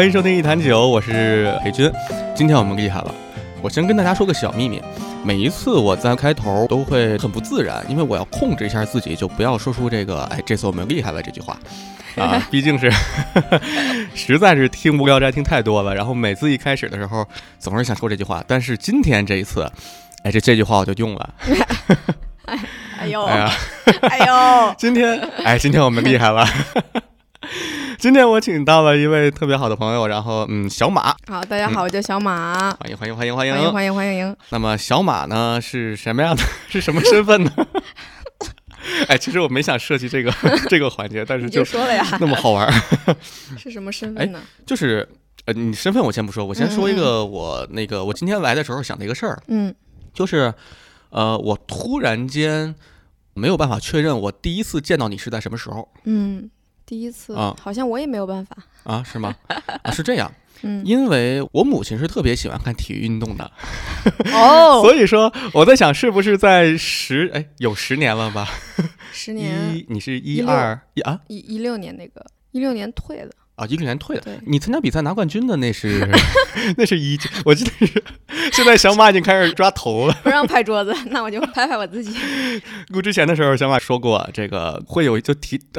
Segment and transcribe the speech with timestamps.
[0.00, 1.92] 欢迎收听一坛酒，我是裴军。
[2.34, 3.14] 今天我们厉害了，
[3.60, 4.80] 我先跟大家说个小秘密。
[5.22, 11.54] 每一次我在开头都会很不自然，因为我要控制一下自己，就不要说出这个“哎，这次我们厉害了”这句话
[12.16, 12.90] 啊， 毕竟是
[14.14, 15.94] 实在是听无聊斋听太多了。
[15.94, 19.70] 然后每次一开始的时候总是想说这句话，但是今天这一次，
[20.24, 21.34] 哎，这这句话我就用了。
[22.98, 23.52] 哎呦，哎呀，
[24.00, 26.46] 哎呦， 今天哎，今天我们厉害了。
[28.02, 34.36] 今天我请到了一位特别好的朋友，然后嗯，小马，好，大家好，我叫小马，欢迎欢迎欢迎欢迎欢迎欢迎欢迎。
[34.48, 36.42] 那么小马呢是什么样的？
[36.70, 37.52] 是什么身份呢？
[39.06, 40.32] 哎，其实我没想设计这个
[40.70, 42.72] 这个环节，但是就说了呀，那么好玩。
[43.58, 44.40] 是什么身份呢？
[44.64, 45.06] 就是
[45.44, 49.74] 呃，你身份我先不说，我先说一个我那个我今天来的时候想的一个事儿，嗯，
[50.14, 50.54] 就是
[51.10, 52.74] 呃，我突然间
[53.34, 55.86] 没有办法确认我第一次见到你是在什么时候。
[56.04, 56.48] 嗯。
[56.90, 59.32] 第一次啊，好像我也没有办法啊，是吗？
[59.46, 60.28] 啊，是这样，
[60.62, 63.48] 嗯，因为我母亲是特别喜欢看体育运动的，
[64.34, 68.48] 哦， 所以说我在想，是不是在十哎有十年了吧？
[69.12, 73.30] 十年， 一你是一二一啊，一一六年那个一六年退的。
[73.60, 74.22] 啊，一六年退的。
[74.22, 76.08] 对，你参加比赛拿冠军的那是，
[76.78, 78.02] 那是一，我记得是。
[78.52, 82.16] 现在小马已经开始抓头了，不让拍桌子，那我就拍拍我自己。
[82.88, 85.60] 录之前的时候，小马说过，这个会有就提，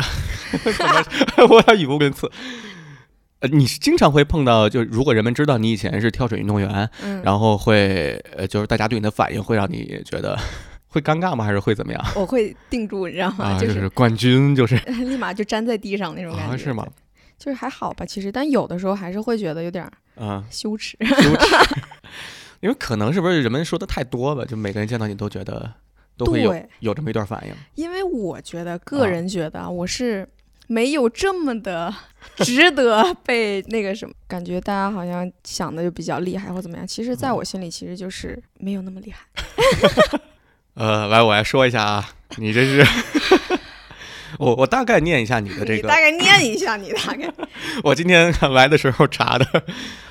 [1.49, 2.31] 我要语无伦次。
[3.39, 10.37] 呃，你是经常会碰到，就如果人们知道你以前是跳水运动员，嗯，然后会呃，就是大家对你的反应会让你觉得
[10.85, 11.43] 会尴尬吗？
[11.43, 12.05] 还是会怎么样？
[12.15, 13.45] 我会定住，你知道吗？
[13.45, 16.87] 啊，就是冠军，就是立马就粘在地上那种感觉，是吗？
[17.41, 19.83] 就是还好吧，其实，但有的时候还是会觉得有点
[20.15, 21.55] 啊羞耻， 羞耻，
[22.61, 25.73] 因为可能是不是人们说的太多了，就每个人见到你都觉得
[26.15, 27.53] 都会有有这么一段反应。
[27.73, 30.29] 因为我觉得，个人觉得我是
[30.67, 31.91] 没有这么的
[32.37, 39.25] 值得 被那个什么，感觉大家好像想的就比较厉害或怎么样，其实在我心里其实就是没有那么厉害。
[40.75, 42.85] 呃，来，我来说一下啊，你这是。
[44.37, 47.31] 我我大概念一下你的这个，大概念一下你大概。
[47.83, 49.45] 我今天 来的时候查的，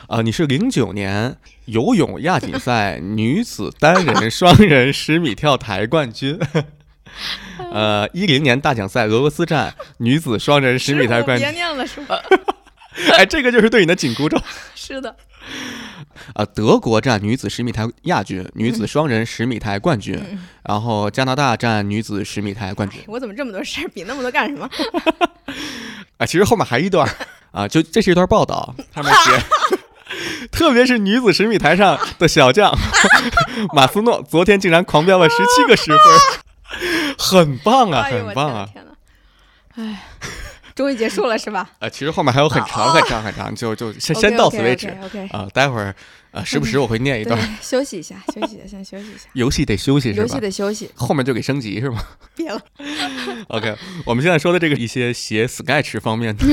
[0.08, 1.36] 啊，你是零九年
[1.66, 6.38] 游泳亚锦赛 女子单人、双人十米跳台冠军，
[7.72, 11.46] 呃，一零年大奖赛俄罗斯站女子双人十米台冠军。
[11.46, 12.20] 别念了，是吧？
[13.16, 14.36] 哎，这个就是对你的紧箍咒。
[14.74, 15.14] 是的。
[16.34, 20.18] 呃，德国站女子十米台亚军，女子双人十米台冠军，
[20.62, 23.00] 然后加拿大站女子十米台冠军。
[23.06, 23.88] 我怎么这么多事儿？
[23.88, 24.68] 比那么多干什么？
[26.18, 27.08] 啊，其实后面还一段
[27.52, 29.30] 啊，就这是一段报道，上面写，
[30.52, 32.76] 特别是女子十米台上的小将
[33.72, 38.68] 马斯诺，昨天竟然狂飙了十七个十分，很棒啊，很棒啊！
[38.72, 38.92] 天呐，
[39.76, 40.02] 哎。
[40.80, 41.70] 终于结束了是吧？
[41.78, 44.88] 呃，其实后面还有很长很长很长， 就就先先到此为止。
[45.04, 45.94] OK，啊，待会儿
[46.30, 47.38] 呃，时不时我会念一段。
[47.60, 49.28] 休息一下，休息一下，先休息一下。
[49.34, 50.22] 游戏得休息是吧？
[50.22, 52.02] 游戏得休息，后面就给升级是吗？
[52.34, 52.58] 别了。
[53.48, 53.76] OK，
[54.06, 56.46] 我们现在说的这个一些写 Sketch 方面的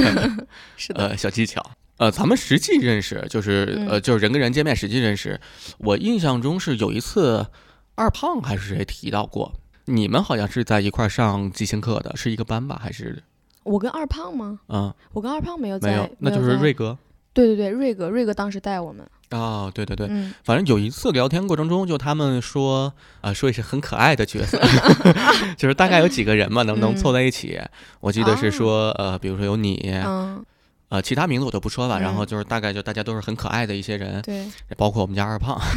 [0.76, 1.64] 是的呃小技巧，
[1.98, 5.40] 呃，咱们实际认识就是呃就是人跟人见面实际认识，
[5.78, 7.48] 我印象中是有一次
[7.96, 9.54] 二胖还是谁提到过，
[9.86, 13.24] 你们好像是在一块上即兴课的，是一个班吧还是？
[13.68, 14.60] 我跟二胖吗？
[14.70, 16.98] 嗯，我跟二胖没有在，没有，那就是瑞哥。
[17.34, 19.06] 对对对，瑞哥，瑞哥当时带我们。
[19.30, 22.92] 哦，对对对，嗯，反正有一次聊天过程中，就他们说
[23.22, 24.60] 啊，说一些很可爱的角色，
[25.56, 27.60] 就是大概有几个人嘛，能不能凑在一起？
[28.00, 30.44] 我记得是说，呃，比如说有你，嗯，
[30.90, 32.00] 呃，其他名字我就不说了。
[32.02, 35.60] 然后就是大概就大家都是很可爱的一些人，对，包括我们家二胖。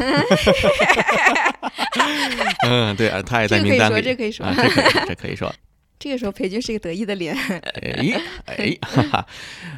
[2.67, 4.01] 嗯，对啊，他也在名单里。
[4.01, 5.53] 这可以说，这可以说，这可以说。
[6.01, 7.37] 这个时候，裴军是一个得意的脸。
[7.37, 9.27] 哎哎， 哈哈。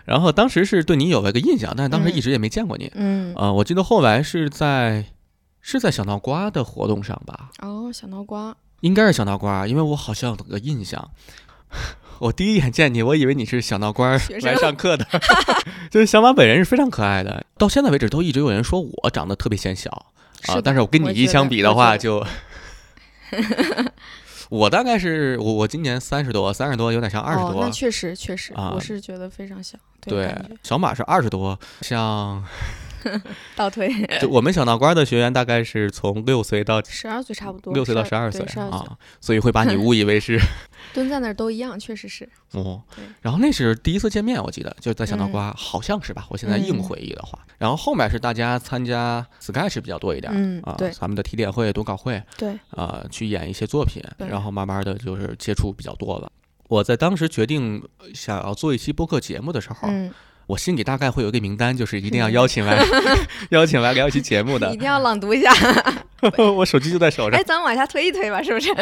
[0.04, 2.90] 然后当时是对你有了个印象，但是当时一直也没见过你。
[2.94, 3.34] 嗯。
[3.34, 5.04] 啊，我记得后来是在
[5.60, 7.50] 是在小脑瓜的活动上吧？
[7.58, 8.56] 哦，小脑瓜。
[8.80, 11.10] 应该是小脑瓜，因为我好像有个印象。
[12.20, 15.04] 我第一眼见你，我以为你是小脑瓜来上课的。
[15.90, 19.90] 就是小马本人是非常可爱的，到现在为止都一直有人说我长得特别显小
[20.46, 22.24] 啊，但是我跟你一相比的话就。
[24.52, 27.64] 我大概是我我今年三十多，三十多有点像二十多。
[27.64, 29.78] 那确实确实，我是觉得非常小。
[30.02, 30.30] 对，
[30.62, 32.44] 小马是二十多，像
[33.56, 33.92] 倒退。
[34.20, 40.38] 就我们小脑瓜的学员大概是从六岁到十二岁差不多，六岁到十二岁啊，所以会把你误以为是
[40.92, 42.28] 蹲在那儿都一样，确实是。
[42.52, 42.82] 哦，
[43.20, 46.26] 然后那是第一次见面，我记得就在小脑瓜，好像是吧？
[46.28, 56.30] 我现在硬回忆的话，然后后面是大家参加 Sketch 比较多一点，嗯啊，咱们的提点会、读稿会，对，啊，去演一些作品，然后慢慢的就是接触比较多了。
[56.68, 57.82] 我在当时决定
[58.14, 59.88] 想要做一期播客节目的时候，
[60.46, 62.84] 我心里大概会有一个名单，就是一定要邀请来
[63.50, 64.76] 邀请来聊一期节目的一。
[64.76, 65.52] 定要朗读一下。
[66.56, 67.42] 我手机就在手上哎，。
[67.42, 68.72] 咱们往下推一推吧，是不是？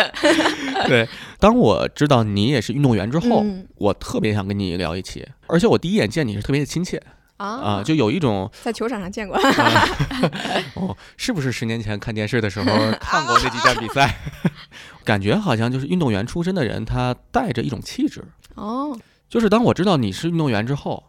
[0.86, 1.08] 对，
[1.38, 7.02] 当我知道你也是运动员之后，嗯我特别想跟你聊一期，而且我第一眼见你是特别的亲切
[7.38, 9.38] 啊、啊，就有一种在球场上见过。
[10.74, 12.66] 哦，是不是十年前看电视的时候
[13.00, 14.16] 看过那几场比赛？
[15.04, 18.22] 感觉好像就是运动员出身的人，他带着一种气质。
[18.54, 18.94] 哦，
[19.30, 21.02] 就是当我知道你是运动员之后，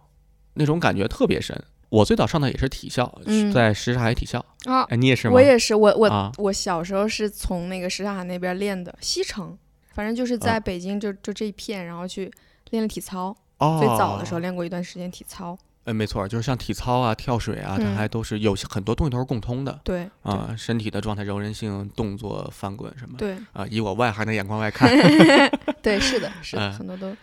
[0.53, 1.61] 那种感觉特别深。
[1.89, 4.39] 我最早上的也是体校，嗯在什刹海体校。
[4.65, 5.33] 啊，哎，你也是吗？
[5.33, 9.57] 我也是，我我、啊我小时候是从那个什刹海那边练的，西城，
[9.93, 12.31] 反正就是在北京就就这一片，然后去
[12.69, 13.35] 练了体操。
[13.57, 23.17] 哦，最早的时候练过一段时间体操，哎，没错，就是像体操啊、跳水啊，它嗯还都是有些很多东西都是共通的对啊、身体的状态、柔韧性、动作、翻滚什么。
[23.17, 24.89] 对啊、以我外行的眼光来看，
[25.83, 27.13] 对，是的，是的，嗯很多都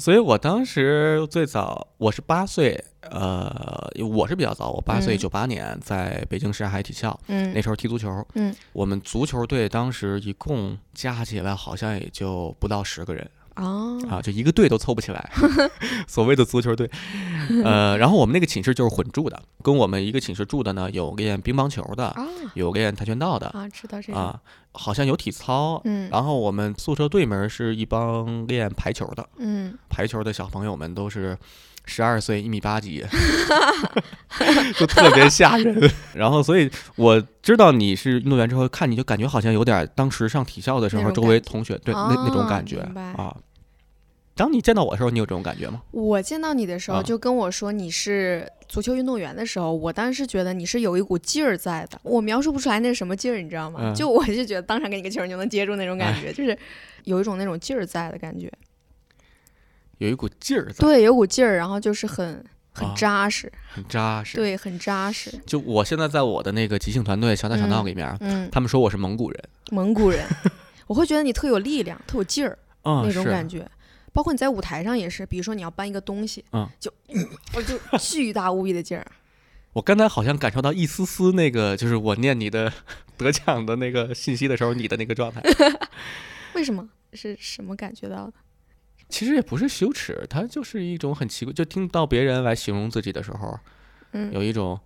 [0.00, 5.18] 所以我当时最早我是八岁，呃，我是比较早，我八岁嗯。
[5.18, 7.52] 九八年在北京什刹海体校，嗯。
[7.52, 13.30] 那时候踢足球，嗯，我们足球队当时一共加起来好像也就不到十个人
[13.60, 15.30] 啊啊，就一个队都凑不起来，
[16.08, 16.90] 所谓的足球队。
[17.64, 24.40] 呃，然后我们那个寝室就是混住的，跟我们一个寝室住的呢，有练乒乓球的，啊有练跆拳道的啊，知道这个，啊，
[24.72, 25.80] 好像有体操。
[25.84, 31.36] 嗯然后我们宿舍对门是一帮练排球的，嗯排球的小朋友们都是
[31.84, 33.04] 十二岁，一米八几，
[34.78, 35.90] 就特别吓人。
[36.14, 42.80] 然后，所以我知道你是运动员之后，看你就感觉好像有点当时上体校的时候，周围同学对那那种啊感觉
[43.16, 43.34] 啊。
[44.40, 45.82] 当你见到我的时候，你有这种感觉吗？
[45.90, 53.80] 我见到你的时候啊就跟我说你是足球运动员的时候，我当时觉得你是有一股劲儿在的，我描述不出来那是什么劲儿，你知道吗？
[53.82, 56.56] 嗯就我就觉得当场给你个球你就能接住那种感觉，就是
[57.04, 58.50] 有一种那种劲儿在的感觉。
[59.98, 65.30] 有一股劲儿在，对，有股劲儿，然后就是很啊很扎实，很扎实。，对，很扎实。
[65.44, 70.24] 就我现在在我的那个即兴团队小打小闹里面，嗯，他们说我是蒙古人，蒙古人，
[70.86, 73.68] 我会觉得你特有力量，特有劲儿、嗯，那种感觉。
[74.12, 76.92] 包括你在舞台上也是，比如说你要搬一个东西，嗯，就
[77.54, 79.06] 我就巨大无比的劲儿。
[79.72, 82.72] 我刚才好像感受到一丝丝那个，就是我念你的
[83.16, 85.40] 得奖的那个信息的时候，你的那个状态。
[86.54, 86.88] 为什么？
[87.12, 88.32] 是什么感觉到的？
[89.08, 93.58] 其实也不是羞耻，它就是一种很奇怪，就听到别人来形容自己的时候，
[94.12, 94.78] 嗯，有一种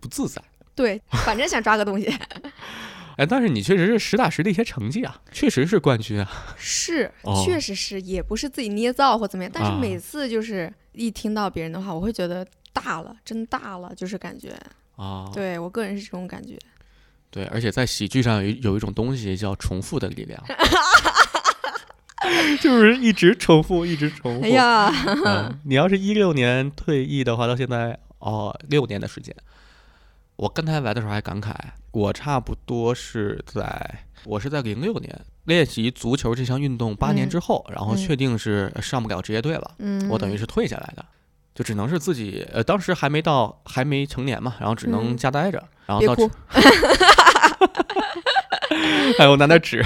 [0.00, 0.42] 不自在。
[0.74, 2.06] 对，反正想抓个东西。
[3.16, 6.30] 哎，但是你确实是实打实的一些成绩啊，确实是冠军啊。
[6.56, 14.56] 是哦，确实是，也不是自己捏造或怎么样，但是啊每次就是一听到别人的话，我会觉得大了，真大了，就是感觉，
[14.96, 16.58] 啊，对我个人是这种感觉。
[17.30, 20.42] 对，而且在喜剧上有一有一种东西叫重复的力量，
[22.60, 24.44] 就是一直重复，一直重复。
[24.44, 24.92] 哎呀，
[25.24, 29.34] 嗯，你要是一六年退役的话，到现在哦六年的时间。
[30.36, 31.54] 我刚才来的时候还感慨，
[31.92, 41.04] 我差不多是在我是在零六年练习足球这项运动八年嗯之后，然后嗯确定是上不了职业队了，嗯，我等于是退下来的，
[41.54, 46.34] 就只能是自己呃当时还没到还没成年嘛，然后只能嗯家待着，然后到别哭，
[49.18, 49.84] 还有拿点纸，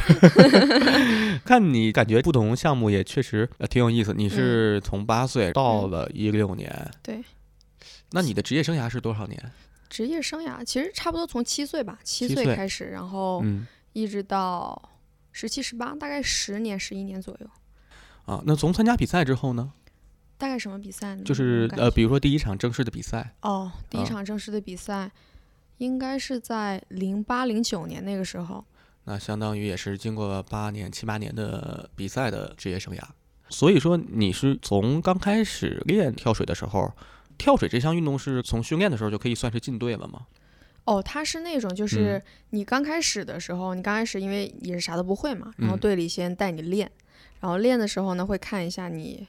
[1.45, 4.15] 看你感觉不同项目也确实呃挺有意思。
[4.17, 7.25] 你是从八岁到了一六年，嗯对，
[8.13, 9.53] 那你的职业生涯是多少年？
[9.89, 14.91] 职业生涯其实差不多从七岁吧，七七岁岁开始，然后嗯一直到
[15.33, 17.51] 十七、十八，大概十年、十一年左右。
[18.25, 19.73] 啊，那从参加比赛之后呢，
[20.37, 21.23] 大概什么比赛呢？
[21.25, 25.11] 就是呃，比如说第一场正式的比赛，哦，第一啊场正式的比赛
[25.79, 28.65] 应该是在零八零九年那个时候。
[29.05, 33.01] 那相当于也是经过八年七八年的比赛的职业生涯。
[33.49, 36.93] 所以说你是从刚开始练跳水的时候，
[37.39, 40.27] 跳水这项运动是从训练的时候就可以算是进队了吗？
[40.85, 41.75] 哦，他是那种，嗯。
[41.75, 45.79] 就是你刚开始的时候，你刚开始因为也是啥都不会嘛，然后嗯。
[45.79, 46.91] 队里先带你练，
[47.41, 49.27] 然后练的时候呢会看一下你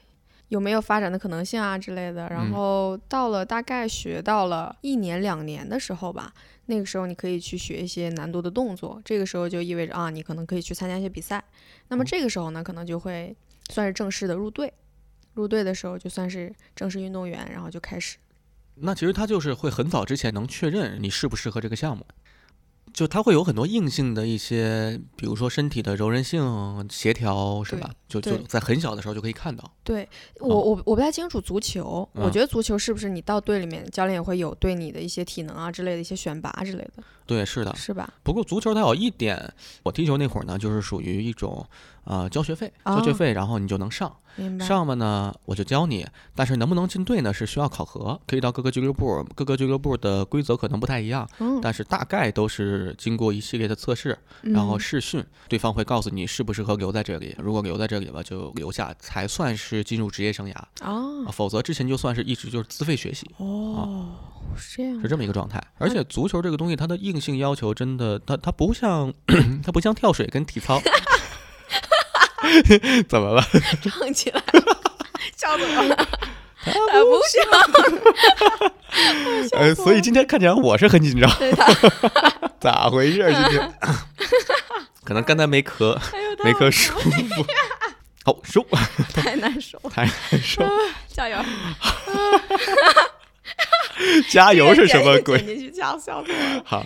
[0.48, 2.30] 有没有发展的可能性啊之类的，嗯。
[2.30, 6.32] 然后到了大概学到了一年两年的时候吧，
[6.66, 11.42] 那个时候你可以去学一些难度的动作，这个时候就意味着啊，你可能可以去参加一些比赛，
[11.88, 12.06] 那么哦。
[12.08, 13.34] 这个时候呢，可能就会
[13.68, 14.72] 算是正式的入队，
[15.38, 18.18] 入队的时候就算是正式运动员，然后就开始。
[18.74, 22.06] 那其实他就是会很早之前能确认你适不适合这个项目，
[22.92, 27.90] 就他会有很多硬性的一些，比如说身体的柔韧性、协调，是吧？
[28.08, 29.68] 就就在很小的时候就可以看到。
[29.82, 30.08] 对
[30.40, 37.74] 我，哦我我不太清楚足球，我嗯觉得足球是不是你到队里面，教练也会有对你的一些体能啊之类的一些选拔之类的，对，是的。
[37.74, 38.14] 是吧？
[38.22, 39.52] 不过足球它有一点，
[39.82, 41.66] 我踢球那会儿呢，就是属于一种
[42.04, 44.16] 呃交学费，交学哦费，然后你就能上。
[44.60, 63.30] 上面呢我就教你，但是能不能进队呢是需要考核，可以到各个俱乐部，各个俱乐部的规则可能不太一样，嗯，但是大概都是经过一系列的测试，然后嗯试训，对方会告诉你适不适合留在这里，如果留在这里了就留下，才算是进入职业生涯，哦啊否则之前就算是一直就是自费学习。
[63.38, 64.10] 哦，
[64.56, 65.08] 是这样是。
[65.08, 65.62] 这么一个状态。
[65.78, 69.12] 而且足球这个东西，它的硬性要求真的，它它不像
[69.62, 70.80] 它不像跳水跟体操。
[73.08, 73.42] 怎么了？
[73.82, 74.62] 唱起来了，
[75.36, 76.08] 笑死我了。
[76.60, 76.72] 他
[77.04, 77.40] 不笑，
[79.56, 81.30] 呃，所以今天看起来我是很紧张，
[82.60, 83.32] 咋回事儿？
[83.32, 83.74] 今天
[85.04, 87.46] 可能刚才没咳，哎，没咳舒服。
[88.24, 88.66] 好，收，
[89.14, 90.62] 太难受，太难受。
[91.08, 91.38] 加油！
[94.28, 95.72] 加油是什么鬼？
[96.64, 96.84] 好，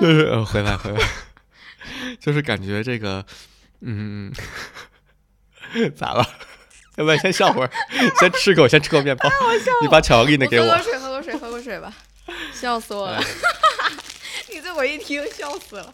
[0.00, 0.98] 就是、呃、回来回来，
[2.18, 3.24] 就是感觉这个，
[3.84, 4.32] 嗯，
[5.94, 6.26] 咋了？
[6.96, 7.70] 要不然先笑会儿，
[8.20, 9.28] 先吃口，先吃口面包。
[9.82, 10.66] 你把巧克力那给我。
[10.66, 11.92] 喝口水，喝口水，喝口水吧。
[12.52, 13.20] 笑死我了！
[14.48, 15.92] 你这我一听笑死了。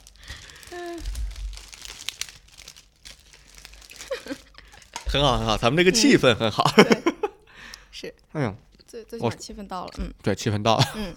[5.06, 6.70] 很好很好，咱们这个气氛很好。
[6.76, 7.02] 对，
[7.90, 8.54] 是哎呦，
[8.86, 9.92] 最最起码气氛到了。
[9.98, 10.84] 嗯对，气氛到了。
[10.94, 11.16] 嗯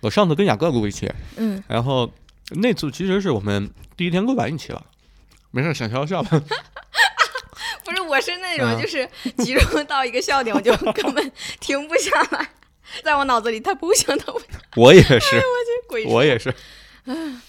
[0.00, 2.10] 我上次跟雅各录一期，嗯，然后
[2.50, 4.86] 那次其实是我们第一天录完一期了。
[5.50, 6.30] 没事，想笑笑吧。
[7.84, 12.48] 不是，我是那种嗯就是集中到一个笑点，我就 根本停不下来，
[13.04, 16.52] 在我脑子里，他不想，他不行，我也是，我去鬼我也是。
[17.06, 17.40] 嗯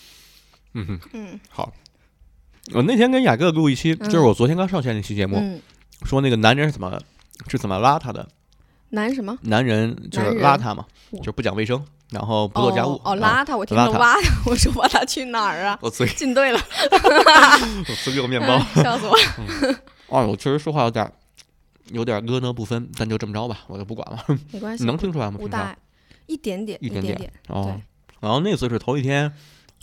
[0.74, 1.74] 哼，嗯好。
[2.74, 5.62] 我那天跟雅各录一期，就是我昨天刚上线那期节目，嗯，
[6.06, 7.00] 说那个男人是怎么
[7.48, 8.28] 是怎么邋遢的。
[8.90, 9.38] 男什么？
[9.42, 13.00] 男人就是邋遢嘛，就是不讲卫生，然后不做家务。
[13.04, 15.78] 哦，邋遢，我听成邋遢，我说邋遢去哪儿啊？
[15.84, 16.60] 我进队了，
[17.90, 18.60] 我自己有面包。
[18.82, 19.76] 笑死我了。
[20.08, 21.12] 哦，我确实说话有点儿
[21.92, 24.24] 有点儿咯呢不分，咱就这么着吧，我就不管了。
[24.52, 25.38] 没关系，你能听出来吗？
[25.40, 25.76] 不大
[26.26, 27.80] 一点点，一点点点哦。
[28.20, 29.32] 然后那次是头一天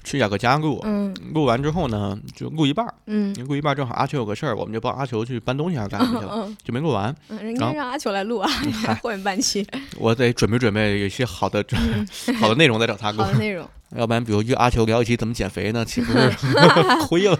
[0.04, 7.14] 去雅各家录，嗯录完之后呢，就录一半儿，嗯录一半儿正好阿球有个事儿，我们就帮阿球去搬东西还是干什么去了，嗯就没录完。
[7.28, 8.49] 嗯，人然后家让阿球来录啊，
[8.84, 11.64] 还后面半期我得准备准备有一些好的
[12.38, 13.66] 好的内容再找他录好，的内容。
[13.96, 16.30] 要不然比如约阿球聊一期怎么减肥呢，岂不是
[17.06, 17.36] 亏了？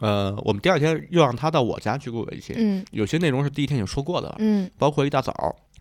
[0.00, 5.32] 呃，我们第二天又让他到我家去录了一期，嗯有些内容是第一天已经说过的了，嗯包括一大早。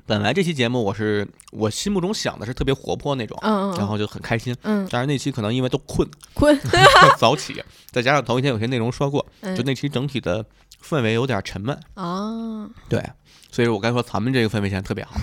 [0.06, 4.56] 本来这期节目我是我心目中想的是特别活泼那种，嗯嗯，然后就很开心。
[4.64, 6.58] 嗯但是那期可能因为都困， 困，
[7.18, 10.44] 早起，再加上头一天有些内容说过，嗯就那期整体的
[10.84, 11.78] 氛围有点沉闷。
[11.94, 13.02] 啊，对，
[13.52, 15.14] 所以我刚才说咱们这个氛围现在特别好。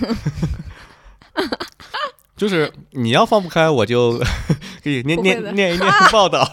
[2.37, 4.17] 就是你要放不开，我就
[4.83, 6.43] 可以念念念一念 报道；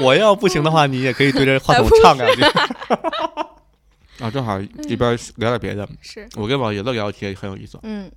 [0.00, 2.42] 我要不行的话，你也可以对着话筒唱两句。
[4.24, 5.86] 啊，正好一边聊点别的。
[6.00, 7.78] 是我跟老爷子聊天很有意思。
[7.82, 8.10] 嗯，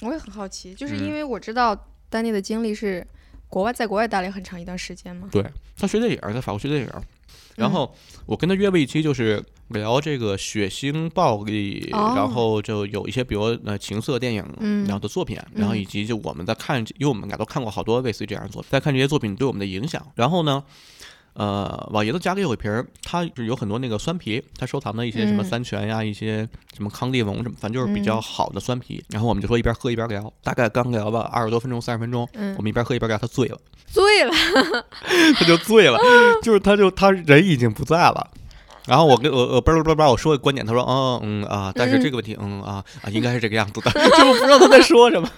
[0.00, 1.76] 我也很好奇，就是嗯因为我知道
[2.08, 3.06] 丹尼的经历是
[3.48, 5.28] 国外在国外待了很长一段时间嘛。
[5.30, 5.44] 对
[5.76, 7.02] 他学电影，在法国学电影，嗯
[7.56, 7.94] 然后
[8.26, 20.04] 我跟他约了一期，就是聊这个血腥暴力，哦然后就有一些比如呃情色电影，嗯然后的作品，然后以及就我们在看，因为我们俩都看过好多类似于这样的作品，在看这些作品对我们的影响。
[20.14, 20.62] 然后呢，
[21.34, 26.46] 呃，老爷子家里有一瓶儿，他是有很多那个酸啤，他收藏的一些什么嗯三全呀，一些
[26.76, 29.02] 什么康帝龙什么，反正就是比较嗯好的酸啤。
[29.08, 33.58] 然后我们就说一边喝一边聊，大概刚聊吧二十多分钟、三十分钟，嗯我，们一边喝一边聊，他醉了。
[33.86, 34.32] 醉了，
[35.36, 35.98] 他就醉了，
[36.42, 38.30] 就是他就他人已经不在了。
[38.86, 45.28] 然后我跟我我叭叭叭叭我说个观点，他说嗯嗯啊，但是这个问题嗯啊啊应该是这个样子的， 就我不知道他在说什么。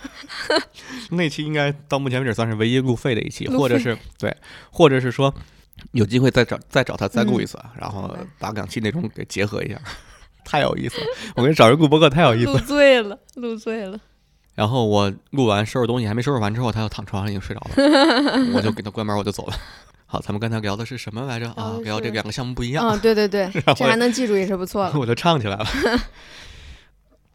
[1.11, 4.35] 那期应该到目前为止算是唯一路费的一期，或者是对，
[4.71, 5.35] 或者是说
[5.93, 9.81] 有机会再找再找他再录一次，然后把两期内容给结合一下，
[10.45, 11.07] 太有意思了。
[11.37, 12.59] 我跟找人录播客太有意思 录。
[12.59, 13.99] 醉了，录醉了。
[14.55, 19.57] 然后我录完收拾东西还没收拾完之后，他又躺床上已经睡着了， 我就给他关门我就走了。
[20.07, 21.51] 好，咱们刚才聊的是什么来着？
[21.53, 22.89] 啊聊这两个项目不一样。
[22.89, 24.93] 嗯，对对对，这还能记住也是不错了。
[24.97, 25.67] 我就唱起来了。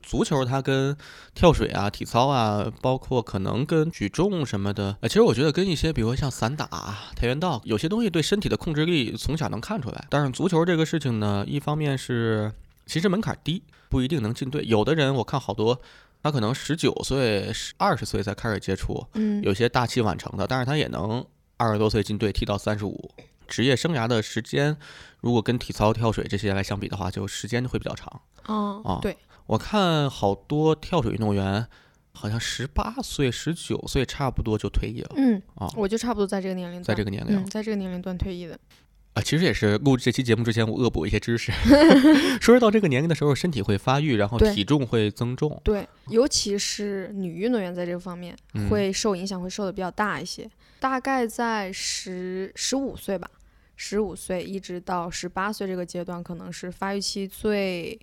[0.09, 0.97] 足球它跟
[1.35, 6.65] 跳水啊、体操啊，包括可能跟举重什么的，呃，其实我觉得跟一些，比如说像散打、
[7.15, 10.07] 跆拳道，有些东西对身体的控制力从小能看出来。
[10.09, 12.51] 但是足球这个事情呢，一方面是
[12.87, 14.63] 其实门槛低，不一定能进队。
[14.65, 15.79] 有的人我看好多，
[16.23, 21.23] 他可能十九岁、二十岁才开始接触，嗯，有些大器晚成的，但是他也能
[21.57, 23.11] 二十多岁进队踢到三十五。
[23.47, 24.75] 职业生涯的时间，
[25.21, 28.21] 如果跟体操、跳水这些来相比的话，就时间会比较长。
[28.45, 29.15] 哦啊，对，
[29.49, 31.65] 我看好多跳水运动员，
[32.11, 35.09] 好像十八岁、十九岁差不多就退役了。
[35.15, 38.59] 嗯啊，我就差不多在这个年龄段，在这个年龄嗯，在这个年龄段退役的。
[39.15, 41.51] 啊，其实也是录这期节目之前，我恶补一些知识。
[42.39, 45.59] 说是到这个年龄的时候，身体会发育，然后体重会增重。
[45.63, 50.47] 对，尤其是女运动员在这个方面嗯会受影响，会受的比较大一些。
[50.79, 53.27] 大概在十十五岁吧，
[53.75, 57.99] 十五岁一直到十八岁这个阶段，可能是发育期最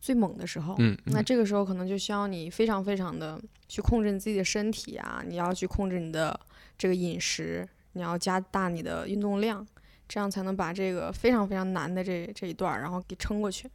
[0.00, 0.74] 最猛的时候。
[0.78, 6.38] 嗯，嗯那这个时候可能就需要你非常非常的去控制你自己的身体啊，你要去控制你的
[6.76, 9.66] 这个饮食，你要加大你的运动量，
[10.08, 13.68] 这样才能把这个非常非常难的这这一段儿，然后给撑过去。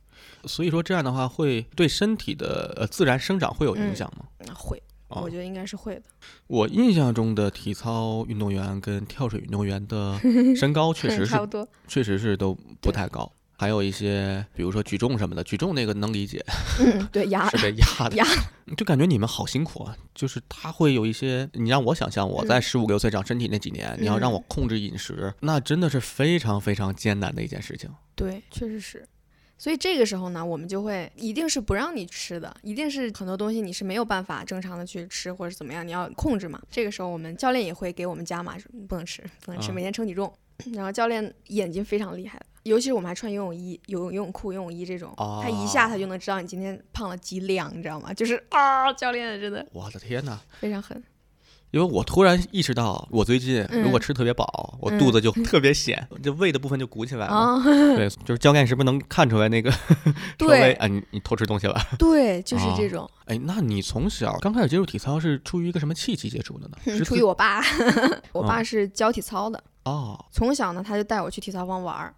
[0.45, 4.25] 所以说这样的话会对身体的呃自然生长会有影嗯响吗？
[4.45, 6.03] 那会，哦我觉得应该是会的。
[6.47, 10.19] 我印象中的体操运动员跟跳水运动员的
[10.55, 11.67] 身高 确实是差不多。
[11.87, 13.31] 确实是都不太高。
[13.55, 16.43] 还有一些，比如说举重什么的，举重那个能理解，
[16.79, 18.25] 嗯，对，压 是被压的，压
[18.75, 19.95] 就感觉你们好辛苦啊。
[20.13, 27.89] 就是他会有一些，你让我想象我在嗯十五六岁长身体那几年，你要让我控制饮食，那真的是非常非常艰难的一件事情。
[28.15, 29.07] 对，确实是。
[29.55, 36.61] 所以这个时候呢，我们就会一定是不让你吃的，一定是很多东西你是没有办法正常的去吃或者是怎么样，你要控制嘛。
[36.69, 38.57] 这个时候我们教练也会给我们加码，
[38.89, 40.33] 不能吃，不能吃，啊每天称体重。
[40.73, 48.13] 然后教练眼睛非常厉害，尤其是我们还穿游泳衣、游泳游泳裤、游泳衣这种，他一下他就能知道你今天胖了几两，你知道吗？
[48.13, 50.39] 就是啊，教练真的我的天哪！
[50.59, 51.03] 非常狠。
[51.71, 57.33] 因为我突然意识到，我最近如果嗯吃特别饱，我肚子就特别显，就胃的部分就鼓起来了。
[57.33, 59.73] 啊，对，就是教练是不是能看出来那个
[60.37, 61.75] 对啊，你你偷吃东西了？
[61.97, 63.09] 对，就是啊这种。
[63.25, 66.77] 哎，那你从小刚开始接触体操是出于一个什么契机接触的呢？
[66.95, 67.59] 是出于我爸
[68.33, 72.13] 我嗯爸是教体操的，哦，从小呢，他就带我去体操房玩儿。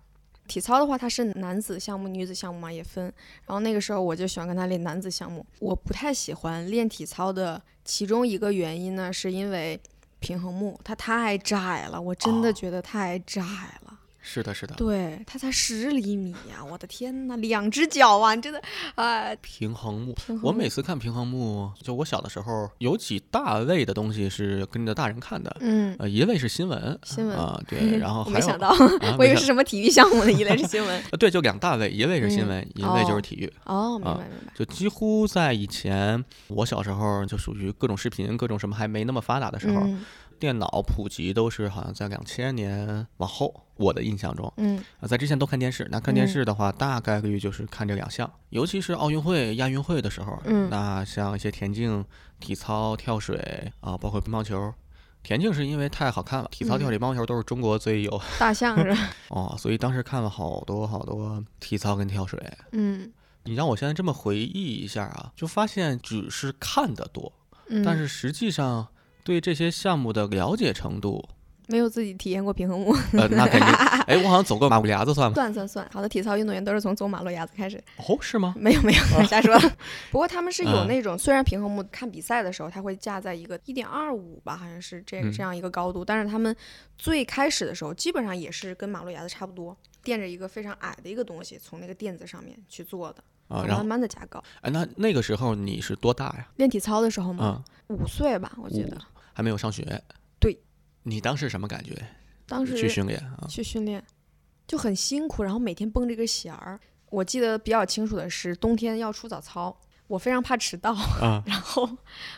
[0.48, 3.06] 体操的话，它是男子项目、女子项目嘛，也分。
[3.48, 5.44] 然后那个时候我就喜欢跟他练男子项目。
[5.60, 9.80] 我不太喜欢练体操的其中一个原因呢，是因为
[10.20, 14.00] 平衡木它太窄了，我真的哦觉得太窄了。
[14.28, 18.60] 是的，是的，对，它才十厘米呀、我的天呐，两只脚啊，你真的，
[18.96, 20.16] 哎、平衡木。
[20.26, 28.78] 衡木我每次看平衡木，就我小的时候有几大类的东西是跟着大人看的，嗯，呃，一类是新闻，新闻啊、 对，然后没想到，啊，
[29.20, 31.04] 我以为是什么体育项目呢，一类是新闻。
[31.12, 33.54] 呃对，就两大类，一类是新嗯闻，一类就是哦体育。
[33.66, 34.52] 哦，明啊白明白。
[34.56, 40.04] 就几乎在以前，我小时候就属于各种视频、各种什么还没那么发达的时候，嗯
[40.40, 44.52] 电脑普及都是好像在两千年往后，我的印象中。
[44.58, 52.04] 嗯啊，在之前都看电视，那看电嗯视的话，大概率就是看这两项，尤其是奥运会、亚运会的时候，嗯那像一些田径、
[52.40, 54.74] 体操、跳水啊，包括乒乓球。
[55.24, 58.96] 田径是因为太好看了，体操、跳嗯水、乒乓球都是中国最有 大象是？
[59.30, 62.40] 哦，所以当时看了好多好多体操跟跳水。
[62.74, 63.12] 嗯
[63.48, 67.32] 你让我现在这么回忆一下啊，就发现只是看的多，
[67.70, 68.88] 嗯，但是实际上
[69.26, 71.28] 对这些项目的了解程度，
[71.68, 73.68] 没有自己体验过平衡木，呃，那肯定，
[74.06, 75.34] 哎，我好像走过马路牙子算吗？
[75.34, 77.84] 算算算，好的体操运动员都是从走马路牙子开始。
[77.98, 78.54] 哦，是吗？
[78.56, 79.58] 没有没有，瞎说。
[80.12, 86.56] 不过他们是有嗯那种，虽然平衡木看比赛的时候，它会架在一个一点二五吧，好像是这嗯这样一个高度，但是他们
[86.96, 94.40] 最开始的时候，基本上也是跟马路牙子差不多，垫着一个非常矮的一个东西，从那个垫子上面去做的，啊，然后慢，慢的加高。
[94.62, 96.48] 哎，那那个时候你是多大呀？
[96.58, 99.02] 练体操的时候嘛，嗯，五岁吧，我记五得。
[99.36, 100.02] 还没有上学。
[100.40, 100.58] 对，
[101.04, 101.94] 你当时什么感觉？
[102.48, 103.46] 当时去训练啊？
[103.48, 104.04] 去训练，
[104.66, 106.80] 就很辛苦，然后每天绷着一个弦儿。
[107.10, 111.90] 我记得比较清楚的是，冬天要出早操，我非常怕迟到，啊， 然后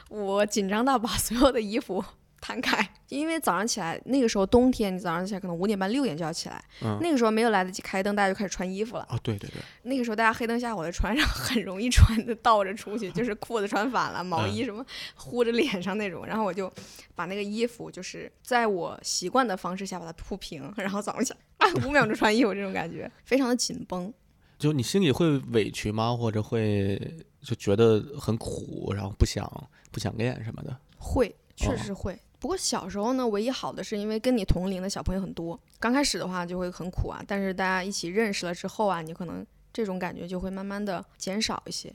[0.09, 2.03] 我紧张到把所有的衣服
[2.41, 9.03] 摊开，因为早上起来那个时候冬天，你早上起来可能五点半六点就要起来，嗯那个时候没有来得及开灯，大家就开始穿衣服了。
[9.03, 16.25] 啊，对对对，那个时候大家黑灯瞎火的穿上，很容易穿的倒着出去，就是裤子穿反了，毛衣什么糊着脸上那种。
[16.25, 16.71] 然后我就
[17.15, 24.13] 把那个衣服，就是在我习惯的方式下把它铺平，然后早上起来啊五秒钟穿衣服，这种感觉非常的紧绷。
[24.59, 26.15] 就你心里会委屈吗？
[26.15, 26.99] 或者会
[27.41, 29.49] 就觉得很苦，然后不想
[29.91, 30.75] 不想练什么的？
[30.97, 32.19] 会，确哦实是会。
[32.39, 41.93] 不过小时候呢，唯一好的是因为跟你同龄的小朋友很多，刚开始的话就会很苦啊，但是大家一起认识了之后啊，你可能这种感觉就会慢慢的减少一些。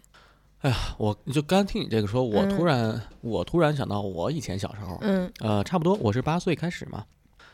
[0.60, 7.04] 哎呀我就刚听你这个说，我突嗯然、我突然想到我以前小时候，嗯呃，差不多我是八岁开始嘛。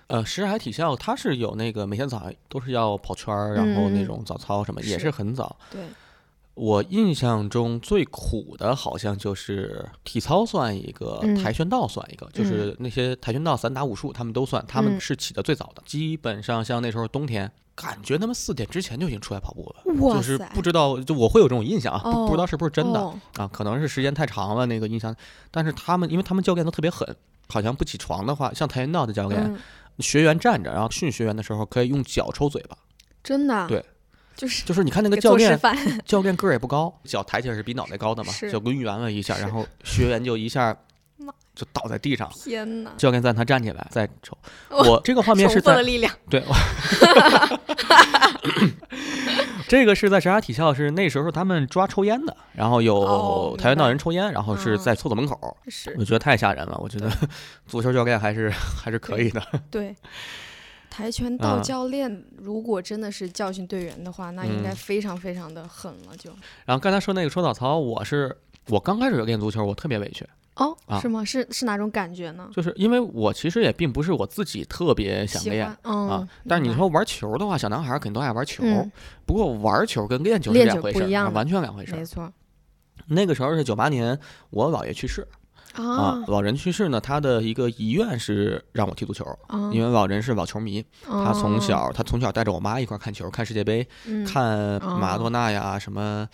[0.09, 5.55] 呃，石海体校它是有那个每天早上都是要跑圈儿，然后那嗯种早操什么，也是是很早。
[5.71, 5.83] 对，
[6.59, 15.83] 我印象中最苦的好像就是体操算一个，嗯跆拳道算一个，就是那些跆拳道、散打、武术他们都算，他们嗯是起的最早的。
[15.87, 20.15] 基本上像那时候冬天，感觉他们四点之前就已经出来跑步了。
[20.15, 25.15] 就是不知道，就我会有这种印象啊，不不知道哦是不是真的、哦啊，可能是时间太长了那个印象。
[25.51, 27.17] 但是他们，因为他们教练都特别狠，
[27.49, 29.59] 好像不起床的话，像跆拳道的教练，嗯
[30.01, 32.77] 学员站着，然后训学员的时候可以用脚抽嘴巴，
[33.23, 33.85] 真的，对，
[34.39, 35.61] 就是就是你看那个教练，
[36.07, 40.75] 教练个儿也不高，脚抬起来是比脑袋高的嘛，是就抡圆了一下，然后学员就一下
[41.57, 42.93] 就倒在地上，天哪！
[42.97, 44.39] 教练再让他站起来再抽。
[44.71, 46.55] 我这个画面是在的力量， 对，我
[49.67, 56.79] 这个是在什刹体校，是那时候他们抓抽烟的，然后哦有跆拳道人抽烟，然后是嗯在厕所门口，是我觉得太吓人了。
[56.81, 57.11] 我觉得
[57.67, 59.43] 足球教练还是还是可以的。
[59.69, 59.97] 对。
[60.99, 64.77] 跆拳道啊教练如果真的是教训队员的话，那应该嗯。
[64.77, 66.29] 非常非常的狠了，就。
[66.67, 70.99] 然后刚才说那个说早操，我是我刚开始练足球，我特别委屈，哦，啊。
[71.01, 71.25] 是吗？
[71.25, 72.51] 是是哪种感觉呢？
[72.53, 76.29] 就是因为我其实也并不是我自己特别想练，嗯，啊。
[76.49, 78.91] 但是你说玩球的话，小男孩肯定都爱玩球，嗯。
[79.25, 81.99] 不过玩球跟练球是两回事完全两回事儿。
[81.99, 82.05] 没。
[82.05, 82.33] 错。
[83.07, 84.19] 那个时候是九八年，
[84.51, 85.27] 我姥爷去世
[85.79, 96.29] 啊啊，老人去世呢，他的一个遗愿是让我踢足球，啊，因为老人是老球迷，他从哦小他从小带着我妈一块儿看球，看世界杯，嗯看马多纳呀什么，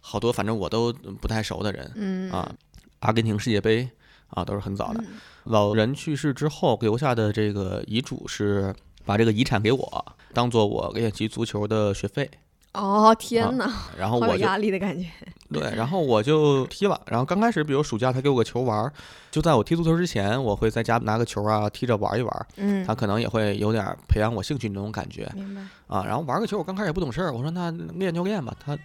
[0.00, 2.52] 好多反正我都不太熟的人嗯啊，
[3.00, 3.88] 阿根廷世界杯
[4.28, 5.00] 啊都是很早的。
[5.02, 5.06] 嗯
[5.44, 12.30] 老人去世之后留下的这个遗嘱是把这个遗产给我，当做我练习足球的学费。
[12.74, 15.06] 哦天哪，然后 我就压力的感觉。
[15.52, 17.00] 对，然后我就踢了。
[17.06, 18.92] 然后刚开始，比如暑假他给我个球玩儿，
[19.30, 22.46] 就在我踢足球之前，我会在家拿个球啊踢着玩一玩。
[22.56, 25.60] 嗯他，可能也会有点培养我兴趣那种感觉明白。
[25.86, 26.04] 啊。
[26.04, 28.52] 然后玩个球，我刚开始也不懂事儿，我说那练就练吧。
[28.58, 28.76] 他，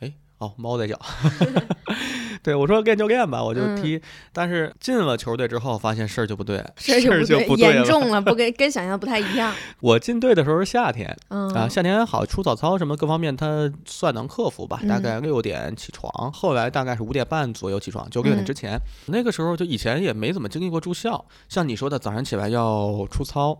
[0.00, 1.00] 哎，哦，猫在叫。
[2.46, 4.00] 对我说练就练吧，我就嗯踢。
[4.32, 7.74] 但是进了球队之后，发现事儿就不对，事儿就不对。
[7.74, 9.52] 严重了，不 跟跟想象不太一样。
[9.80, 14.80] 我进队的时候是夏天嗯啊，夏天还好，出早操什么各方面他算能克服吧。
[14.88, 18.78] 大嗯概六点起床，后来大概是五点半左右起床，就六点嗯之前。
[19.06, 23.58] 那个时候就以前也没怎么经历过住校，像你说的早上起来要出操。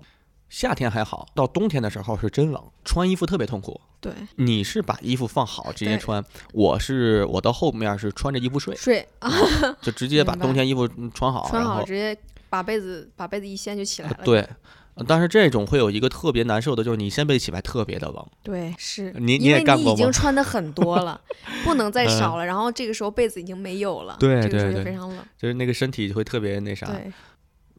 [0.48, 3.80] 夏天还好，到冬天的时候是真冷，穿衣服特别痛苦。
[4.00, 9.30] 对，你是把衣服放好直接穿，我是我到后面是穿着衣服睡，睡啊，
[9.82, 12.16] 就直接把冬天衣服嗯穿好，穿好直接
[12.48, 14.16] 把被子把被子一掀就起来了。
[14.18, 14.48] 呃对。
[14.94, 21.20] 呃但是这种会有一个特别难受的，就是你先被起来特别的冷，对，是你你因为你已经穿的很多了，
[21.64, 22.46] 不能再嗯少了。
[22.46, 25.18] 然后这个时候被子已经没有了，对这个时候对对就非常冷。
[25.36, 26.86] 就是那个身体会特别那啥。
[26.86, 27.12] 对，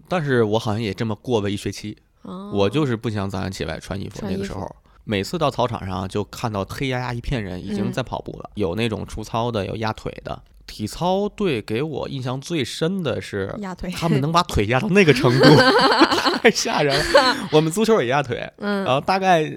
[0.07, 4.19] 但是我好像也这么过了一学期，哦我就是不想早上起来穿衣服。
[4.23, 4.69] 那个时候，
[5.03, 10.41] 每次到操场上就看到黑压压一片人，已经嗯在跑步了，有那种出操的，有压腿的。
[10.65, 15.45] 体操队给我印象最深的是，压腿，他们能把腿压到那个程度，
[16.43, 17.47] 太吓人了。
[17.53, 19.49] 我们足球也压腿，然嗯，后大概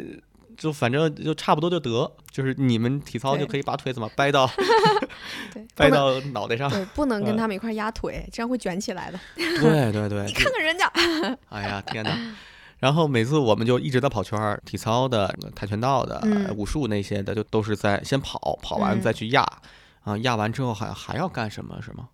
[0.56, 4.48] 就反正就差不多就得，就是你们体操就可以把腿怎么掰到
[5.74, 6.70] 掰到脑袋上。
[6.70, 9.18] 对，不能跟嗯他们一块儿压腿，这样会卷起来的。
[9.34, 10.86] 对对对， 你看看人家，
[11.48, 12.16] 哎呀，天哪！
[12.80, 19.42] 然后每次我们就一直在跑圈儿，体操的、跆拳道的、嗯武术那些的，就都是在先跑，跑完嗯再去压，
[20.02, 21.80] 啊，压完之后还还要干什么？
[21.80, 22.08] 是吗？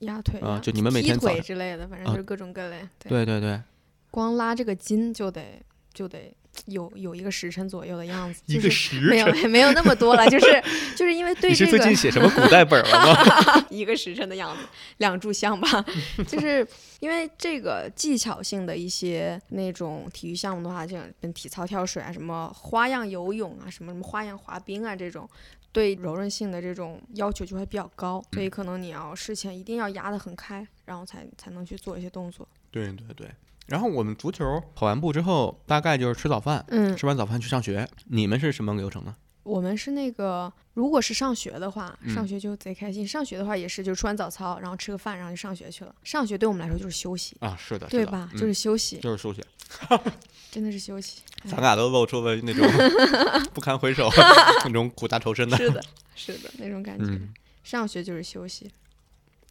[0.00, 2.80] 压腿啊啊就你们每天早之类的，反正啊就是各种各类。
[2.98, 3.62] 对，对对对，
[4.10, 5.62] 光拉这个筋就得
[5.94, 6.34] 就得
[6.66, 9.48] 有有一个时辰左右的样子，一个就是时没有。
[9.48, 10.62] 没有那么多了，就是
[10.96, 13.66] 就是因为对你是这个最近写什么古代本了吗？
[13.70, 14.62] 一个时辰的样子，
[14.98, 15.84] 两炷香吧。
[16.26, 16.66] 就是
[17.00, 25.28] 因为这个技巧性的一些那种体育项目的话，像跟体操、跳水啊，什么花样游泳啊，什么什么花样滑冰啊，这种
[25.72, 32.46] 对柔韧性的这种要求就会比较高，所以嗯可能你要事前一定要压得很开，然后才才能去做一些动作。
[32.70, 33.28] 对对对。
[33.70, 37.88] 然后我们足球跑完步之后，大概就是吃早饭，嗯，吃完早饭去上学。
[38.06, 39.14] 你们是什么流程呢？
[39.44, 43.06] 我们是那个，如果是上学的话，嗯上学就贼开心。
[43.06, 45.94] 上学的话也是，就吃完早操，然后吃个饭，然后就上学去了。
[46.02, 48.28] 上学对我们来说就是休息，啊，是的，对吧？
[48.32, 49.40] 嗯就是休息，就是休息。
[50.50, 51.22] 真的是休息。
[51.44, 52.66] 哎咱俩都露出了那种
[53.54, 54.10] 不堪回首、
[54.66, 55.56] 那种苦大仇深的。
[55.56, 55.80] 是的，
[56.16, 57.04] 是的，那种感觉。
[57.06, 57.32] 嗯。
[57.62, 58.68] 上学就是休息。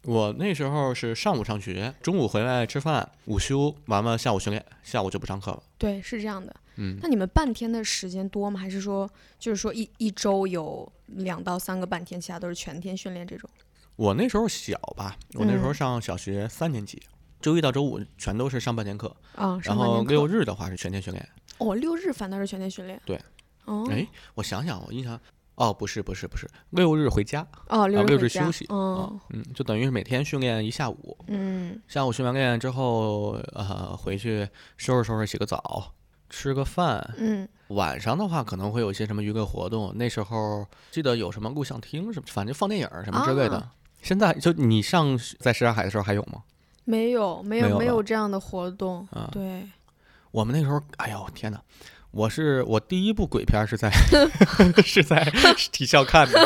[0.04, 5.62] 我那时候是上午上学，中午回来吃饭，午休完了下午训练，下午就不上课了。
[5.76, 6.54] 对，是这样的。
[6.76, 8.58] 嗯，那你们半天的时间多吗？
[8.58, 9.08] 还是说，
[9.38, 13.50] 就是说一一周有两到三个半天，其他都是全天训练这种？
[13.96, 17.02] 我那时候小吧，我那时候嗯上小学三年级，
[17.42, 21.28] 周一到周五全都是上半天课，啊，然后六日的话是全天训练。
[21.58, 22.98] 哦，六日反倒是全天训练。
[23.04, 23.20] 对。
[23.66, 23.86] 哦。
[23.90, 25.20] 哎，我想想，我印象，
[25.60, 35.92] 哦，不是不是不是，六日回家，哦，六啊六日休息哦，嗯，就等于是每天训练一下午，嗯下午训完练之后，呃，回去收拾收拾，洗个澡，
[36.30, 43.58] 吃个饭，嗯，晚上的话可能会有一些什么娱乐活动，那时候记得有什么录像厅什么，反正放电影什么之类的。
[43.58, 46.42] 啊现在就你上在什刹海的时候还有吗？
[46.86, 49.06] 没有没没有没有这样的活动。
[49.12, 49.68] 啊对，
[50.30, 51.60] 我们那时候，哎呦天哪！
[52.12, 53.90] 我是我第一部鬼片是在
[54.84, 55.24] 是在
[55.72, 56.40] 体校看的，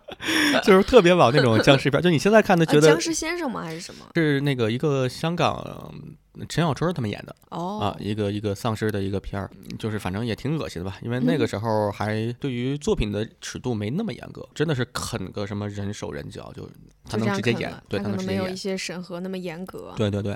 [0.64, 3.62] 就是特别老那种僵尸片，就你现在看的觉得僵尸先生吗？
[3.62, 4.06] 还是什么？
[4.14, 5.94] 是那个一个香港
[6.48, 16.66] 陈小春他们演的哦啊，一个一个丧尸的一个片儿，就是反正也挺恶心的吧，因为那个时候还对于作品的尺度没那么严格，真的是啃个什么人手人脚，就
[17.04, 20.34] 他能直接演，对他能直接演，没有一些审核那么严格，对对对。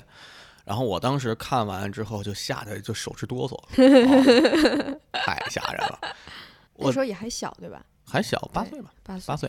[0.66, 5.98] 然后我当时看完之后就吓得就手直哆嗦，哦、 太吓人了。
[6.78, 7.80] 那时候也还小对吧？
[8.04, 9.48] 还小，八岁吧，八八岁。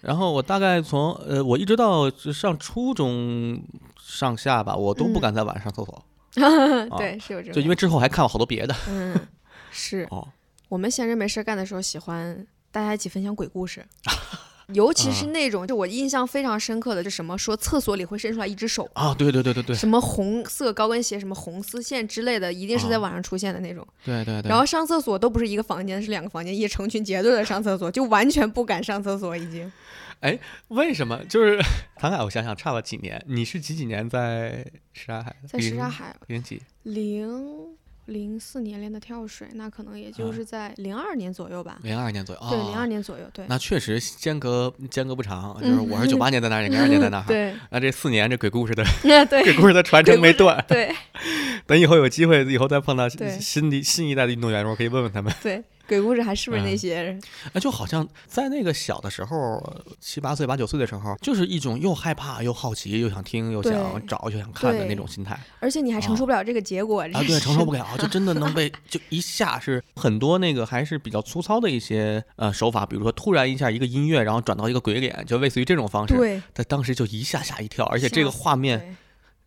[0.00, 3.60] 然后我大概从呃，我一直到上初中
[4.00, 6.06] 上下吧，我都不敢在晚上上厕所。
[6.96, 7.54] 对，是有这种。
[7.54, 8.74] 就因为之后还看了好多别的。
[8.88, 9.28] 嗯，
[9.72, 10.06] 是。
[10.10, 10.28] 哦。
[10.68, 13.84] 我们闲着没事干的时候，喜欢大家一起分享鬼故事。
[14.72, 23.86] 尤其是那种，就我印象非常深刻的，就什么说厕所里会伸出来一只手啊，对对对对对，什么红色高跟鞋，什么红丝线之类的，一定是在晚上出现的那种。
[24.04, 24.48] 对对对。
[24.48, 29.70] 然后上厕所都不是一个房间，是两个房间，也成群结队的上厕所，就完全不敢上厕所已经。
[30.20, 31.22] 哎，为什么？
[31.26, 31.60] 就是
[31.96, 35.36] 唐凯，我想想差了几年，你是几几年在什刹海？
[35.46, 36.62] 在什刹海零几？
[36.84, 37.76] 零。
[38.06, 41.78] 零四年练的跳水，那可能也就是在零二年左右吧。
[41.82, 43.44] 零二年左右，对，零二年左右，对。
[43.48, 47.24] 那确实间隔间隔不长，就是我是九八年在那儿，你零二年在那儿。
[47.26, 47.54] 对。
[47.70, 48.84] 那这四年这鬼故事的，
[49.26, 50.62] 对，鬼故事的传承没断。
[50.68, 50.94] 对。
[51.66, 55.32] 等以后有机会，以后再碰到新的新一代的运动员，我可以问问他们。
[55.42, 55.64] 对。
[55.86, 57.22] 鬼故事还是不是那些人？
[57.52, 59.62] 哎，就好像在那个小的时候，
[60.00, 65.38] 七八岁、八九岁的时候，就是一种又害怕又好奇，又想听又想找又想看的那种心态。
[65.60, 67.22] 而且你还承受不了这个结果啊！
[67.26, 76.16] 对，承受不了，就真的能被 就一下是很多那个还是比较粗糙的一些呃手法，比如说突然一下一个音乐，然后转到一个鬼脸，就类似于这种方式。
[76.16, 78.96] 对，他当时就一下吓一跳，而且这个画面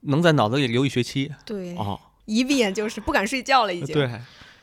[0.01, 1.31] 能在脑子里留一学期。
[1.43, 3.95] 对，哦，一闭眼就是不敢睡觉了，已经。
[3.95, 4.09] 对。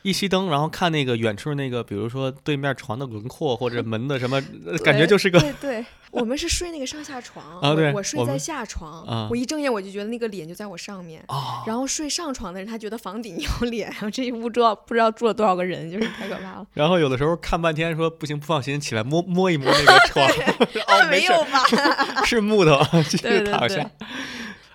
[0.05, 4.39] 一熄灯，然后看那个远处那个，比如说对面床的轮廓或者门的什么，
[4.85, 5.39] 感觉就是个。
[5.39, 11.25] 对对，我们是睡那个上下床啊，对，我睡在下床，我一睁眼我就觉得那个脸就在我上面，
[11.65, 16.67] 然后睡上床的人他觉得房顶有脸，然后这一屋住不知道住了多少个人，就是太可怕了。
[16.73, 20.23] 然后有的时候看半天说不行不放心，起来摸摸一摸那个 床，
[20.87, 22.23] 哦没有吧？
[22.23, 23.89] 是木头，继续躺下。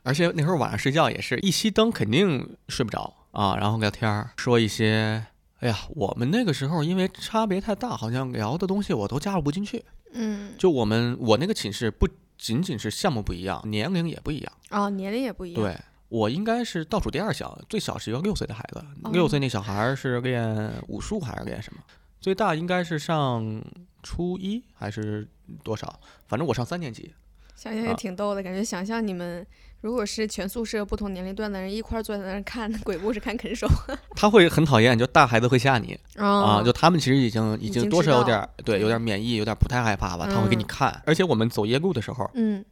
[0.02, 3.14] 而且那时候晚上睡觉也是一熄灯肯定睡不着。
[3.32, 5.24] 啊，然后聊天儿，说一些，
[5.60, 9.84] 哎呀，我们那个时候因为差别太大，好像聊的东西我都加入不进去。
[10.12, 14.52] 嗯，就我们我那个寝室不仅仅是项目不一样，年龄也不一样。
[14.70, 15.62] 啊，年龄也不一样。
[15.62, 21.80] 对，我应该是倒数第二小，最小是一个六岁的孩子，六岁那小孩是练武术还是练什么？
[22.20, 23.62] 最大应该是上
[24.02, 25.28] 初一还是
[25.62, 26.00] 多少？
[26.26, 27.14] 反正我上三年级。
[27.54, 29.46] 想想也挺逗的，感觉想象你们。
[29.80, 33.66] 如果是全宿舍不同年龄段的人一块坐在那儿看 鬼故事、看啃手，
[34.14, 41.02] 他会很讨厌，就大孩子会吓你啊，就他们其实已经已经多少有点对，有点免疫，有点不太害怕吧，他会给你看。
[41.06, 42.62] 而且我们走夜路的时候，嗯，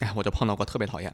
[0.00, 1.12] 哎，我就碰到过特别讨厌。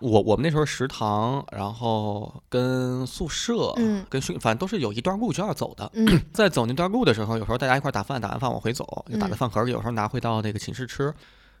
[0.00, 5.88] 我我们那时候食堂，然后跟宿舍，嗯，跟训，反正都是有一段路就要走的。
[5.94, 11.14] 嗯， 在走那段路的时候，有时候大家一块打饭，打完饭往回走，就打在饭盒里，有时候拿回到那个寝室吃。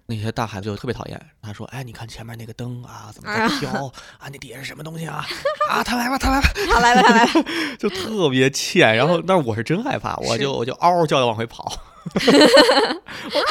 [0.06, 3.86] 那些大孩子就特别讨厌，他说：“哎，你看前面那个灯啊，怎么在飘
[4.18, 4.28] 啊？
[4.30, 5.26] 那底下是什么东西啊？
[5.68, 7.30] 啊，他来了，他来了， 他来了，他来了，
[7.78, 8.96] 就特别欠。
[8.96, 11.64] 然后，但是我是真害怕，我就我就嗷嗷叫的往回跑，
[12.14, 12.32] 我说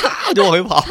[0.10, 0.82] 啊，就往回跑。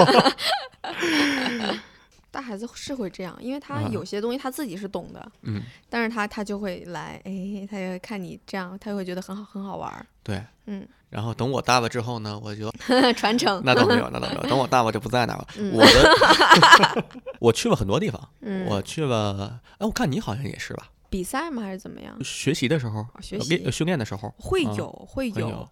[2.34, 10.06] 大孩子是会这样，因为他有些东西他自己是懂的，嗯，但是他他就会来，哎，他就看你这样，他就会觉得很好，很好玩。
[10.24, 10.86] 对，嗯。
[11.10, 12.68] 然后等我大了之后呢，我就
[13.14, 13.62] 传承。
[13.64, 14.42] 那倒没有， 那倒没有。
[14.48, 15.46] 等我大了就不在那了。
[15.72, 17.06] 我的，
[17.38, 18.28] 我去了很多地方。
[18.68, 20.88] 我去了，哎，我看你好像也是吧？
[21.08, 21.62] 比赛吗？
[21.62, 22.18] 还是怎么样？
[22.24, 25.68] 学习的时候，学习训练的时候会有，会有，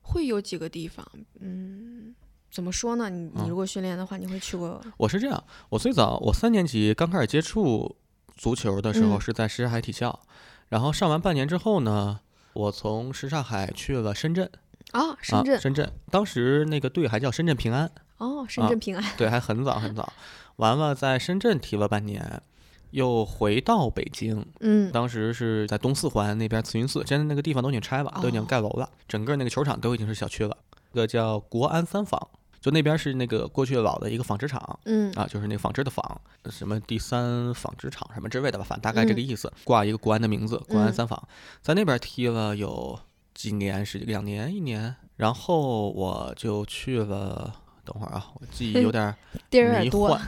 [0.00, 1.06] 会有几个地方。
[1.38, 2.12] 嗯，
[2.52, 3.08] 怎么说呢？
[3.08, 4.78] 你你如果训练的话，你会去过？
[4.98, 7.96] 我是这样，我最早我三年级刚开始接触
[8.36, 10.20] 足球的时候是在什刹海体校，
[10.68, 12.20] 然后上完半年之后呢，
[12.52, 14.50] 我从什刹海去了深圳。
[14.90, 17.90] 啊，深圳，深圳，当时那个队还叫深圳平安。
[18.18, 20.12] 哦，深圳平安，对，还很早很早。
[20.56, 22.42] 完了，在深圳踢了半年，
[22.90, 24.44] 又回到北京。
[24.60, 30.54] 嗯，当时是在东四环那边慈云寺，现在那个地方都已经拆了，都已经盖楼了，整个那个球场都已经是小区了。
[30.92, 32.20] 一个叫国安三纺，
[32.62, 34.78] 就那边是那个过去老的一个纺织厂。
[34.86, 36.02] 嗯，啊，就是那纺织的纺，
[36.48, 41.22] 什么第三纺织厂什么之类的吧，反正大概这个意思，挂一个国安的名字，国安三纺，
[41.60, 42.98] 在那边踢了有。
[43.34, 47.50] 几年是两年一年，然后我就去了。
[47.82, 49.12] 等会儿啊，我记忆有点
[49.50, 50.20] 迷幻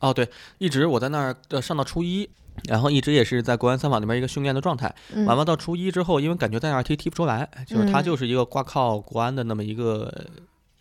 [0.00, 2.28] 哦，对，一直我在那儿呃上到初一，
[2.64, 4.92] 然后一直也是在国安三坊那边一个训练的状态。
[5.14, 10.12] 嗯完了到初一之后，因为感觉在那儿踢踢不出来，就是它嗯就是一个挂靠国安的那么一个。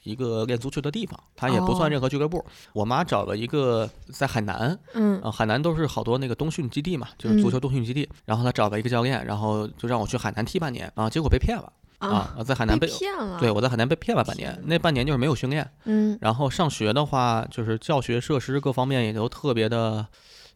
[0.03, 2.43] 一个练足球的地方，它也不哦算任何俱乐部。
[2.73, 8.07] 我妈找了一个在海南，嗯啊，海南都是好多那个冬训基地嘛，就是足球冬训基地。
[8.25, 13.39] 然后她找了一个教练，然后就让我去海南踢半年啊，结果被骗了啊，在海南被被骗了。
[13.39, 15.69] 对，我在海南被骗了半年，那半年就是没有训练。
[15.85, 20.07] 嗯然后上学的话，就是教学设施各方面也都特别的，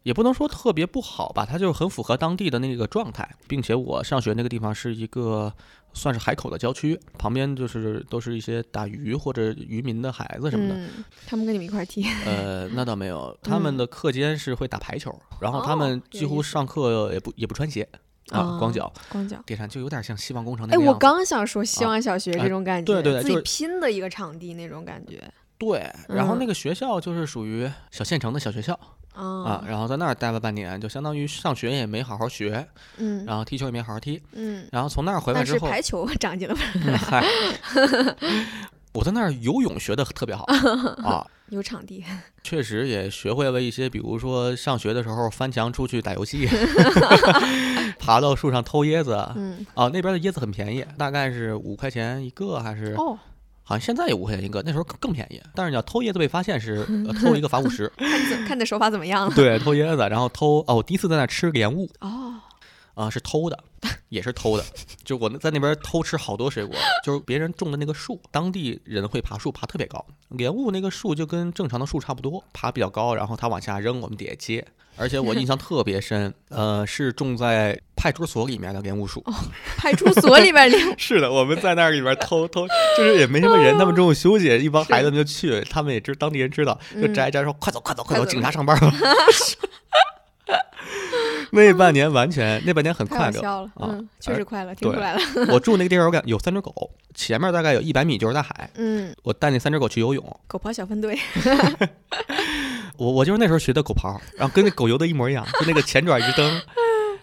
[0.01, 5.53] 也不能说特别不好吧，它就是很符合当地的那个状态，并且我上学那个地方是一个
[5.95, 10.75] 算是海口的郊区，旁边就是都是一些打鱼或者渔民的孩子什么的。
[10.75, 10.89] 嗯，
[11.25, 12.05] 他们跟你们一块儿踢。
[12.25, 17.87] 呃，那倒没有， 他们嗯的课间是会打排球，然后他哦们几乎上课也不也不穿鞋
[18.29, 18.93] 啊，光哦脚。
[19.09, 19.41] 光脚。
[19.45, 20.77] 地上就有点像希望工程那哎。
[20.77, 25.23] 我刚想说希啊望小学哎这种感觉，对对对自己拼的一个场地那种感觉
[25.57, 28.77] 对，然后嗯那个学校就是属于小县城的小学校。
[29.15, 32.65] 啊啊，然后在那儿待了半年，就相当于上学也没好好学，
[32.97, 37.23] 嗯然后踢球也没好好踢，嗯，然后从那儿回来之后，排球长进了，嗯 嗨，
[38.93, 40.45] 我在那儿游泳学的特别好
[41.03, 42.03] 啊，有场地，
[42.43, 46.47] 确实也学会了一些，比如说上学的时候翻墙出去打游戏，
[47.99, 49.65] 爬到树上偷椰子嗯。
[49.73, 53.17] 啊，嗯那边的椰子很便宜，大概是五块钱一个，还是哦，
[53.67, 55.41] 好像现在也五块钱一个，那时候更更便宜。
[55.55, 59.35] 但是你要偷椰子被发现是、呃 偷一个罚五十，看你怎看你的手法怎么样了？
[59.35, 61.89] 对，偷椰子，然后偷哦，我第一次在那吃莲雾。
[61.99, 62.35] 哦，
[62.95, 63.63] 啊、是偷的，
[64.09, 64.63] 也是偷的。
[65.03, 70.03] 就我们在那边偷吃好多水果，就是别人种的那个树，当地人会爬树，爬特别高。
[70.29, 74.65] 莲雾那个树就跟正常的树差不多，爬比较高，然后他往下扔，我们底下接。
[74.97, 79.21] 而且我印象特别深，呃，是种在派出所里面的莲雾树。
[79.75, 82.65] 派出所里边领 是的，我们在那里边偷偷，
[82.97, 88.89] 就是也没什么人，他们中午休息，一帮孩子们就去，他们也知当地人知道，就嗯摘一摘说快走快走，快走警察上班了。
[91.51, 93.69] 那半年完全，那半年很快乐。
[93.79, 98.69] 嗯，确实快乐，听出来了，我住那个地方，我感有三只狗，前面大概有一百米就是大海。
[98.75, 101.17] 嗯，我带那三只狗去游泳，狗刨小分队，
[102.97, 106.45] 我我就是那时候学的狗刨，然后跟那狗游的一模一样，就那个前爪一蹬，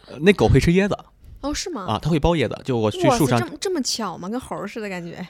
[0.07, 0.97] 呃那狗会吃椰子
[1.41, 1.87] 哦，是吗？
[1.89, 2.57] 啊，它会剥椰子。
[2.65, 4.29] 就我去，树上这，么这么巧吗？
[4.29, 5.27] 跟猴儿似的感觉。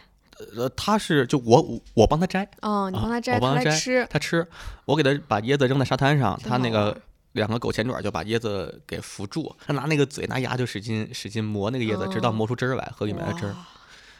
[0.56, 4.46] 呃，它是就我我我帮它摘，哦，你啊帮它摘，我帮它吃，它吃，
[4.84, 6.96] 我给它把椰子扔在沙滩上，它那个玩
[7.32, 13.54] 两个狗前爪就把椰子给扶住，他拿那个嘴拿牙就使劲使劲磨那个椰子，直到哦磨出汁儿来，喝里面的汁儿。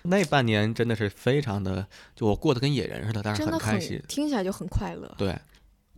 [0.04, 4.02] 那半年真的是非常的，就我过得跟野人似的，但是很开心。
[4.08, 5.14] 听起来就很快乐。
[5.16, 5.38] 对，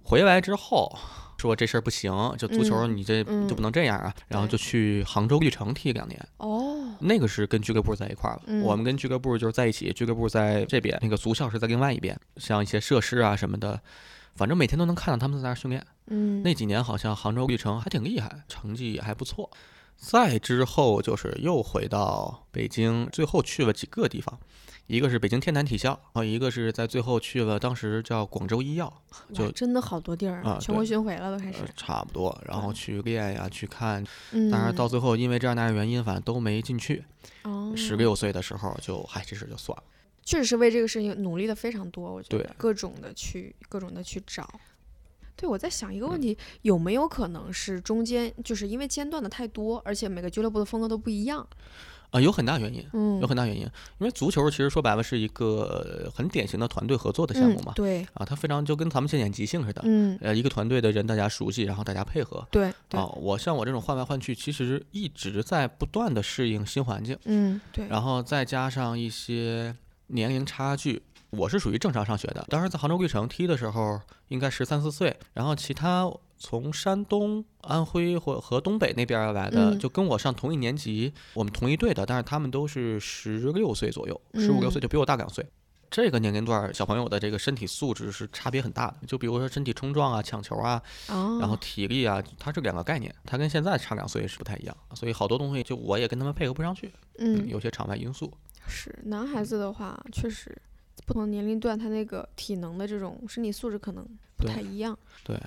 [0.02, 0.94] 回来之后
[1.38, 6.28] 说这事儿不行，就足球嗯你这嗯就不能这样啊，然后就去杭州绿城踢两年。
[6.36, 13.80] 哦，那个是跟俱乐部在一块儿了，嗯我们跟俱乐部就是在一起，俱乐部在这边，那个足校是在另外一边，像一些设施啊什么的，
[14.34, 15.84] 反正每天都能看到他们在那儿训练。
[16.06, 19.50] 嗯，那几年好像杭州绿城还挺厉害，成绩也还不错。
[19.96, 24.38] 再之后就是又回到北京，最后去了几个地方，
[24.88, 28.92] 一个是北京天坛体校，然后一个是在最后去了当时叫广州医药，
[29.32, 31.68] 就哇真的好多地儿啊对全国巡回了都开始呃。
[31.76, 34.04] 差不多，然后去练呀，去看。
[34.32, 37.04] 嗯，当然到最后因为这样那样原因，反正都没进去。
[37.44, 39.82] 哦，十六岁的时候就，嗨，这事就算了。
[40.24, 44.48] 确实是为这个事情努力的非常多，我觉对得各种的去各种的去找。
[45.36, 51.46] 对，我在想一个嗯问题，有没有可能是中间就是因为间断的太多，而且每个俱乐部的风格都不一样？
[52.10, 62.46] 啊、有很大原因，嗯，有很大原因，因为足球其实说白了是一个呃很典型的团队合作的项目嘛嗯、，对，啊，它非常就跟咱们现在演即兴似的，嗯，呃，一个团队的人大家熟悉，然后大家配合。
[62.52, 69.74] 对对，啊，我像我这种换来换去，其实一直在不断的适应新环境，嗯，对，然后再加上一些
[70.08, 72.44] 年龄差距，我是属于正常上学的。
[72.48, 85.46] 当时在杭州绿城踢的时候，应该十三四岁，然后其他从山东、安徽或和东北那边儿来的，嗯就跟我上同一年级，我们同一队的，但是他们都是十六岁左右，十五六岁嗯就比我大两岁。
[85.90, 98.32] 这个年龄段儿小朋友的这个身体素质是差别很大的，就比如说身体冲撞啊、抢球啊，哦，然后体力啊，它是两个概念，它跟现在差两岁是不太一样，所以好多东西就我也跟他们配合不上去，嗯，有些场外因素。
[98.66, 100.56] 是男孩子的话，确实
[101.06, 104.06] 不同年龄段他那个体能的这种身体素质可能
[104.36, 104.98] 不太一样。
[105.22, 105.38] 对，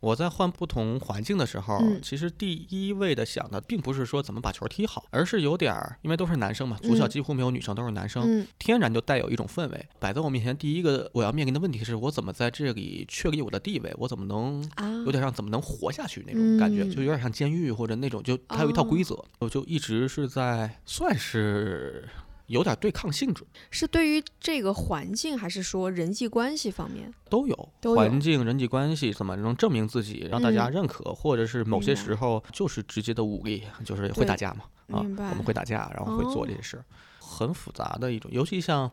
[0.00, 9.88] 我在换不同环境的时候，嗯其实第一位的想的并不是说怎么把球踢好，而是有点儿，因为都是男生嘛，足校嗯几乎没有女生，都是男生，嗯天然就带有一种氛围。
[9.98, 14.62] 摆在我面前，第一个我要面临的问题是我怎么在这里确立我的地位，我怎么能。
[14.76, 22.08] 啊，有点像怎么能活下去那种感觉，嗯就有点像监狱或者那种，就它有一套规哦则，我就一直是在算是
[22.46, 27.12] 有点对抗性质，是对于这个环境，还是说人际关系方面？
[27.28, 27.96] 都有都有。
[27.96, 30.72] 环境、人际关系怎么能证明自己，让大家嗯。
[30.72, 34.64] 认可，或者是某些时候就是直接的武力，就是会打架嘛
[34.96, 36.56] 啊，我们会打架，然后会做这哦。
[36.56, 36.84] 些事，
[37.18, 38.90] 很复杂的一种，尤其像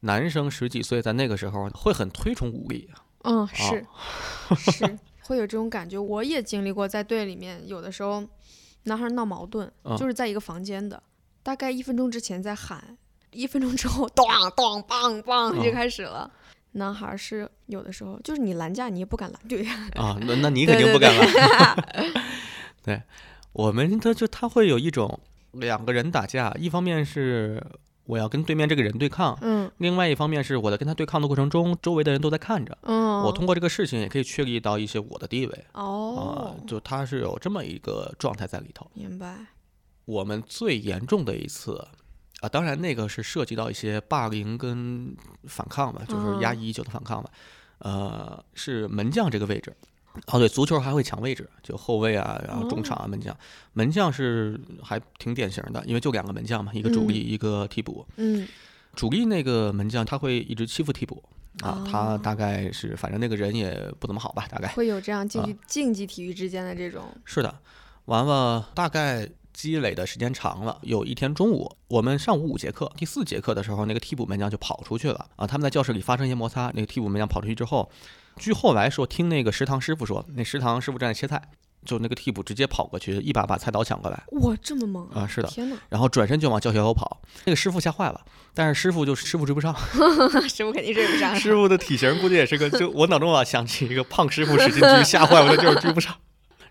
[0.00, 2.90] 男生十几岁，在那个时候会很推崇武力，
[3.22, 3.86] 嗯， 是、
[4.56, 5.98] 是会有这种感觉。
[5.98, 8.22] 我也经历过，在队里面，有的时候
[8.84, 9.96] 男孩闹矛盾，嗯。
[9.96, 11.02] 就是在一个房间的，
[11.42, 12.96] 大概一分钟之前在喊，
[13.32, 14.26] 一分钟之后， 咚
[14.56, 16.30] 咚梆梆就嗯开始了。
[16.72, 22.22] 男孩是有的时候，就是你拦架你也不敢拦，对呀， 啊，那那你肯定不对敢了。
[22.84, 23.02] 对，
[23.52, 25.18] 我们他就他会有一种
[25.52, 27.60] 两个人打架，一方面是
[28.04, 32.78] 我要跟对面这个人对抗，嗯另外一方面是我在跟他对抗的过程中，周围的人都在看着。
[32.82, 38.88] 嗯，我通过这个事情也可以确立到一些我的地位啊、哦，就他是有这么一个状态在里头。
[38.94, 39.36] 明白，
[40.10, 41.86] 我们最严重的一次
[42.40, 47.30] 啊，当然那个是涉及到一些霸凌跟反抗吧，就是压嗯抑已久的反抗吧。
[47.78, 49.72] 呃，是门将这个位置。
[50.26, 53.36] 哦，对，足球还会抢位置，就后卫啊，然后中场啊，门将。
[53.74, 58.04] 门将是还挺典型的，因为就两个门将嘛，一个主力，一个替补。
[58.16, 58.46] 嗯
[58.96, 61.22] 主力那个门将他会一直欺负替补
[61.60, 67.56] 啊，他哦大概是反正那个人也不怎么好吧，大概会有这样竞啊技、竞技体育之间的这种，是的。
[68.06, 69.28] 完了，大概
[69.60, 77.90] 积累的时间长了，有一天中午，我们上午五节课，第四节课的时候，那个替补门将就跑出去了啊，他们在教室里发生一些摩擦，那个替补门将跑出去之后，
[78.38, 81.42] 据后来说，听那个食堂师傅说，那食堂师傅正在切菜。
[81.82, 85.26] 就那个替补直接跑过去，一把把菜刀抢过来哇，这么猛啊！
[85.26, 87.22] 是的，天哪，然后转身就往教学楼跑。
[87.46, 88.20] 那个师傅吓坏了，
[88.52, 89.74] 但是师傅就是师傅追不上，
[90.46, 96.14] 师傅肯定追不上， 师傅的体型估计也是个，就我脑中啊想起一个胖师傅使劲 追，吓坏我了，就是追不上。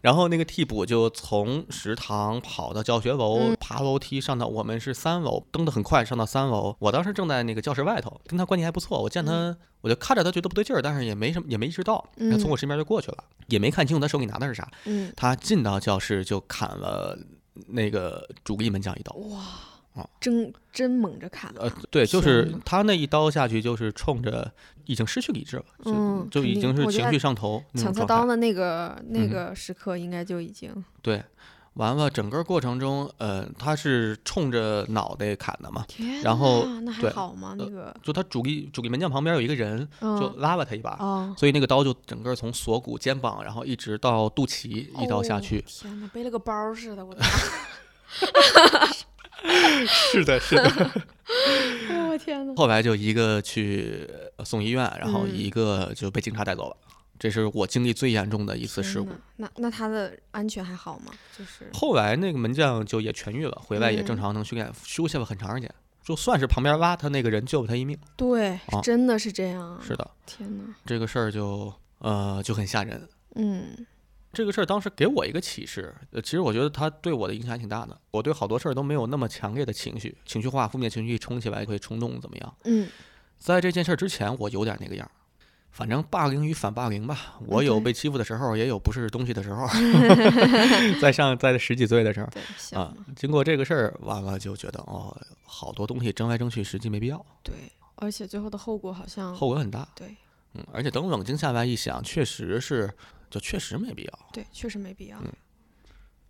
[0.02, 6.76] 然后那个替补就从食堂跑到教学楼，嗯爬楼梯上到我们是三楼，蹬得很快，上到三楼。
[6.80, 14.70] 我当时正在那个教室外头，跟他关系还不错，我见他，我就看着他觉得不对劲儿，但是也没什么，也没意识到，他从我身边就过去了，也没看清楚他手里拿的是啥。
[14.86, 17.18] 嗯，他进到教室就砍了
[17.68, 19.14] 那个主力门将一刀。
[19.30, 19.40] 哇
[20.00, 24.52] 啊，真真猛着砍，呃，对，就是他那一刀下去，就是冲着
[24.86, 28.02] 已经失去理智了，就、嗯就已经是情绪上头抢种状态。
[28.02, 31.24] 菜刀的那个那嗯个时刻，应该就已经对，
[31.74, 37.56] 完了，整个过程中，呃，他是冲着脑袋砍的嘛，天然后那还好吗？
[37.58, 44.68] 那呃个就他主力主力门将旁边有一个人，就嗯拉了他一把，哦，所以那个刀就整个从锁骨、肩膀，然后一直到肚脐，
[45.02, 45.62] 一刀下哦去。
[45.68, 47.22] 天哪，背了个包似的，我的
[49.88, 50.92] 是的，是的。
[51.90, 52.08] 妈！
[52.08, 52.54] 我天哪！
[52.56, 56.78] 后来就一个去呃送医院，然后嗯一个就被警察带走了。
[57.18, 61.12] 这是我经历最严重的一次事故那那他的安全还好吗？
[61.38, 65.70] 就是后来那个门将就也痊愈了，回来也正嗯常能训练，休息了很长时间。
[66.02, 67.98] 就算是旁边拉他那个人救了他一命。
[68.16, 69.82] 对，啊真的是这样啊。
[69.86, 73.08] 是的，天哪，这个事儿就呃就很吓人。
[73.36, 73.86] 嗯
[74.32, 78.00] 这个事儿当时给我一个启示，呃，其实我觉得它对我的影响还挺大的。
[78.12, 82.56] 我对好多事儿都没有那么强烈的情绪，情绪化、负面情绪冲起来会冲动怎么样？
[82.66, 82.88] 嗯，
[83.38, 85.12] 在这件事儿之前，我有点那个样儿。
[85.72, 89.68] 反正霸凌与反霸凌吧，我有被欺负的时候，也有不是东西的时候。
[91.00, 92.28] 在上在十几岁的时候
[92.80, 97.54] 啊，经过这个事儿，完了就觉得哦，好多东西争来争去，实际没必要，对，
[97.96, 99.88] 而且最后的后果好像后果很大。
[99.96, 100.16] 对
[100.56, 102.92] 嗯，而且等冷静下来一想，确实是，
[103.30, 104.20] 就确实没必要。
[104.34, 105.18] 对，确实没必要。
[105.20, 105.32] 嗯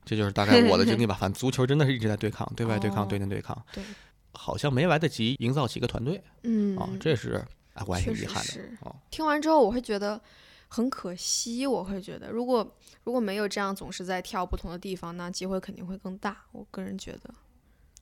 [0.05, 1.13] 这就是大概我的经历吧。
[1.19, 3.83] 反正足球真的是一直在对抗，对外对抗，哦对内对抗，对，
[4.31, 8.95] 好像没来得及营造起一个团队嗯，啊，这是哎，我还挺遗憾的哦。
[9.11, 10.19] 听完之后，我会觉得
[10.67, 11.67] 很可惜。
[11.67, 16.43] 我会觉得，如果如果没有这样总是在跳不同的地方，那机会肯定会更大。
[16.53, 17.31] 我个人觉得，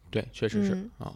[0.10, 1.14] 对，确实是嗯啊。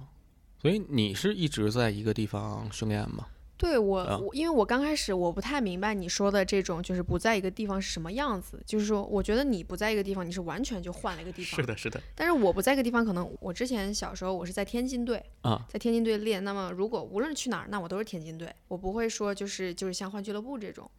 [0.62, 3.28] 所以你是一直在一个地方训练吗？
[3.62, 8.60] 对我，啊我因为我刚开始我不太明白你说的这种，就是不在一个地方是什么样子。
[8.66, 11.60] 就是说，我觉得你不在一个地方，你是完全就换了一个地方。
[11.60, 11.66] 是。
[11.68, 16.44] 的，是的但是我不在一个地方，可能我之前小时候我是在天津队，啊，在天津队练。
[16.44, 20.90] 那么如果无论去哪儿，那我都是天津队，我不会说就是就是像换俱乐部这种。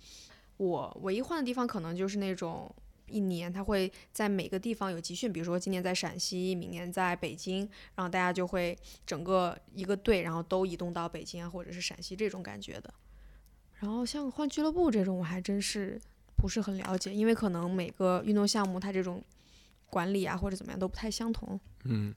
[0.59, 2.73] 我唯一换的地方可能就是那种
[3.13, 12.93] 一年他会在每个地方有集训，比如说今年在陕西，明年在北京，然后大家就会整个一个队，然后都移动到北京啊或者是陕西这种感觉的。
[13.81, 16.01] 然后像换俱乐部这种，我还真是
[16.37, 19.23] 不是很了解，因为可能每个运动项目它这种
[19.91, 21.61] 管理啊或者怎么样都不太相同。
[21.85, 22.15] 嗯。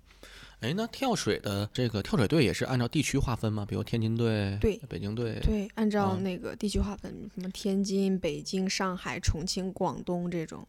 [0.62, 3.66] 哎，那跳水的这个跳水队也是按照地区划分吗？
[3.66, 10.66] 比如天津队、对北京队，对，按照啊那个地区划分，什么天津、北京、上海、重庆、广东这种。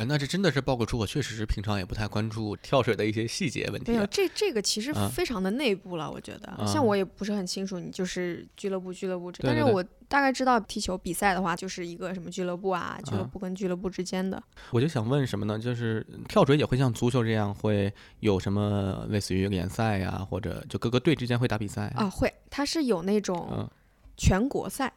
[0.00, 3.94] 哎，那这真的是报个出我确实是平常也不太关注跳水的一些细节问题啊。
[3.94, 6.48] 没有，这这个其实啊非常的内部了，我觉得。
[6.52, 14.42] 啊像我也不是很清楚，你就是俱乐部俱乐部制，对对对但是我大概知道踢球比赛的话，就是一个什么俱乐部啊，俱乐啊部跟俱乐部之间的。
[14.70, 15.58] 我就想问什么呢？
[15.58, 23.68] 就是跳水也会像足球这样，会有什么类似于联赛呀，或者就各个队之间会打比赛啊，会，它是有那种嗯，
[24.16, 24.90] 全国赛，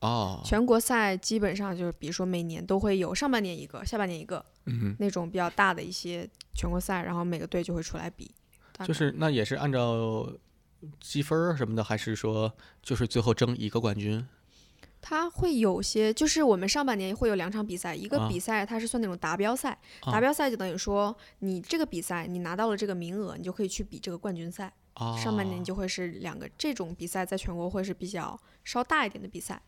[0.00, 8.34] 哦，全国赛基本上就是，比如说每年都会有上半年一个，下半年一个嗯，那种比较大的一些全国赛，然后每个队就会出来比。
[8.84, 10.26] 就是那也是按照
[10.98, 12.50] 积分儿什么的，还是说
[12.82, 14.26] 就是最后争一个冠军？
[15.02, 24.72] 它会有些，就是我们上半年会有两场比赛，一个啊比赛它是算那种达标赛，啊达标赛就等于说你这个比赛你拿到了这个名额，你就可以去比这个冠军赛。
[24.94, 29.60] 哦，上半年就会是两个这种比赛，在全国会是比较稍大一点的比赛，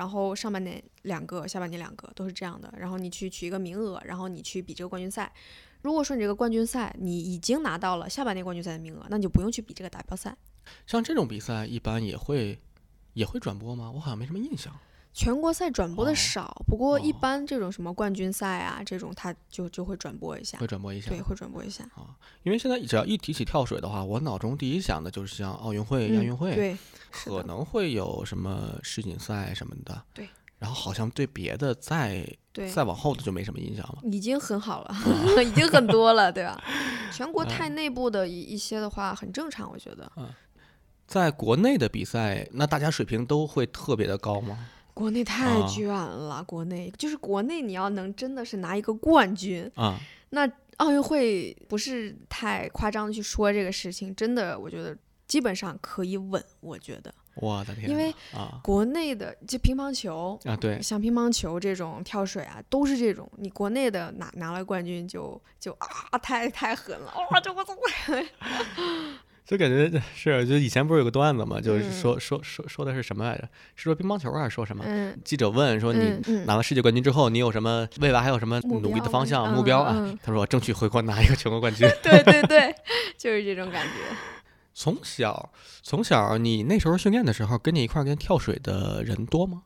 [0.00, 2.72] 然后上半年两个，下半年两个都是这样的。
[2.74, 5.30] 然后你去取一个名额，然后你去比这个冠军赛。
[5.82, 10.34] 如果说你这个冠军赛你已经拿到了下半年冠军赛的名额，那你就不用去比这个达标赛。
[10.86, 12.58] 像这种比赛一般也会
[13.12, 13.92] 也会转播吗？
[13.94, 14.74] 我好像没什么印象。
[15.12, 21.10] 全国赛转播哦的少，不过一哦般这种什么冠军赛啊，这种他就就会转播一下会，转播一下。
[21.10, 22.14] 对，会转播一下啊。
[22.42, 26.76] 因为现在只要一提起跳水的话，我脑中第一想的就是像奥运会、亚嗯运会，对，
[27.10, 30.02] 可能会有什么世锦赛什么的。
[30.14, 30.28] 对。
[30.58, 33.98] 然后好像对别的再对，再往后的就没什么印象了。
[34.04, 34.94] 已经很好了，
[35.42, 36.62] 已经很多了，对吧？
[37.10, 40.12] 全国嗯太内部的一一些的话，很正常，我觉得。
[40.16, 40.28] 嗯
[41.06, 44.68] 在国内的比赛，那大家水平都会特别的高吗？
[45.00, 49.98] 国内太啊卷了，国内就是国内，你要能真的是拿一个冠军，啊，
[50.28, 54.96] 那奥运会不是太夸张的去说这个事情，真的，我觉得
[55.26, 57.88] 基本上可以稳，我觉得，我的天！
[57.88, 60.38] 因为啊国内的就乒乓球。
[60.44, 63.30] 啊，对，像乒乓球这种跳水啊，都是这种。
[63.36, 67.80] 你国内的拿拿了冠军就就啊，太太狠了，哇、这我怎么？
[69.44, 73.48] 就感觉是，就以前不是有个段子嘛，就是嗯说、说说说的是什么来着？
[73.74, 74.84] 是说乒乓球还是说什么？
[74.86, 79.94] 嗯记者问说你拿了世界冠军之后，你有什么未来还有什么努力的方向、嗯目标啊？
[79.96, 81.88] 嗯他说争取回国拿一个全国冠军。
[82.02, 82.74] 对对对，
[83.18, 83.92] 就是这种感觉。
[84.72, 89.62] 从小从小，你那时候训练的时候，跟你一块儿跟跳水的人多吗？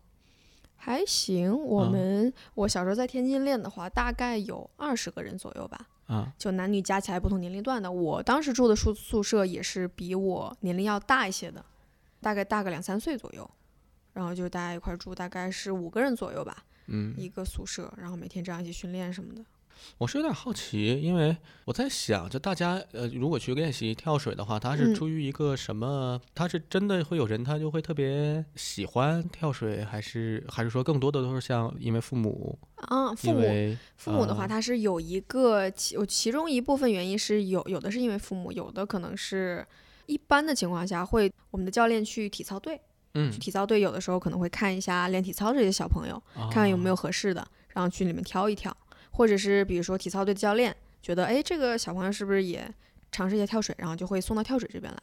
[0.84, 7.90] 还行，我嗯们、我小时候在天津练的话，大概有二十个人左右吧，啊，就男女加起来不同年龄段的。
[7.90, 11.64] 我当时住的宿宿舍也是比我年龄要大一些的，
[12.20, 13.50] 大概大个两三岁左右。
[14.12, 19.42] 然后就大家一块儿住，大概是五个人左右吧，嗯，一个宿舍，然后每天这样一起训练什么的。
[19.98, 24.94] 我是有点好奇，因为我在想，就大家呃，如果去练习跳水的话，他是嗯。
[24.94, 26.20] 出于一个什么？
[26.34, 34.46] 他是真的会有人他就会特别喜欢跳水，还是还是说更多的都是像因为父母，啊，父母父母的话，啊。
[34.46, 39.66] 他是有一个其有其中一部分原因是有有的是因为父母，有的可能是
[40.06, 42.80] 一般的情况下会我们的教练去体操队，
[43.14, 43.32] 嗯。
[43.32, 48.74] 去体操队有的时候可能会看一下练体操这些小朋友，看看有没有有合适的，然后去里面挑一挑，
[49.16, 52.68] 或者是比如说体操队的教练觉得哎这个小朋友是不是也
[53.10, 54.98] 尝试一下跳水，然后就会送到跳水这边来，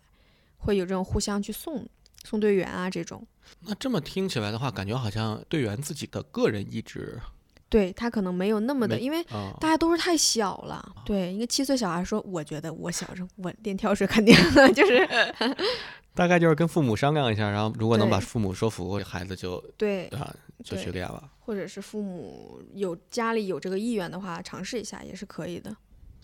[0.57, 1.87] 会有这种互相去送
[2.23, 3.25] 送队员啊这种。
[3.61, 7.19] 那这么听起来的话，感觉好像队员自己的个人意志
[7.69, 10.93] 对他可能没有那么的，因为啊，大家都是太小了。
[11.05, 14.35] 对，一个七岁小孩说，我觉得我小时候我练跳水肯定
[14.75, 15.07] 就是
[16.13, 21.30] 大概就是跟父母商量一下，然后如果能把父母说服，孩子就对，啊就去练了。
[21.41, 25.75] 或者是父母有家里有这个意愿的话，尝试一下也是可以的。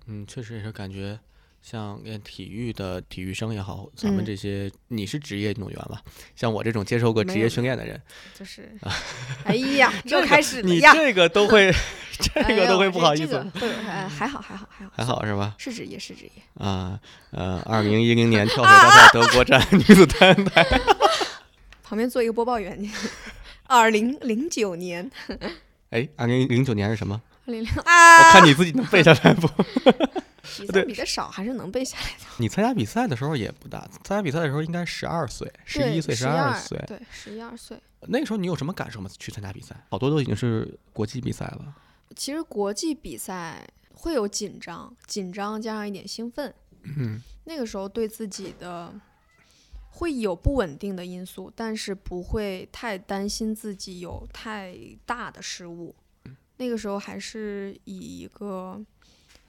[0.05, 1.19] 嗯，确实也是感觉
[1.61, 6.01] 像练体育的体育生也好，咱们嗯这些、你是职业运动员吧？
[6.35, 8.01] 像我这种接受过职业训练的人，
[8.33, 8.71] 就是，
[9.43, 11.69] 哎呀， 这个又开始了呀，你这个都会，
[12.19, 15.55] 这哎个都会不好意思，这个会 哎还好还好还好还好是吧？
[15.57, 16.31] 是职业是职业。
[16.53, 16.97] 啊，
[17.31, 20.63] 呃，二零一零年跳水大赛德国站女子单排，
[21.83, 22.79] 旁边做一个播报员，
[23.67, 25.09] 二零零九年，
[25.91, 27.21] 哎，二零零九年是什么？
[27.45, 29.47] 二零零啊我啊，看你自己能背下来不？
[30.57, 32.25] 比赛对比的少，还是能背下来的。
[32.39, 36.83] 你参加比赛的时候也不大，参加比赛的时候应该十二岁、十一岁、十12二岁。
[36.87, 37.77] 对，十一二岁。
[38.07, 39.09] 那个时候你有什么感受吗？
[39.19, 41.75] 去参加比赛，好多都已经是国际比赛了。
[42.15, 46.53] 其实国际比赛会有紧张，紧张加上一点兴奋。
[46.83, 48.93] 嗯，那个时候对自己的
[49.97, 54.77] 会有不稳定的因素，但是不会太担心自己有太
[55.07, 55.95] 大的失误。
[56.57, 58.79] 那个时候还是以一个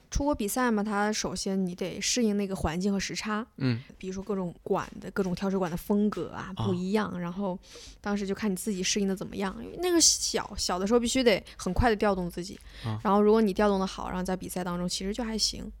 [0.09, 7.57] 出国比赛嘛，它首先你得适应那个环境和时差，嗯，比如说各种馆的各种跳水馆的风格啊啊不一样，然后
[8.01, 9.55] 当时就看你自己适应的怎么样。
[9.63, 15.71] 因为那个小小的时候必须得很快的调动自己，啊然后如果你调动的好，然后在比赛当中其实就还行。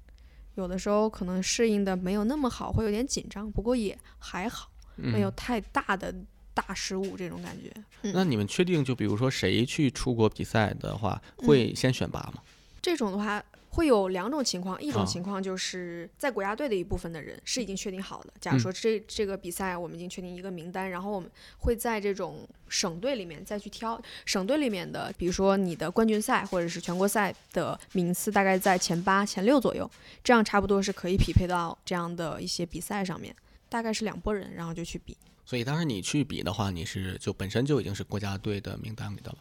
[0.59, 5.33] 有的时候可能适应的没有那么好，会有点紧张，不过也还好，没有嗯。
[5.35, 6.13] 太大的
[6.53, 7.73] 大失误这种感觉。
[8.13, 12.43] 那你们确定就比如说谁去出国比赛的话，嗯会先选拔吗？
[12.81, 18.33] 这种的话会有两种情况，一种啊情况就是在国家队的一部分的人是已经确定好的。
[18.41, 29.89] 假嗯如说这这个比赛我们已经确定一个名单，然后我们会在这种省队里面再去挑省队里面的，比如说你的冠军赛或者是全国赛的名次大概在前八、前六左右，
[30.23, 33.35] 这样差不多是可以匹配到这样的一些比赛上面。
[33.69, 35.15] 大概是两拨人，然后就去比。
[35.45, 39.37] 所以当时你去比的话，你是就本身就已经是国家队的名单里的了。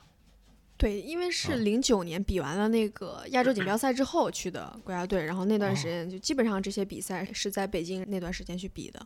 [0.78, 9.04] 对，因为是啊零九年比完了那个亚洲锦标赛之后去的国家队，然后那段哦时间就基本上这些比赛是在北京那段时间去比的。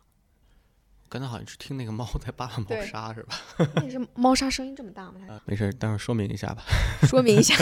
[1.08, 3.34] 刚才好像是听那个猫在扒拉猫砂是吧？
[3.76, 5.20] 那是猫砂声音这么大吗？
[5.28, 6.62] 呃，没事儿，待会儿说明一下吧。
[7.08, 7.54] 说明一下。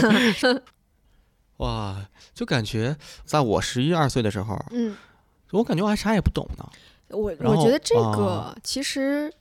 [1.59, 4.97] 哇，就感觉在我十一二岁的时候，嗯，
[5.51, 6.69] 我感觉我还啥也不懂呢。
[7.09, 9.33] 我我觉得这啊个其实，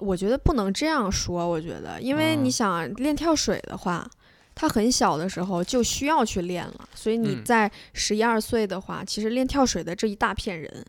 [0.00, 1.46] 我觉得不能这样说。
[1.46, 4.08] 我觉得，因为啊你想练跳水的话，
[4.54, 10.84] 他很小的时候就需要去练了，所以你嗯在十一二岁的话，其实练跳水的这一大片人，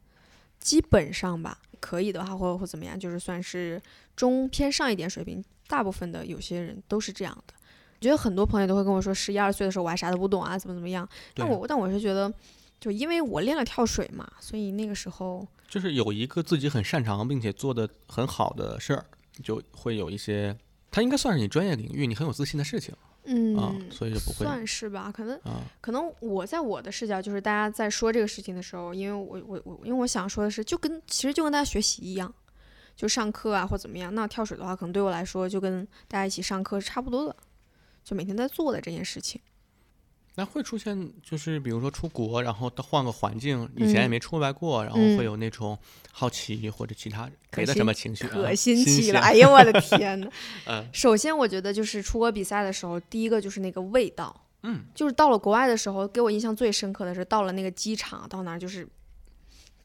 [0.59, 3.81] 基本上吧，可以的话或或怎么样，就是算是
[4.15, 5.43] 中偏上一点水平。
[5.67, 7.53] 大部分的有些人都是这样的。
[7.99, 11.07] 我觉得很多朋友都会跟我说，十一二岁的时候我还啥都不懂啊，怎么怎么样。
[11.33, 12.33] 但我但我是觉得，
[12.79, 15.47] 就因为我练了跳水嘛，所以那个时候。
[15.71, 19.05] 就是有一个自己很擅长并且做的很好的事儿，
[19.41, 20.53] 就会有一些，
[20.91, 22.93] 它应该算是你专业领域，你很有自信的事情
[23.23, 32.33] 嗯，啊，所以就不会算是吧，可能啊，可能我在我的视角，就是大家在说这个事情的时候，因为我我我，因为我想说的是，就跟其实就跟大家学习一样，
[32.93, 34.13] 就上课啊或怎么样。
[34.13, 37.33] 那跳水的话，可能对我来说就跟大家一起上课是差不多的，
[38.03, 39.39] 就每天在做的这件事情。
[40.35, 45.77] 那会出现就是比如说出国，然后到换个环境，以前也嗯没出来过，然后嗯会有那种
[46.11, 49.19] 好奇或者其他可别的什么情绪啊，可新新奇了！
[49.19, 50.29] 鲜哎呀，我的天呐，
[50.67, 58.87] 嗯首先，我觉得就是出国比赛的时候，第一个就是那个味道，嗯，就是到了国外的时候，给我印象最深刻的是到了那个机场，到那儿就是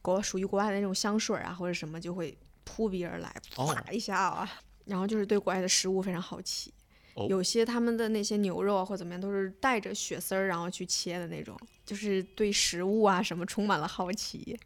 [0.01, 4.49] 国属于国外的那种香水啊或者什么就会扑鼻而来，哦啪一下啊，
[4.85, 6.73] 然后就是对国外的食物非常好奇。
[7.17, 14.57] 哦有些他们的那些牛肉啊或怎么样，都是带着血丝儿然后去切的那种，就是对食物啊什么充满了好奇。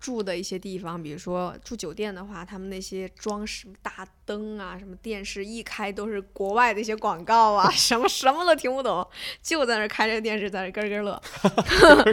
[0.00, 9.06] 住的一些地方，比如说住酒店的话，他们那些装饰大灯啊，什么电视一开都是国外的一些广告啊， 什么什么都听不懂，
[9.40, 11.22] 就在那儿开着电视在那咯咯乐。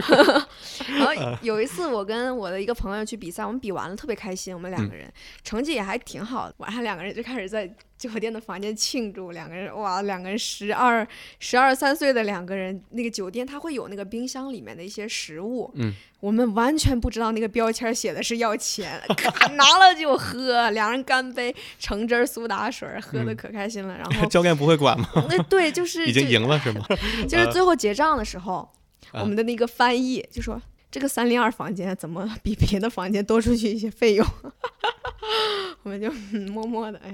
[0.88, 5.12] 然后有一次我跟我的一个朋友去比赛，我们比完了特别开心，我们两个人、
[5.44, 6.54] 成绩也还挺好的。
[6.58, 7.70] 晚上两个人就开始在
[8.02, 11.06] 酒店的房间庆祝，两个人哇，两个人十二
[11.38, 23.96] 十二三岁的两个人，那个酒店它会有那个冰箱里面的一些食物，嗯，我们完全不知道那个标签写的是要钱，咔 拿了就喝，两人干杯，橙汁儿苏打水儿，喝的嗯可开心了。
[23.96, 25.08] 然后 教练不会管吗？
[25.28, 26.84] 那对，就是已经赢了是吗？
[27.28, 28.68] 就是最后结账的时候，
[29.12, 30.60] 啊我们的那个翻译就说。
[30.92, 34.26] 这个三零二房间怎么比别的房间多出去一些费用？
[35.82, 37.10] 我们就、嗯默默的，哎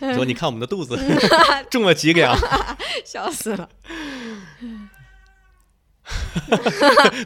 [0.00, 0.98] 呀， 说你看我们的肚子
[1.70, 2.36] 重了几两，
[3.06, 3.68] 笑死了，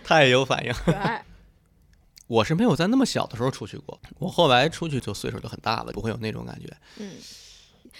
[0.04, 0.72] 太有反应。
[2.26, 6.76] 我是没有在那么小的时候出去过，我后来出去就岁数就很大了，不会有那种感觉。
[6.98, 7.12] 嗯，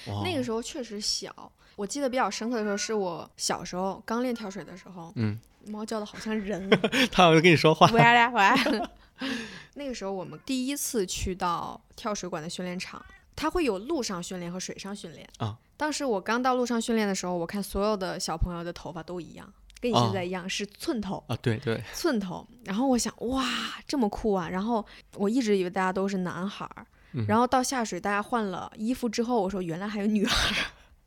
[0.09, 1.51] 哇，那个时候确实小。
[1.77, 6.69] 我记得比较深刻的时候，是我小时候刚练跳水的时候，嗯，猫叫的好像人，
[7.13, 8.89] 它好像跟你说话，喂来喂。
[9.75, 13.05] 那个时候我们第一次去到跳水馆的训练场，
[13.35, 15.29] 它会有陆上训练和水上训练。
[15.39, 15.57] 啊。
[15.77, 21.23] 当时我刚到陆上训练的时候，我看所有的小朋友的头发都一样，跟你现在一样、是寸头。
[21.29, 23.45] 啊，对对，寸头，然后我想哇
[23.87, 24.85] 这么酷啊，然后
[25.17, 27.27] 我一直以为大家都是男孩儿，嗯。
[27.29, 30.57] 然后到下水大家换了衣服之后，我说原来还有女孩儿，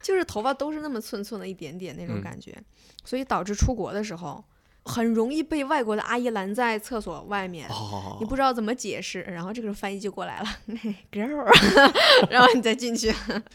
[0.01, 2.55] 就是头发都是那么寸寸的一点点那种嗯感觉，
[3.03, 4.43] 所以导致出国的时候
[4.85, 7.67] 很容易被外国的阿姨拦在厕所外面。
[7.69, 10.45] 哦，你不知道怎么解释，然后这个时候翻译就过来了
[11.11, 11.45] ，girl，
[12.31, 13.13] 然后你再进去。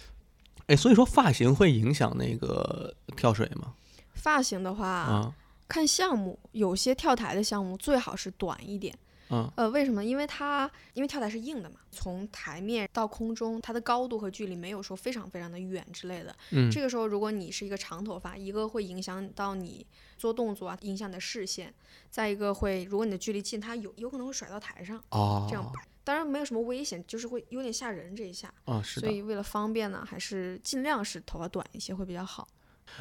[0.69, 3.75] 哎，所以说发型会影响那个跳水吗？
[4.15, 5.35] 发型的话，啊，
[5.69, 8.97] 看项目，有些跳台的项目最好是短一点，
[9.31, 10.05] 嗯呃，为什么？
[10.05, 16.35] 因为它因为跳台是硬的嘛，从台面到空中，它的高度和距离没有说非常非常的远之类的。
[16.51, 19.87] 嗯这个时候，如果你是一个长头发，一个会影响到你
[20.19, 21.69] 做动作啊，影响你的视线；
[22.11, 25.81] 再一个会，如果你的距离近，它有有可能会甩到台上，哦，这样摆。
[26.05, 28.53] 当然没有什么危险，就是会有点吓人这一下。
[28.67, 32.47] 啊是的所以为了方便呢，还是尽量是头发短一些会比较好。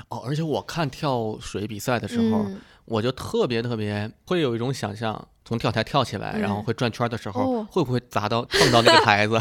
[0.10, 2.60] 哦，而且我看跳水比赛的时候，嗯。
[2.86, 6.64] 我就特别特别会有一种想象，从跳台跳起来，然后嗯。
[6.64, 7.68] 会转圈的时候，哦。
[7.72, 9.40] 会不会砸到碰到那个台子？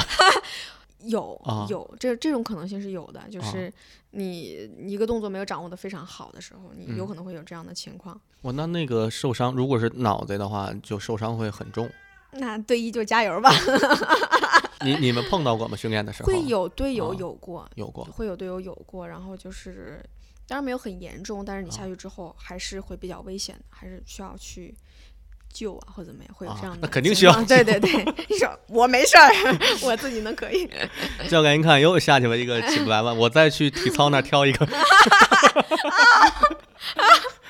[1.07, 1.67] 有、啊。
[1.69, 3.51] 有这这种可能性是有的，就啊。
[3.51, 3.73] 是
[4.13, 7.09] 你一个动作没有掌握的非常好的时候，你有嗯。
[7.09, 8.21] 可能会有这样的情况。
[8.43, 11.91] 我那那个受伤，如果是脑袋的话，就受伤会很重。
[12.35, 13.51] 那队医就加油吧，
[14.85, 15.77] 你你们碰到过吗？
[15.77, 16.27] 训练的时候？
[16.29, 17.17] 会有队友啊。
[17.19, 18.05] 有过，有过。
[18.05, 20.03] 会有队友有过，然后就是
[20.53, 24.75] 当然没有很严重，但是你啊下去之后还是会比较危险的，还是需要去。
[25.55, 27.91] 救啊，或者怎么样，会有啊这样的、那肯定需要对对对，
[28.27, 29.31] 你说我没事儿，
[29.85, 30.67] 我自己能可以。
[31.29, 34.67] 教练一看又下去了一个起不来了，我再去体操那儿挑一个，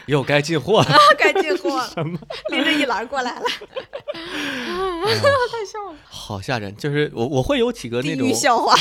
[0.07, 0.89] 又该进货了。
[1.19, 3.43] 该进货了， 什么拎着一篮过来了，
[5.51, 6.75] 太笑了，好吓人！
[6.77, 8.75] 就是我我会有几个那种狱笑话，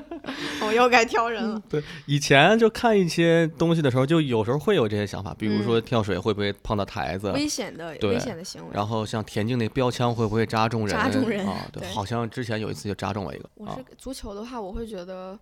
[0.66, 1.62] 我又该挑人了。
[1.68, 8.68] 对，以前就看一些东西的时候，就有时候会有这些想法，比如说跳水会不会碰到台子，危险的危险的行为。
[8.72, 10.96] 然后像田径那标枪会不会扎中人？
[10.96, 15.38] 扎中人啊，对，对好像之前有一次就扎中我一个啊我是足球的话，我会觉得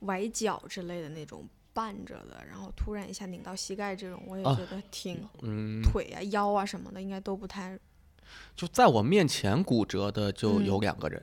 [0.00, 1.46] 崴脚之类的那种
[1.78, 7.78] 绊着的，然后突然一下拧到膝盖这种，我也啊觉得挺、嗯，腿啊、腰啊什么的，应该都不太
[8.56, 11.22] 就在我面前骨折的就嗯有两个人。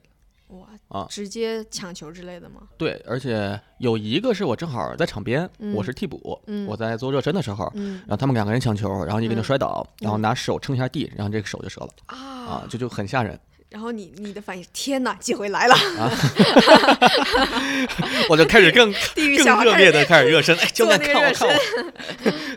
[0.49, 2.67] 哇啊直接抢球之类的吗？
[2.77, 5.41] 对，而且有一个是我正好在场边，
[5.73, 13.37] 我嗯是替补，嗯我在做热身的时候，嗯然后他们两个人抢球，然后一个人嗯摔倒，然后嗯拿手撑一下地，然后这个手就折了啊啊，这就很吓人。
[13.75, 15.75] 然后你你的反应天哪，机会来了，
[18.29, 18.89] 我就开始更
[19.43, 21.53] 更热烈的开始热身，哎，教练做那个热看我看我，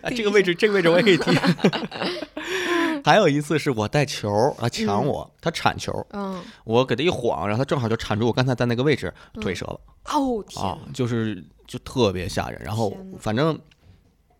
[0.06, 1.24] 啊，这个位置这个位置我也可以踢。
[3.04, 12.62] 还有一次是我带球，啊抢嗯我，他铲球，嗯我给他一晃，然后他正好就铲住我刚才在那个位置，腿折了哦天啊，就是就特别吓人。
[12.64, 13.58] 然后反正。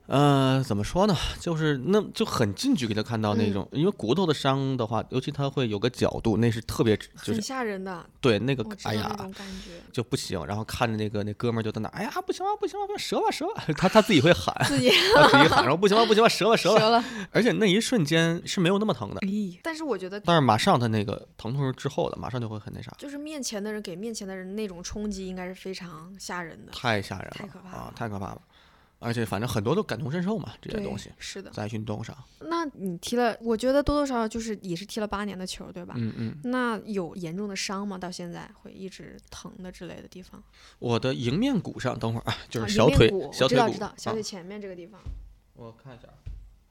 [0.09, 1.14] 呃，怎么说呢？
[1.38, 3.52] 就是那就很近距离的看到那嗯。
[3.52, 26.72] 种，因为骨头的伤的话，尤其它会有个角度，那是特别就是很吓人的，对那个哎呀感觉，就不行，然后看着那个那哥们儿就在那，哎呀不行了不行了，不行折吧折吧，他他自己会喊，自己他自己喊，然后不行了不行了，折吧， 折了，而且那一瞬间是没有那么疼的，咦，但是我觉得但是马上他那个疼痛是之后的，马上就会很那啥，就是面前的人给面前的人那种冲击，应该是非常吓人的。
[26.72, 28.40] 太吓人了，太可怕啊了，太可怕了，
[29.01, 31.51] 而且反正很多都感同身受嘛，这些东西是的。
[31.51, 35.94] 在运动上，那你踢了，我觉得多多少少就是也是踢了八年的球，对吧？
[35.96, 37.96] 嗯嗯，那有严重的伤吗？
[37.96, 40.42] 到现在会一直疼的之类的地方？
[40.80, 45.01] 我的迎面骨上，等会儿啊，就啊是小腿小腿骨，知道知道，小啊腿前面这个地方。
[45.55, 46.09] 我看一下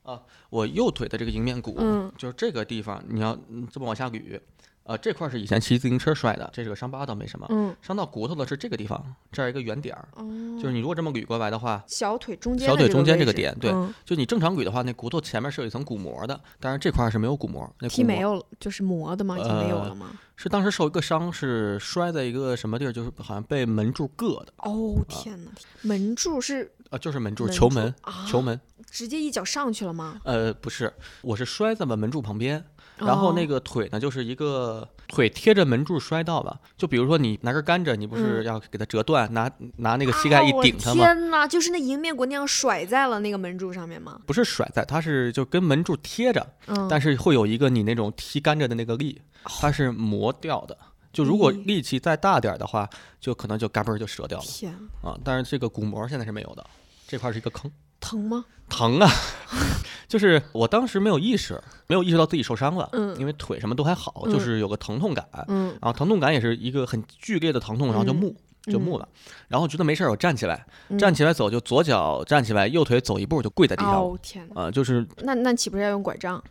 [0.03, 4.39] 啊，我右腿的这个迎面骨，嗯就是这个地方，你要嗯这么往下捋，
[4.88, 7.45] 呃，这块儿是以前骑自行车摔的，这是个伤疤，倒没什么。
[7.49, 10.23] 嗯伤到骨头的是这个地方，这儿一个圆点儿，哦，
[10.57, 19.38] 就是你如果这么捋过来的话，小腿中间这小腿中间这个点对嗯就你正常捋的话，那骨头前面是有一层骨膜的，但是这块儿是没有骨膜，那踢骨膜没有就是磨的吗？
[19.38, 20.07] 已经没有呃了吗？
[20.38, 25.51] 是当时受一个伤，是摔在一个什么地儿，就是好像被门柱硌的，哦天哪！
[25.81, 28.59] 门柱是呃，就是门柱，门球门，啊，球门，
[28.89, 30.19] 直接一脚上去了吗？
[30.23, 32.63] 呃，不是，我是摔在了门柱旁边，
[32.97, 36.59] 然后那哦个腿呢，就是一个腿贴着门柱摔到了。
[36.77, 41.03] 就比如说你拿根甘蔗，你不是嗯要给它折断，拿拿那个膝盖一顶它吗？
[41.03, 41.47] 天哪！
[41.47, 44.19] 就是那迎面骨那样甩在了那个门柱上面吗？
[44.25, 50.77] 不是甩在，它是就跟门柱贴着，嗯，但是会有一个你那种踢甘蔗的那个力，它是磨掉的。
[51.13, 55.17] 就如果力气再大点儿的话，就可能就嘎嘣儿就折掉了天，啊。
[55.23, 56.65] 但是这个骨膜现在是没有的，
[57.07, 57.71] 这块儿是一个坑。
[58.08, 58.45] 疼吗？
[58.70, 59.10] 疼啊！
[60.08, 69.08] 就是我当时没有意识，没有意识到自己受伤了，嗯因为腿什么都还好，就嗯是有个疼痛感，嗯，然后疼痛感也是一个很剧烈的疼痛，然后就嗯木、就木了，
[69.47, 74.64] 然后觉得没事儿，我站起来，嗯站起来走就左脚站起来，右腿走一步就跪在地上，哦天哪！
[74.64, 76.41] 呃，就是那那岂不是要用拐杖？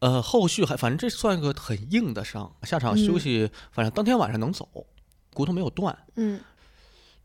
[0.00, 4.68] 呃后续还反正这算一个很硬的伤，下场休嗯息，反正当天晚上能走，
[5.32, 5.96] 骨头没有断。
[6.16, 6.40] 嗯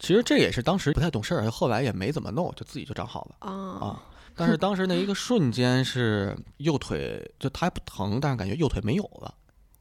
[0.01, 3.35] 其实这也是当时不太懂事儿，后来也没怎么弄，就自己就长好了。
[3.39, 4.03] 啊啊，
[4.35, 9.31] 但是当时那一个瞬间是右腿，就它还不疼，但是感觉右腿没有了，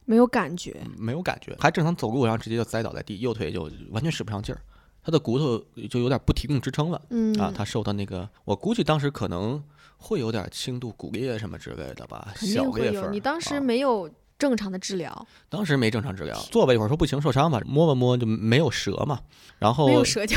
[0.05, 0.79] 没有感觉。
[0.95, 4.61] 没有感觉，还正常走路，然后直接就栽倒在地，右腿就完全使不上劲儿，
[5.03, 5.57] 他的骨头
[5.89, 7.51] 就有点不提供支撑了嗯啊。
[7.53, 9.61] 他受到那个，我估计当时可能
[9.97, 12.91] 会有点轻度骨裂什么之类的吧，肯小定会有。
[12.91, 13.11] 裂缝。
[13.11, 14.07] 你当时啊没有
[14.41, 15.27] 正常的治疗？
[15.49, 19.19] 当时没正常治疗，坐吧一会儿说不行，受伤吧，摸吧摸就没有折嘛，
[19.59, 20.35] 然后没有舌角，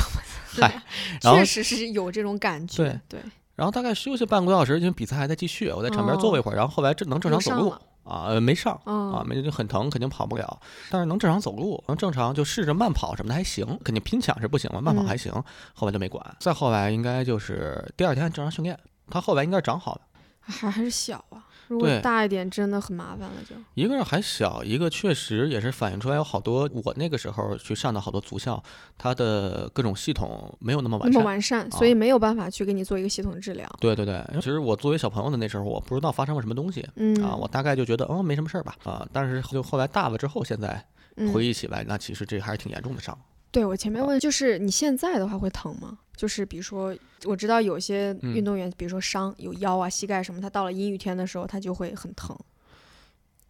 [0.60, 0.82] 嗨，
[1.22, 2.82] 确实是有这种感觉。
[2.82, 3.20] 对对，
[3.54, 7.70] 然后大概休息半个多小时，因为比赛还在继续，我在场边坐了一会儿，然后后来正能正常走路
[8.04, 8.74] 啊，呃没上。
[8.84, 15.32] 啊，嗯，没就很疼，肯定跑不了，但是能正常走路，能正常就试着慢跑什么的还行，肯定拼抢是不行了，慢跑嗯还行，
[15.72, 16.22] 后来就没管。
[16.40, 18.78] 再后来应该就是第二天正常训练，
[19.08, 20.02] 他后来应该是长好了。
[20.40, 21.43] 还还是小啊。
[21.68, 23.54] 如果大一点，真的很麻烦了就。
[23.74, 28.62] 一个是还小，一个确实也是反映出来有好多我那个时候去上的好多足校，
[28.98, 31.24] 它的各种系统没有那么完那么善。
[31.24, 33.68] 完善，啊所以没有办法去给你做一个系统的治疗。
[33.80, 40.84] 对对对，其实我作为小朋友的那时候，我不知道发生了什么东西嗯啊，我大概就觉得哦没什么事儿吧啊，但是就后来大了之后，现在
[41.16, 43.18] 嗯回忆起来，那其实这还是挺严重的伤。
[43.50, 45.98] 对我前面问，就是你现在的话会疼吗？
[46.16, 46.94] 就是比如说，
[47.24, 48.34] 我知道有些嗯。
[48.34, 52.36] 运动员，比如说伤有腰啊、膝盖什么，他到了阴雨天的时候，他就会很疼。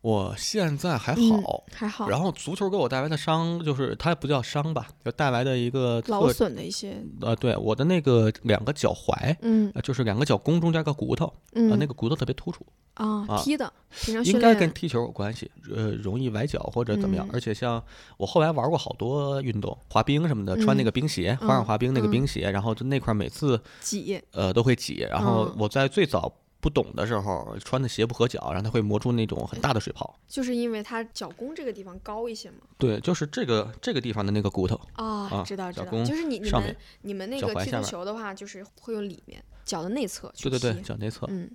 [0.01, 9.73] 我现在还嗯好，还好，然后足球给我带来的伤，就是它也不叫伤吧，就带来的一个劳损的一些，呃，对我的那个两个脚踝，嗯。
[9.75, 17.27] 呃就是两个脚弓中间个骨头，嗯，呃，那个骨头特别突出，啊啊踢的，平常应该跟，踢球有关系，呃，容易崴脚或者怎么样。
[17.29, 17.83] 嗯而且像
[18.17, 26.33] 我后来玩过好多运动，滑冰什么的，穿那嗯个冰鞋，花样滑冰那个嗯冰鞋，然后就那块儿每次挤，呃都会挤，然后嗯我在最早。
[26.61, 30.19] 不懂的时候，穿的鞋不合脚，然后它会磨出那种很大的水泡。
[30.27, 32.57] 就是因为它脚弓这个地方高一些嘛。
[32.79, 41.27] 对，就是这个这个地方的那个骨头啊，啊知道知道，脚弓就是你你们你们那个踢足球的话，就是会用里面脚的内侧去对对对，脚内侧。
[41.29, 41.51] 嗯，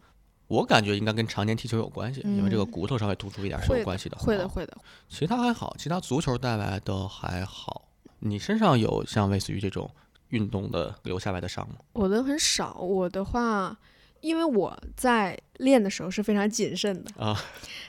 [0.50, 4.18] 我感觉应该跟常年踢球有关系，因为这个嗯骨头稍微突出一点是有关系的。
[4.18, 4.78] 啊会的会的。
[5.08, 7.88] 其他还好，其他足球带来的还好。
[8.20, 9.90] 你身上有像类似于这种
[10.30, 11.76] 运动的留下来的伤吗？
[11.94, 13.78] 我的很少，我的话，
[14.22, 17.40] 因为我在练的时候是非常谨慎的啊，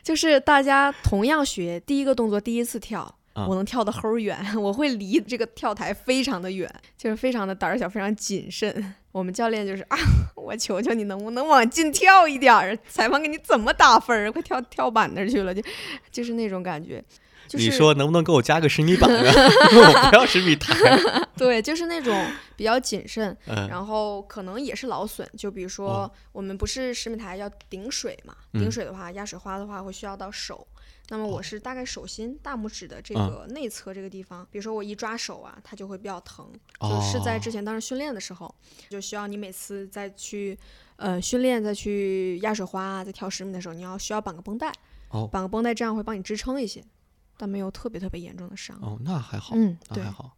[0.02, 3.02] 就是大家同样学第一个动作，第一次跳。
[3.32, 8.94] 啊我能跳得齁儿远， 我会离这个跳台非常的远，就是非常的胆儿小，非常谨慎。
[9.12, 9.96] 我们教练就是啊，
[10.36, 12.78] 我求求你能不能往近跳一点儿？
[12.88, 14.30] 裁判给你怎么打分儿？
[14.32, 15.62] 快跳跳板那儿去了，就
[16.10, 17.02] 就是那种感觉。
[17.48, 19.24] 就是、你说能不能给我加个十米板啊？
[19.74, 20.72] 我不要十米台。
[21.36, 30.64] 对，就是那种比较谨慎，嗯然后可能也是劳损，就比如说哦我们不是十米台要顶水嘛，顶嗯水的话，压水花的话会需要到手。
[31.10, 36.48] 那么我是大概手心大拇指的这嗯个内侧这个地方，比如说我一抓手啊，它就会比较疼。
[36.78, 38.54] 哦就是在之前当时训练的时候，
[38.88, 40.56] 就需要你每次再去
[40.96, 44.72] 呃训练再去压水花啊，再跳十米的时候，你要需要绑个绷带，
[45.08, 46.82] 哦绑个绷带这样会帮你支撑一些，
[47.36, 48.78] 但没有特别特别严重的伤。
[48.80, 50.36] 哦，那还好，嗯，那还，好。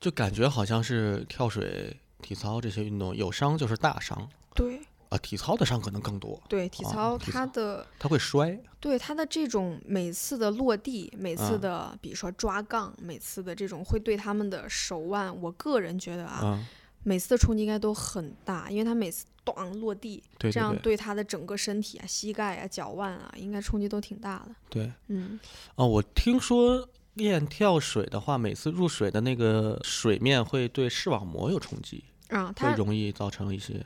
[0.00, 7.86] 就感觉好像是跳水、体操这些运动有伤就是大伤对啊，体操的伤可能更多，对，体哦操它的。
[7.98, 8.58] 它会摔。
[8.80, 16.66] 对它的这种每次的落地，每次嗯的比如说抓杠，每次的这种会对他们的手腕，我个人觉得啊，嗯，
[17.02, 24.54] 每次的冲击应该都很大，因为它每次咣落地，对对对这样对他的整个身体啊、膝盖啊、脚腕啊，应该冲击都挺大的。
[24.68, 24.92] 对。
[25.08, 25.38] 嗯，
[25.74, 33.84] 哦，我听说练跳水的话，每次入水的那个水面会对视网膜有冲击，啊，会它容易造成一些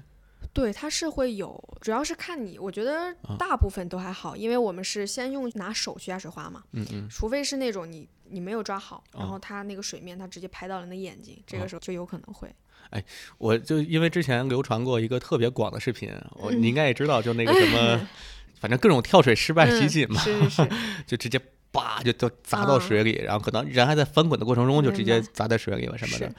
[0.53, 7.09] 对它是会有，主要是看你，我觉得啊大部分都还好，因为我们是先用拿手去压水花嘛，嗯嗯。
[7.09, 12.53] 除非是那种你你没有抓好，然啊后它那个水面它直接拍到了你的眼睛，这啊个时候就有可能会。
[12.90, 13.05] 哎
[13.38, 16.61] 我就因为之前流传过一个特别广的视频，我嗯。
[16.61, 18.09] 你应该也知道，就那个什么，
[18.61, 20.68] 反正各种跳水失败集嗯锦嘛，是是是，
[21.07, 21.40] 就直接
[21.72, 26.32] 叭就就砸到啊水里，然后可能人还在翻滚的过程中就直接砸在水里了什么的。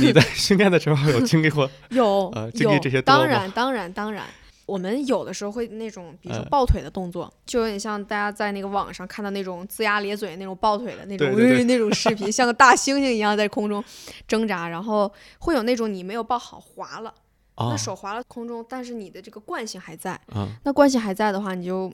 [0.00, 1.70] 你在 训练的时候有经历过？
[1.90, 4.24] 有呃经历有，这些当然当然当然。
[4.66, 11.34] 我们有的时候会那种，比如说嗯抱腿的动作，就有点像大家在那个网上看到那种龇牙咧嘴那种抱腿的那种，
[11.66, 13.82] 那种视频，像个大猩猩一样在空中
[14.28, 17.12] 挣扎，然后会有那种你没有抱好滑了，
[17.56, 21.92] 啊那手滑了空中，但是你的这个惯性还在，嗯那惯性还在的话，你就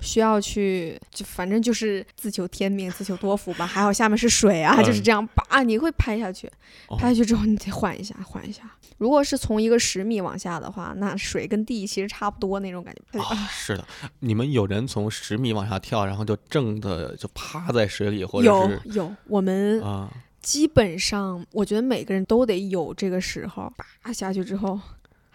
[0.00, 3.66] 需要去，就反正就是自求天命，自求多福吧。
[3.68, 6.46] 还好下面是水啊，就是嗯这样，叭，你会拍下去，
[6.88, 8.62] 哦拍下去之后你得缓一下，缓一下。
[8.98, 13.20] 如果是从一个十米往下的话，那水跟地其实差不多那种感觉。
[13.20, 13.86] 啊，是的，
[14.20, 20.10] 你们有人从十米往下跳，然后就正的就趴在水里，或者有是有，我们啊，
[20.42, 24.80] 基本上我觉得每个人都得有这个时候，叭下去之后。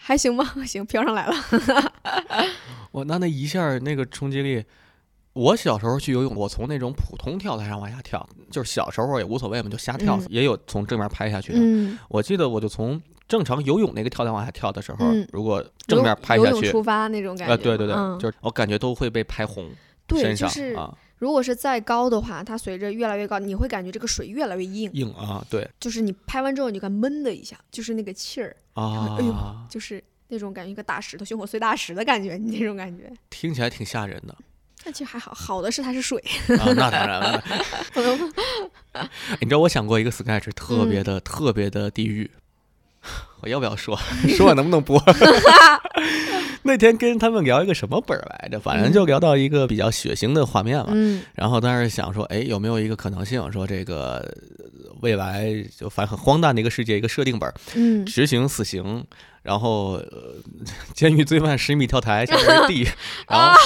[0.06, 1.34] 还行吧， 行，飘上来了。
[2.92, 4.64] 我那那一下那个冲击力，
[5.32, 11.60] 我小时候去游泳，我从那种普通跳台上往下跳，就是小时候也无所谓嘛，就瞎跳，嗯也有从正面拍下去的。
[11.62, 17.54] 嗯，我记得我就从正常游泳那个跳台往下跳的时候，嗯如果正面游拍下去，游泳出发那种感觉。
[17.54, 19.70] 呃，对对对，嗯就是我感觉都会被拍红。
[20.06, 20.94] 对，身上就是啊
[21.24, 25.66] 如果是再高的话，它随着越来越高，你会感觉这个水越来越硬，硬啊，对。
[25.80, 29.34] 就是你拍完之后你就感觉闷的一下，就是那个气儿，啊，哎呦。
[29.70, 33.10] 就是那种感觉，一个大石头胸口碎大石的感觉，你那种感觉。
[33.30, 34.36] 听起来挺吓人的。
[34.84, 36.20] 那其实还好，好的是它是水，
[36.60, 37.42] 啊，那当然了。
[39.40, 42.30] 你知道我想过一个 sketch，特别的、特别的地狱，
[43.42, 43.98] 我要不要说？
[44.38, 45.02] 说我能不能播？
[46.66, 48.60] 那天跟他们聊一个什么本儿来着？
[48.60, 50.92] 反正就聊到一个比较血腥的画面嘛。
[50.92, 54.18] 嗯然后当时想说，哎，有没有一个可能性，说这个
[54.86, 59.04] 呃未来就反正很荒诞的一个世界，一个设定本儿，嗯，执行死刑，
[59.42, 60.36] 然后呃，
[60.94, 62.88] 监狱罪犯十米跳台，下面是地，
[63.28, 63.60] 然后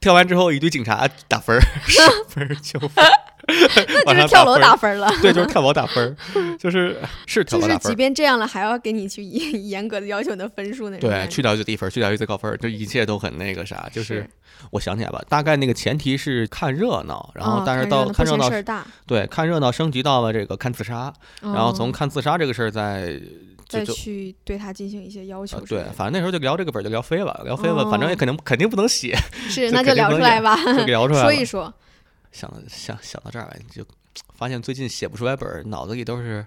[0.00, 3.10] 跳完之后一堆警察打分儿，十分儿九分儿，
[4.06, 5.10] 那就是跳楼打分了。
[5.22, 6.96] 对，就是跳楼打分儿，就是
[7.26, 7.94] 是跳就是即楼打分儿。
[7.96, 14.30] 便这样了，还要给你去严 严格的要求你的分数那种对，去掉最低分儿，去掉最高分就，一切都很那个啥，就是是
[14.70, 23.18] 我想起来吧，大概那个前提是看热闹，然后哦但是到看热闹看热闹事大，对看热闹升级到了这个看自杀，然后从哦看自杀这个事儿再
[23.66, 29.16] 再去对他进行一些要求呃对反正那时候就聊这个本就聊飞了，聊飞了，反正也哦肯定肯定不能写，
[29.48, 31.22] 是，这那就聊出来吧，就聊出来。
[31.22, 31.72] 说一说。
[32.38, 33.84] 想想想到这儿来，就
[34.34, 36.46] 发现最近写不出来本儿，脑子里都是，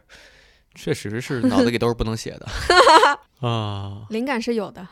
[0.74, 2.48] 确实是脑子里都是不能写的
[3.46, 4.06] 啊。
[4.10, 4.88] 灵感是有的，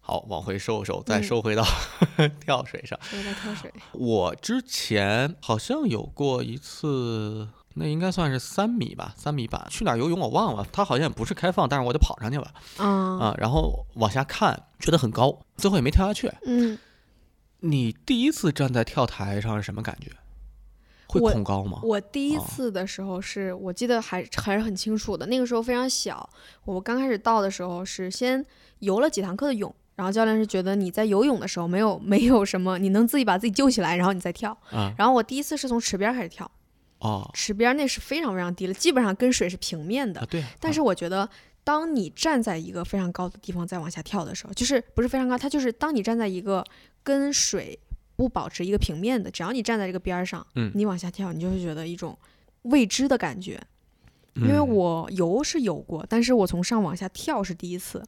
[0.00, 1.64] 好，往回收收，再嗯收回到
[2.38, 2.98] 跳水上。
[3.40, 3.72] 跳水。
[3.92, 12.86] 我之前好像有过一次，那应该算是三米吧，三米板，去哪儿游泳我忘了，它好像也不是开放，但是我得跑上去吧啊，
[13.18, 16.30] 啊，然后往下看，觉得很高，最后也没跳下去。
[16.44, 16.78] 嗯，
[17.60, 20.10] 你第一次站在跳台上是什么感觉？
[21.08, 21.80] 会恐高吗？
[21.84, 26.28] 我第一哦次的时候是我记得还还是很清楚的，那个时候非常小。
[26.64, 28.44] 我刚开始到的时候是先
[28.80, 34.50] 游了几堂课的泳，然后教练是觉得你在游泳的时候没有 没有什么，你能自己把自己救起来，然后你再跳。
[34.72, 36.50] 啊然后我第一次是从池边开始跳，
[36.98, 40.26] 哦池边那是非常非常低了，基本上跟水是平面的啊，。
[40.28, 41.28] 对啊，但是我觉得，
[41.66, 46.64] 当你站在一个非常高的地方再往下跳的时候，就是不是非常高，它就是当你站在一个
[47.02, 47.76] 跟水
[48.14, 52.16] 不保持一个平面的，只要你站在这个边儿上，嗯你往下跳，你就会觉得一种
[52.62, 53.60] 未知的感觉。
[54.36, 58.00] 因为嗯我游是游过，但是我从上往下跳是第一次。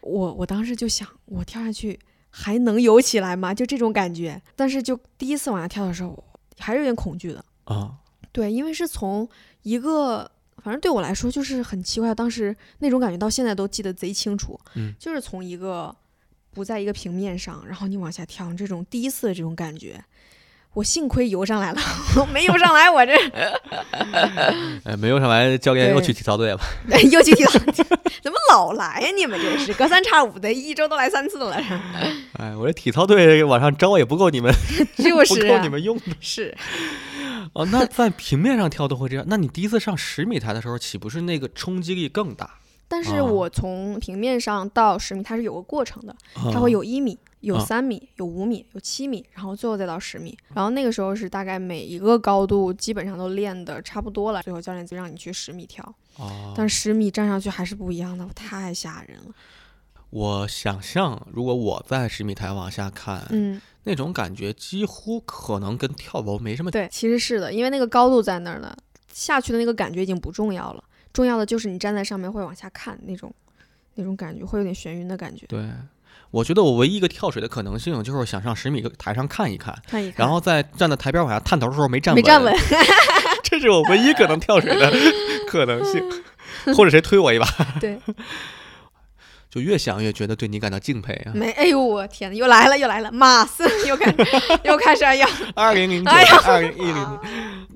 [0.00, 3.54] 我我当时就想，我跳下去还能游起来吗？
[3.54, 4.42] 就这种感觉。
[4.56, 6.24] 但是就第一次往下跳的时候，
[6.58, 7.44] 还是有点恐惧的。
[7.64, 7.94] 啊
[8.32, 9.28] 对，因为是从
[9.62, 10.28] 一个，
[10.64, 14.58] 反正对我来说就是很奇怪，当时那种感觉到现在都记得贼清楚。
[14.74, 15.94] 嗯就是从一个
[16.52, 20.02] 不在一个平面上，然后你往下跳，这种第一次的这种感觉，
[20.72, 21.80] 我幸亏游上来了，
[22.32, 23.12] 没游上来我这
[24.84, 26.60] 哎，没游上来，教练 又去体操队了。
[27.12, 27.58] 又去体操，
[28.22, 29.08] 怎么老来呀？
[29.14, 31.56] 你们这是隔三差五的，一周都来三次了，
[32.38, 34.52] 哎，我这体操队往上招也不够你们，
[34.96, 36.56] 就 不够你们用的是
[37.52, 37.66] 哦。
[37.66, 42.58] 那在平面上跳都会这样，那你第一次上十米台的时候，岂不是那个冲击力更大？
[42.86, 46.14] 但是啊我从平面上到十米，它是有个过程的，
[46.52, 50.36] 它会有一米、有啊三米、有五米、有七米，然后最后再到十米。
[50.54, 55.82] 然后那个时候是大概每一个高度基本上都练的差不多了，最后教练就让你去十米跳。
[56.16, 59.34] 哦，但十米站上去还是不一样的，太吓人了。
[60.10, 66.70] 我想象，如果我在十米台往下看，嗯，那种感觉几乎可能跟跳楼没什么。
[66.70, 68.76] 对，其实是的，因为那个高度在那儿呢，
[69.12, 70.82] 下去的那个感觉已经不重要了，
[71.12, 73.32] 重要的就是你站在上面会往下看那种。
[73.96, 75.70] 那种感觉会有点眩晕的感觉，对，
[76.32, 82.52] 我觉得我唯一一个跳水的可能性就是想上十米台上看一看，看一看，然后在站在台边往下探头的时候没站稳没站稳，
[83.44, 84.92] 这是我唯一可能跳水的
[85.46, 86.02] 可能性，
[86.74, 87.46] 或者谁推我一把，
[87.78, 87.96] 对，
[89.54, 91.32] 就越想越觉得对你感到敬佩啊！
[91.32, 94.16] 没，哎呦我天呐，又来了又来了，马斯又开始
[94.64, 96.10] 又开始要， 二零零九
[96.44, 97.18] 二零一零，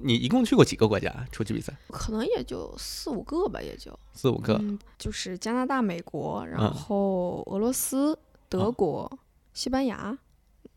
[0.03, 1.73] 你一共去过几个国家出去比赛？
[1.91, 4.55] 可能也就四五个吧，也就四五个。
[4.55, 8.19] 嗯，就是加拿大、美国，然嗯后俄罗斯、
[8.49, 9.19] 德啊国、
[9.53, 10.19] 西班牙，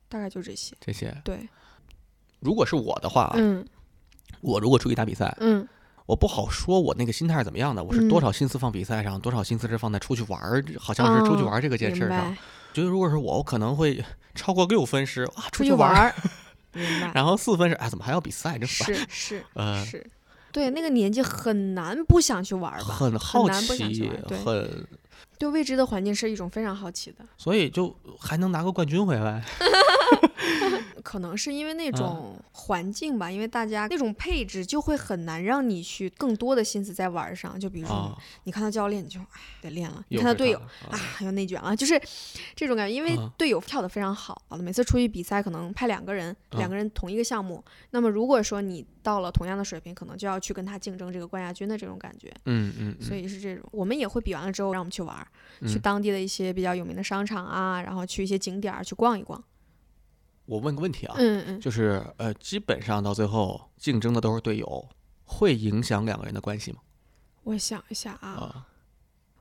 [0.08, 0.76] 大概就这些。
[0.80, 1.50] 这些，对，
[2.42, 3.66] 如果是我的话啊，嗯
[4.42, 5.68] 我如果出去打比赛，嗯
[6.12, 12.10] 我不好说我那个心态是怎么样的，我是多嗯少心思放比赛上，多少心思是放在出去玩儿，好像是出去玩儿这个件事上。
[12.10, 12.38] 白，
[12.74, 14.04] 觉得如果是我，我可能会
[14.36, 16.14] 超过六分是啊，出去玩儿，
[17.16, 18.60] 然后四分是哎，怎么还要比赛？
[18.60, 18.94] 真烦。
[18.94, 20.06] 是是呃，是，
[20.52, 24.12] 对，那个年纪很难不想去玩儿吧，很好奇
[24.44, 24.86] 很，
[25.42, 27.26] 对未知的环境是一种非常好奇的。
[27.36, 29.44] 所以就还能拿个冠军回来。
[31.04, 37.60] 可能是因为那啊种环境吧，因为大家那种配置就会很难让你去更多的心思在玩儿上。
[37.60, 39.26] 就比如说啊，你看到教练，你就哎
[39.64, 40.62] 得练了；你看到队友
[40.92, 42.00] 他啊，要内卷了，就是
[42.56, 42.94] 这种感觉。
[42.94, 47.64] 因为啊队友跳得非常好，每次出去比赛可能派两个人，啊两个人同一个项目。
[47.90, 52.32] 那么如果说你到了同样的水平，可能就要去跟他竞争这个冠亚军的这种感觉。
[52.46, 53.02] 嗯嗯，嗯。
[53.02, 55.28] 所以是这种，我们也会比完了之后让我们去玩儿，
[55.68, 55.82] 去嗯。
[55.82, 59.44] 当地的一些比较有名的商场啊，然后去一些景点儿去逛一逛。
[60.46, 64.90] 我问个问题啊，嗯嗯，就是呃，基本上到最后竞争的都是队友，
[65.24, 66.80] 会影响两个人的关系吗？
[67.44, 68.68] 我想一下啊，啊，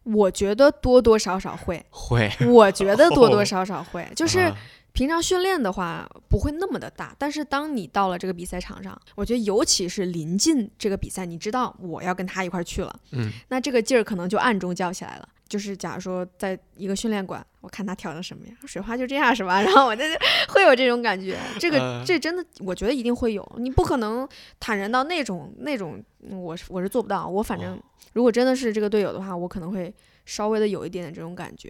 [0.04, 4.56] 我觉得多多少少会，会，我觉得多多少少会，就是啊
[4.92, 15.28] 平常训练的话不会那么的大，但是当你到了这个比赛场上，我觉得尤其是临近这个比赛，你知道我要跟他一块儿去了，嗯，那这个劲儿可能就暗中叫起来了。
[15.48, 19.60] 就是假如说在一个训练馆，我看他跳成什么样，水花就这样是吧？
[19.62, 20.04] 然后我就
[20.48, 24.28] 会有这种感觉，这个呃这真的，我觉得一定会有，你不可能
[24.60, 27.26] 坦然到那种那种，嗯我是我是做不到。
[27.26, 27.78] 我反正哦
[28.12, 29.92] 如果真的是这个队友的话，我可能会
[30.24, 31.68] 稍微的有一点点这种感觉，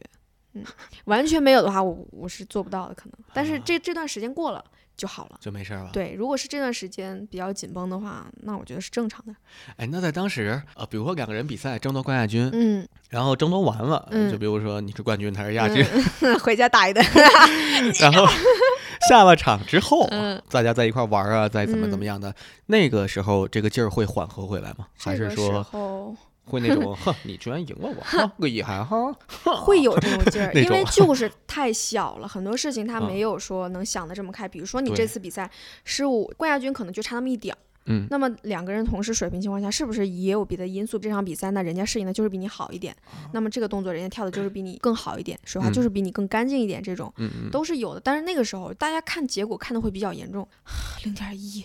[0.54, 0.64] 嗯，
[1.04, 3.12] 完全没有的话，我我是做不到的可能。
[3.32, 4.64] 但是这这段时间过了
[4.96, 5.38] 就好了。
[5.40, 9.34] 就没事儿了。，对，如果是这段时间比较紧绷的话，那我觉得是正常的。
[9.76, 15.84] 哎，那在当时呃，比如说两个人比赛争夺冠亚军，嗯，然后争夺完了，嗯就比如说你是冠军，他是亚军，
[16.22, 17.04] 嗯 回家打一顿。
[18.00, 18.26] 然后
[19.08, 22.34] 下了场之后，嗯大家在一块玩啊，再怎么怎么嗯样的，
[22.66, 24.88] 那个时候这个劲儿会缓和回来吗？
[24.98, 26.14] 还是说候
[26.50, 34.48] 会那种， 哼，你居然赢了我，哈厉害哈，会有这种劲儿， 因为就是太小了，很多事情他嗯没有说能想的这么开。
[34.48, 35.48] 比如说你这次比赛
[35.84, 37.58] 失误，冠亚军可能就差那么一点儿。
[37.86, 38.06] 嗯。
[38.10, 40.98] 那么两个人同时水平情况下，是不是也有别的因素？
[40.98, 42.94] 这场比赛那人家适应的就是比你好一点，
[43.32, 45.72] 那么这个动作人家跳的就是比你更好一点，水花嗯。
[45.72, 47.12] 就是比你更干净一点，这种
[47.50, 48.00] 都是有的。
[48.00, 50.46] 但是那个时候大家看结果看的会比较严重，
[51.04, 51.64] 零点一，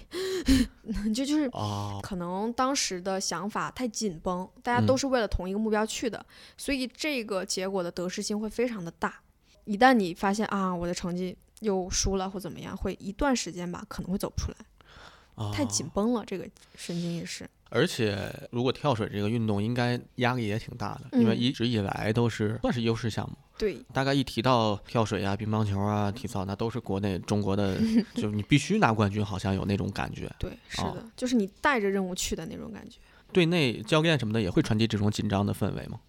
[1.13, 4.97] 就就是哦，可能当时的想法太紧绷，大家都嗯。
[4.97, 6.26] 是为了同一个目标去的，
[6.57, 9.13] 所以这个结果的得失心会非常的大。
[9.66, 14.57] 一旦你发现啊，我的成绩又输了或怎么样，会一段时间吧，可能会走不出来，
[15.54, 15.90] 太紧哦。
[15.94, 17.50] 绷了，这个神经也是。
[17.70, 23.36] 而且，如果跳水这个运动，应该压力也挺大的，因为嗯一直以来都是算是优势项目。
[23.58, 27.78] 对，大概一提到跳水啊、乒乓球啊、体操，那都是国内中国的，
[28.16, 30.32] 就你必须拿冠军，好像有那种感觉。
[30.38, 33.00] 对，是哦的，就是你带着任务去的那种感觉。
[33.34, 36.00] 队内教练什么的也会传递这种紧张的氛围吗？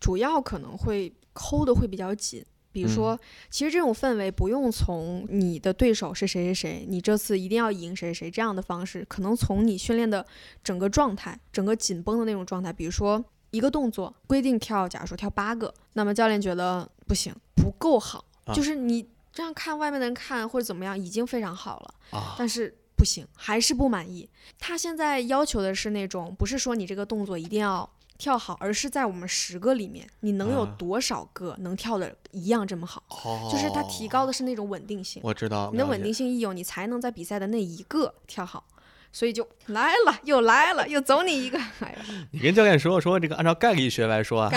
[0.00, 2.44] 主要可能会抠的会比较紧。
[2.74, 3.20] 比如嗯说，
[3.50, 10.26] 其实这种氛围不用从你的对手是谁谁谁，你这次一定要赢谁谁谁这样的方式，可能从你训练的
[10.64, 12.72] 整个状态，整个紧绷的那种状态。
[12.72, 24.28] 比如说一个动作规定跳，假如说跳八个，那么教练觉得不行，不够好，啊就是你这样看外面的人看或者怎么样已经非常好了，啊，但是不行，还是不满意。
[24.58, 27.88] 他现在要求的是那种，不是说你这个动作一定要
[28.18, 33.02] 跳好，而是在我们十个里面，你能有啊多少个能跳的一样这么好？
[33.08, 38.64] 哦就是它提高的是那种稳定性，我知道，你的稳定性一有，你才能在比赛的那一个跳好。
[39.12, 41.98] 所以就来了，又来了，又走你一个，哎呀，
[42.32, 44.50] 你跟教练说说这个，按照概率学来说啊，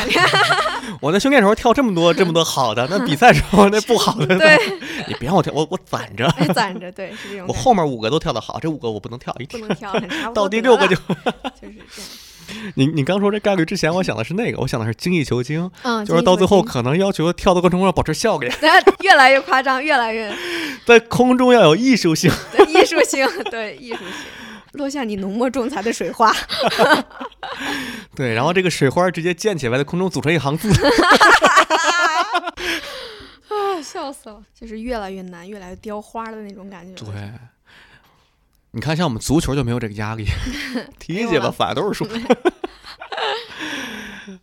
[0.99, 4.57] 我在训练时候跳这么多这么多好的，那比赛时候那不好的，对，
[5.07, 7.53] 你别让我跳，我我攒着，哎攒着，对，是这种我。
[7.53, 9.75] 后面五个都跳得好，这五个我不能跳，一跳不能
[10.09, 10.95] 跳，到第六个就。
[10.95, 12.09] 就是这样。
[12.75, 18.53] 你你刚说这概率之前，我想的是那个，我想的是精益求精，嗯，就是到最后可能要求跳的过程中要保持笑脸
[19.01, 20.33] 越来越夸张，越来越
[20.85, 22.31] 在空中要有艺术性。
[22.51, 24.07] 对艺术性，对艺术性，
[24.73, 26.33] 落下你浓墨重彩的水花。
[28.15, 30.69] 对，然后这个水花直接溅起来，在空中组成一行字。
[33.49, 34.41] 啊，笑死了！
[34.59, 37.03] 就是越来越难，越来越雕花的那种感觉。
[37.03, 37.13] 对，
[38.71, 40.25] 你看，像我们足球就没有这个压力，
[40.99, 42.07] 踢去吧，反正都是输。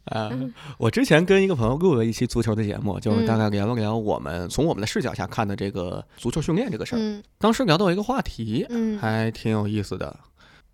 [0.07, 0.31] 啊，
[0.79, 6.99] 我之前跟一个朋友录了一期足球的节目，就是大概聊了聊我们从我们的视角下看的这个足球训练这个事儿。
[6.99, 10.19] 嗯当时聊到一个话题，嗯，还挺有意思的。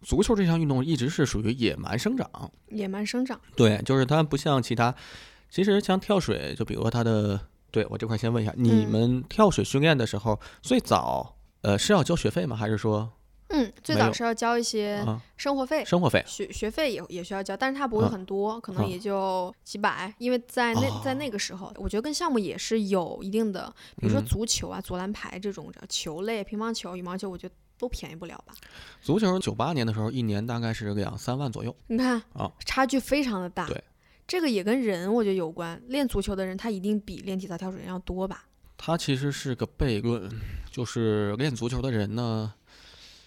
[0.02, 2.28] 足球这项运动一直是属于野蛮生长，
[2.68, 3.38] 野蛮生长。
[3.56, 4.94] 对，就是它不像其他，
[5.50, 7.38] 其实像跳水，就比如说它的，
[7.70, 12.56] 对我这块先问一下，你嗯们跳水训练的时候，最早呃是要交学费吗？
[12.56, 13.10] 还是说
[13.50, 15.84] 嗯，最早是要交一些啊生活费。
[15.84, 16.24] 生活费？
[16.26, 28.54] 学学费也也需要交，但是它不会啊很多，可能啊也就几百，因为在那、在哦那个时候，我觉得跟项目也是有一定的，比如说嗯足球啊、足篮排这种球类、乒乓球、羽毛球，我觉得都便宜不了吧？
[29.02, 31.74] 足球九八年的时候，一年大概是两三万左右。
[31.88, 33.66] 你看，啊差距非常的大。
[33.66, 33.82] 对，
[34.28, 35.82] 这个也跟人我觉得有关。
[35.88, 38.44] 练足球的人，他一定比练体操、跳水人要多吧？
[38.76, 40.30] 它其实是个悖论，
[40.70, 42.54] 就是练足球的人呢，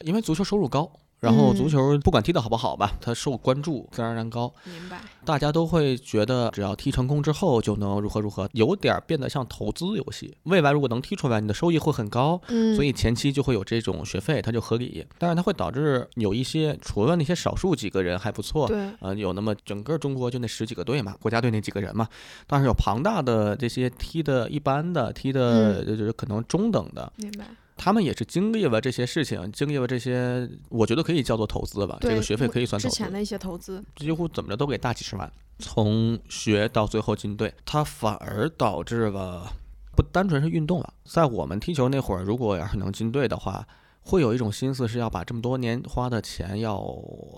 [0.04, 0.92] 因为足球收入高。
[1.20, 4.54] 然后足球不管踢得好不好吧，它受关注自然而然高。
[4.66, 5.00] 明白。
[5.24, 10.36] 大家都会觉得只要踢成功之后就能如何如何，有点变得像投资游戏。
[10.44, 12.42] 未来如果能踢出来，你的收益会很高。
[12.50, 12.76] 嗯。
[12.76, 15.08] 所以前期就会有这种学费，它就合理。
[15.18, 22.06] 但是它会导致有一些除了那些少数几个人还不错，对，呃，有那么整个中国就那十几个队嘛，国家队那几个人嘛。
[22.46, 27.10] 但是有庞大的这些踢的一般的，踢的就是可能中等的。
[27.16, 27.46] 明白。
[27.76, 31.98] 他们也是经历了这些事情，经历了这些，我觉得可以叫做投资吧。
[32.02, 32.96] 这个学费可以算投资。
[32.96, 35.32] 之前的一些投资，几乎怎么着都给大几十万。
[35.60, 39.52] 从学到最后进队，它反而导致了
[39.96, 40.94] 不单纯是运动了。
[41.06, 43.68] 在我们踢球那会儿，如果要是能进队的话，
[44.02, 46.78] 会有一种心思是要把这么多年花的钱要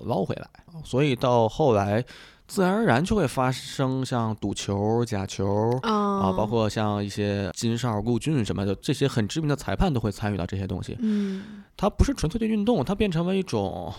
[0.05, 0.49] 捞回来。
[0.83, 2.05] 所以到后来。
[2.47, 10.95] 自然而然就会发生像赌球、假球啊，包括像一些金哨、顾俊什么的这些很知名的裁判都会参与到这些东西。
[10.99, 13.91] 嗯，它不是纯粹的运动，它变成了一种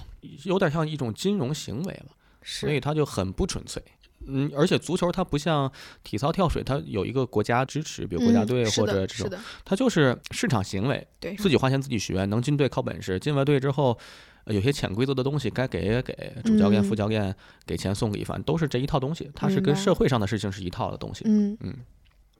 [0.45, 2.07] 有点像一种金融行为了，
[2.45, 3.83] 所以它就很不纯粹。
[4.29, 5.71] 嗯，而且足球它不像
[6.05, 13.99] 体操、跳水，它有一个国家支持，比如国家队或者这种，它就是市场行为，对，自己花钱自己学，能进队靠本事，进了队之后。
[14.47, 17.35] 有些潜规则的东西该给也给，主教练、副教练
[17.67, 19.31] 给钱送礼反正都是这一套东西。
[19.35, 21.25] 它是跟社会上的事情是一套的东西。
[21.27, 21.75] 嗯嗯，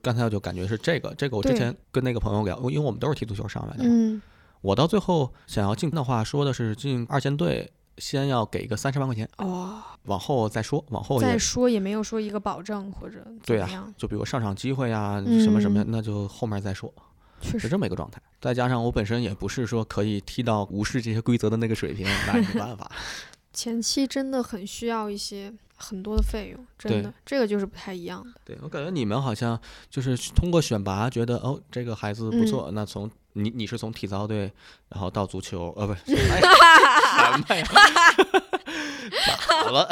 [0.01, 3.83] 刚才我就感觉是这个，这个我之前跟那个朋友聊，因为我们都是踢足球上来的。
[3.85, 4.21] 嗯，
[4.61, 9.27] 我到最后想要进的话，说的是进二线队，先要给个三十万块钱。
[9.39, 16.93] 哦，往后再说，往后再说也没有说一个保证或者对啊，就比如上场机会啊，什么什么，那就后面再说。
[17.41, 22.91] 是这么一个状态，再加上我本身也不是说可以踢到无视这些规则的那个水平，那也没办法。
[23.53, 28.39] 前期真的很需要一些很多的费用，真的，这个就是不太一样的。
[28.45, 29.59] 对我感觉你们好像
[29.89, 34.51] 就是通过选拔，觉得哦这个孩子不错，那从你你是从体操队，
[34.89, 37.63] 然后到足球，呃不是 什么呀？
[39.47, 39.89] 咋了？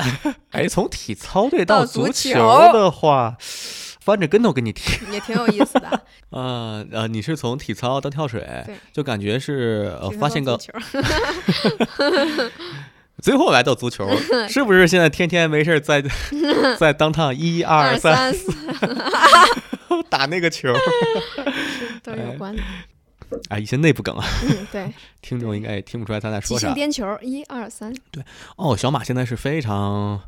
[0.51, 2.37] 哎，从体操队到足球
[2.71, 3.35] 的话。
[4.05, 6.01] 翻着跟头跟你踢，也挺有意思的。
[6.29, 8.63] 呃 呃，你是从体操到跳水，
[8.93, 10.59] 就感觉是呃发现个，
[13.19, 14.07] 最后来到足球，
[14.47, 16.03] 是不是现在天天没事在
[16.77, 18.51] 在当趟一二三四
[20.07, 20.71] 打那个球，
[22.03, 22.61] 都有关的。
[23.49, 24.23] 哎，一些内部梗啊，
[24.71, 26.71] 对，听众应该也听不出来他在说啥。
[26.75, 27.91] 颠球，一二三。
[28.11, 28.23] 对，
[28.55, 30.21] 哦，小马现在是非常。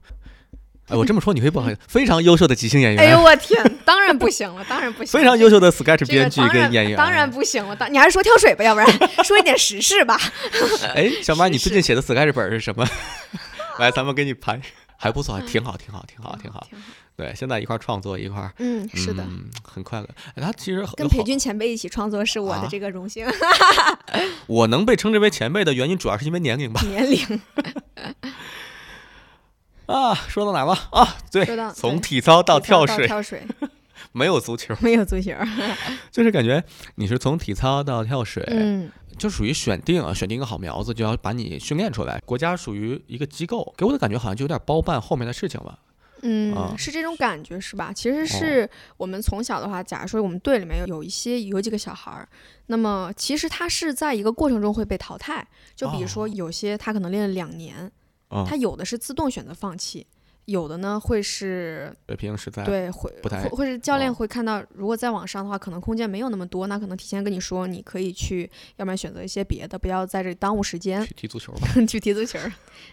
[0.89, 1.79] 哎，我这么说你会不好意思？
[1.87, 3.03] 非常优秀的即兴演员。
[3.03, 5.11] 哎呦我天， 当然不行了，当然不行。
[5.19, 6.95] 非常优秀的 sketch 编剧跟演员。
[6.97, 8.87] 当然不行了，当你还是说跳水吧，要不然
[9.25, 10.17] 说一点实事吧。
[10.95, 12.87] 哎，小马，你最近写的 sketch 本是什么？
[13.79, 14.59] 来，咱们给你排，
[14.97, 16.65] 还不错，挺好，挺好，挺好，挺好。
[17.17, 19.25] 对，现在一块创作一块，嗯，是的，
[19.63, 20.07] 很快乐。
[20.39, 23.25] 他其实跟裴军前辈一起创作是我的这个荣幸。
[24.45, 26.79] 我能被称之为前辈的原因，主要是因为年龄吧。
[26.83, 27.41] 年龄。
[29.87, 31.17] 啊，说到哪了啊？
[31.31, 33.41] 对，从体操到跳水，跳 水
[34.11, 35.31] 没有足球， 没有足球，
[36.11, 36.63] 就是感觉
[36.95, 42.21] 你是从体操到跳水，嗯，就属于选定啊，选定一个好苗子，就要把你训练出来。
[42.25, 45.79] 国家属于一个机构，给我的感觉好像就有点包办后面的事情吧。
[46.23, 47.93] 嗯，是这种感觉是吧？
[47.93, 52.27] 其实是我们从小的话，假如说我们队里面有有一些有几个小孩儿，
[52.65, 55.47] 那么其实他是在一个过程中会被淘汰。
[55.75, 57.89] 就比如说有些他可能练了两年。
[58.47, 60.05] 他有的是自动选择放弃，
[60.45, 71.05] 有的呢会是水平实在对会会会是教练会看到，如果再往上的话，可能空间没有那么多，那可能提前跟你说，你可以去，要不然选择一些别的，不要在这里耽误时间。
[71.05, 72.39] 去踢足球吧， 去踢足球，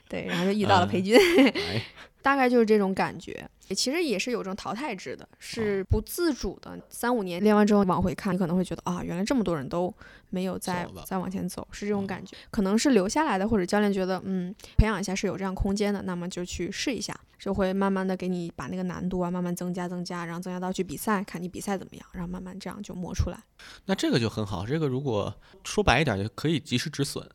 [0.09, 1.17] 对，然后就遇到了裴军。
[2.25, 3.47] 大概就是这种感觉，
[3.77, 6.81] 其实也是有这种淘汰制的，是不自主的。
[6.89, 9.95] 三五年练完之后往回看，你可能会觉得啊，原来这么多人都
[10.31, 12.35] 没有再再往前走，是这种感觉。
[12.51, 23.39] 可能是留下来的，或者教练觉得嗯，培养一下是有这样空间的，那么就去试一下，就会慢慢的给你把那个难度啊慢慢增加增加，然后增加到去比赛，看你比赛怎么样，然后慢慢这样就磨出来。
[23.85, 27.29] 那这个就很好，这个如果说白一点，就可以及时止损。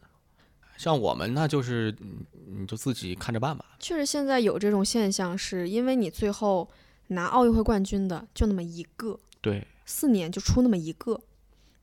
[0.79, 1.93] 像我们那就是，
[2.47, 3.65] 你就自己看着办吧。
[3.79, 6.69] 确实，现在有这种现象，是因为你最后
[7.07, 11.19] 拿奥运会冠军的就那么一个，对，四年就出那么一个，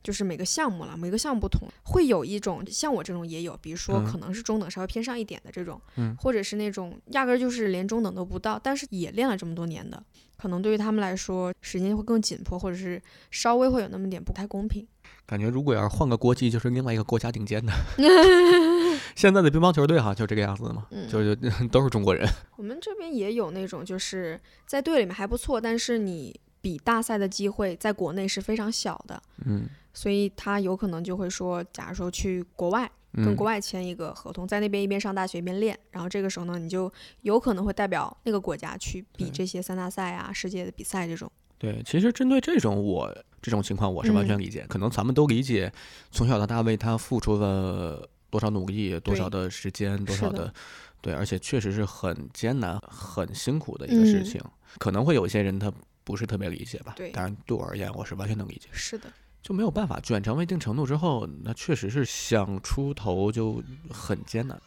[0.02, 10.02] 就是每个项目了，每个项目不同，会有一种像我这种也有，比如说可能是中等稍微偏上一点的这种，嗯，或者是那种压根儿就是连中等都不到，但是也练了这么多年的，
[10.39, 14.86] 可能对于他们来说时间会更紧迫，或者是稍微会有那么点不太公平。
[15.27, 17.73] 感觉如果要是换个国籍，就是另外一个国家顶尖的。
[19.15, 22.28] 现在的乒乓球队哈，就这个样子的嘛，就就 都是中国人。
[22.57, 26.39] 我们这边也有那种，就是在队里面还不错，但是你。
[26.62, 41.31] 比大赛的机会在国内是非常小的，嗯，所以他有可能就会说，假如说去国外跟嗯国外签一个合同，在那边一边上大学一边练，然后这个时候呢，你就有可能会代表那个国家去比这些三大赛啊、世界的比赛这种。
[41.57, 44.66] 对，其实针对这种我这种情况，我是完嗯全理解。
[44.69, 45.73] 可能咱们都理解，
[46.11, 50.53] 从小到大为他付出了多少努力，多少的时间，多少的，
[51.01, 54.41] 对，而且确实是很艰难、很辛苦的一个事嗯情。
[54.77, 55.73] 可能会有一些人他
[56.05, 58.69] 不是特别理解吧，对当然对我而言，我是完全能理解。
[58.73, 59.11] 是的，
[59.43, 64.61] 就没有办法卷成为一定程度之后，那确实是想出头就很艰难。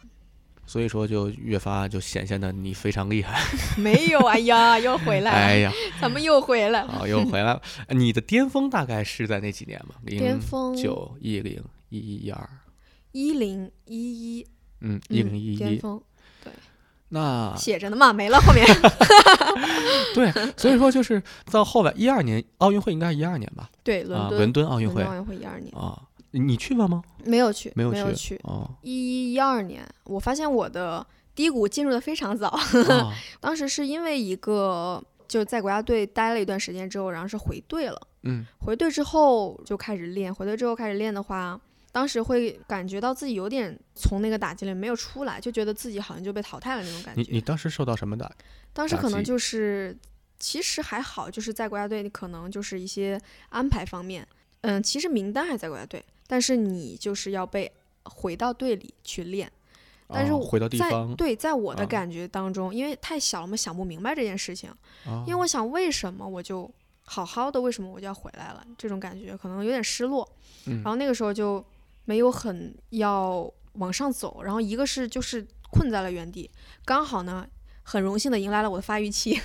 [0.66, 3.40] 所以说，就越发就显现的你非常厉害。
[3.78, 6.88] 没有，哎呀，又回来了，哎呀，咱们又回来了。
[6.88, 7.62] 好，又回来了。
[7.90, 9.96] 你的巅峰大概是在那几年吧？
[10.04, 12.50] 零巅峰九、一零、一一、一二，
[13.12, 14.48] 一零一一，
[14.82, 15.58] 嗯，一零一一。
[15.58, 16.02] 巅峰
[16.44, 16.52] 对
[17.10, 18.66] 那写着呢嘛，没了后面。
[20.14, 21.22] 对，所以说就是
[21.52, 23.70] 到后来一二年奥运会应该是一二年吧？
[23.84, 26.00] 对，伦伦敦奥运会奥运会一二年啊，
[26.32, 27.04] 你去了吗？
[27.26, 28.40] 没有去，没有没有去
[28.84, 32.50] 一一一二年，我发现我的低谷进入的非常早。
[32.50, 32.62] 啊
[33.42, 38.00] 当时是因为一个就在国家队待了一段时间之后，然后是回队了。
[38.24, 41.60] 嗯回队之后就开始练，回队之后开始练的话，
[41.92, 47.26] 当时会感觉到自己有点从那个打击里没有出来，就觉得自己好像就被淘汰了那种感觉。
[47.32, 48.28] 你当时受到什么打？
[48.28, 48.36] 打
[48.74, 49.98] 当时可能就是，
[50.38, 54.28] 其实还好，就是在国家队，你可能就是一些安排方面，
[54.62, 57.72] 嗯，其实名单还在国家队，但是你就是要被
[58.04, 59.52] 回到队里去练。
[60.12, 64.68] 但是回到地在方，对，在我的啊感觉当中，因为太小了嘛，想不明白这件事情。
[65.06, 66.68] 啊因为我想，为什么我就
[67.06, 68.66] 好好的，为什么我就要回来了？
[68.76, 70.28] 这种感觉可能有点失落。
[70.66, 71.64] 嗯然后那个时候就
[72.10, 76.50] 没有很要往上走，然后一个是就是困在了原地，
[76.84, 77.48] 刚好呢。
[77.84, 79.40] 很荣幸的迎来了我的发育期，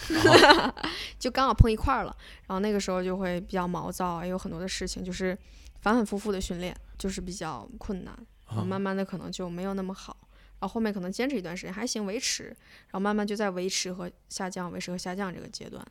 [1.19, 2.15] 就刚好碰一块儿了。
[2.47, 5.37] 然后那个时候就会比较毛躁，也有很多的事情，就是
[5.81, 8.15] 反反复复的训练，就是比较困难。
[8.47, 10.15] 然后啊慢慢的可能就没有那么好，
[10.61, 15.83] 然后后面可能坚持一段时间还行，维持，然后慢慢就在维持和下降、维持和下降这个阶段。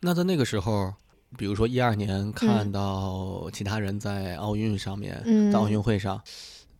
[0.00, 0.92] 那在那个时候，
[1.36, 6.20] 比如说一二年看嗯到其他人在奥运上面，嗯在奥运会上，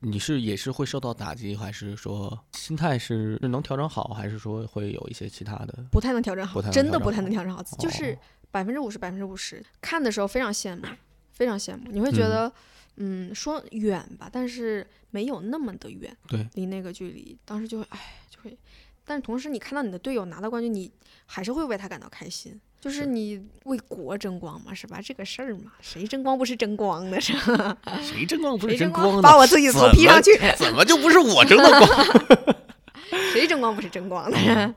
[0.01, 5.85] 你是也是会受到打击，还是说心态是是能调整好，还是说会有一些其他的？
[5.91, 8.19] 不太能调整好真的不太能调整好，就是哦
[8.51, 9.65] 百分之五十、百分之五十。
[9.81, 10.83] 看的时候非常羡慕，
[11.31, 11.91] 非常羡慕。
[11.91, 12.53] 你会觉嗯得，
[12.97, 18.59] 嗯说远吧，但是没有那么的远，对，离那个距离，当时就会，哎，就会。
[19.05, 20.91] 但是同时，你看到你的队友拿到冠军，你
[21.27, 22.61] 还是会为他感到开心。
[22.81, 25.01] 就是是你为国争光嘛，是吧？
[25.03, 27.77] 这个事儿嘛，谁争光不是争光的，是吧？
[28.03, 29.23] 谁争光不是争争光呢？
[29.23, 32.57] 把我自己的头劈上去，怎么就不是我争的光？
[33.33, 34.37] 谁争光不是争光的？
[34.39, 34.75] 哦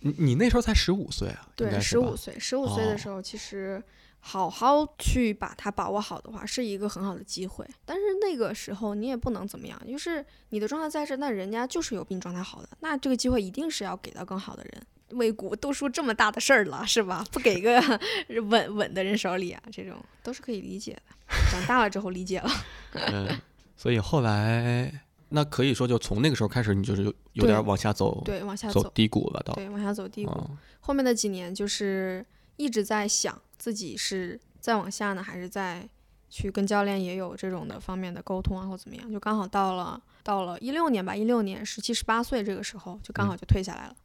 [0.00, 1.48] 你你那时候才十五岁啊？
[1.56, 3.82] 对，十五岁，十五岁哦的时候，其实
[4.20, 7.66] 好好去把它把握好的话，是一个很好的机会。
[7.84, 14.82] 但是那个时候你也不能怎么样，就是你的状态在这，那人家就是有比你状态好的，那这个机会一定是要给到更好的人。
[15.10, 17.24] 为国都出这么大的事儿了，是吧？
[17.30, 17.80] 不给个
[18.42, 21.02] 稳稳的人手里啊，这种都是可以理解的。
[21.50, 22.50] 长大了之后理解了，
[22.92, 23.28] 嗯，
[23.76, 24.92] 所以后来
[25.30, 29.54] 那可以说就从那个时候开始，你就是有有对点往下走，对，往下走走，低谷了到。
[29.54, 30.30] 对，往下走低谷。
[30.30, 30.50] 哦
[30.80, 32.24] 后面的几年就是
[32.56, 35.88] 一直在想自己是再往下呢，还是再
[36.30, 39.10] 去跟教练也有这种的方面的沟通啊，或怎么样。
[39.10, 43.96] 就刚好到了到了一六年吧，一六年十七十八岁这个时候，就刚好就退下来了。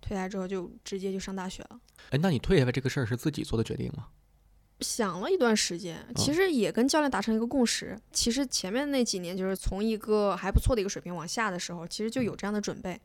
[0.00, 1.80] 退下来之后就直接就上大学了。
[2.10, 4.08] 哎，那你退下来这个事儿是自己做的决定吗？
[4.80, 7.98] 想了一段时间，其实也跟教练达成一个共识。
[8.12, 13.00] 其实前面那几年就是从一个还不错的一个水平往下的时候，其实就有这样的准备。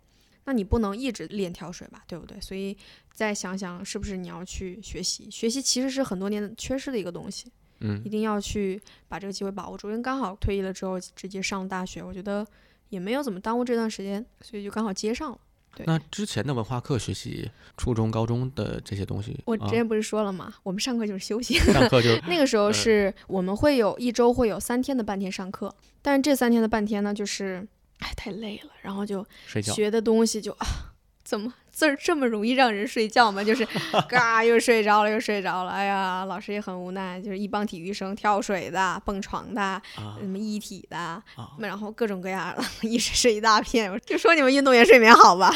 [0.46, 2.40] 那你不能一直练跳水吧，对不对？
[2.40, 2.78] 所以
[3.12, 9.90] 再想想是不是你要去学习，学习其实是很多年缺失的一个东西，嗯一定要去把这个机会把握住。
[9.90, 12.46] 因为刚好退役了之后直接上大学，我觉得
[12.90, 15.40] 也没有怎么耽误这段时间，所以就刚好接上了。
[15.76, 20.54] 对那之前的文化课学习，初中、高中的这些东西，啊我之前不是说了吗？
[20.64, 21.58] 我们上课就是休息。
[21.58, 27.68] 上课就 那个时候呃是我们会有一周会有三天的半天上课，但是这三天的半天呢，就是
[28.00, 29.74] 哎太累了，然后就睡觉。
[29.74, 30.93] 学的东西就啊，
[31.34, 33.44] 怎么字儿这么容易让人睡觉吗？
[33.44, 33.68] 就是
[34.08, 39.82] 嘎又睡着了又睡着了，哎呀，老师也很无奈，就是一帮体育生跳水的、蹦床的、啊
[40.20, 41.24] 什么一体的，啊！
[41.58, 43.92] 然后各种各样的， 一睡睡一大片。
[43.92, 45.52] 我就说你们运动员睡眠好吧？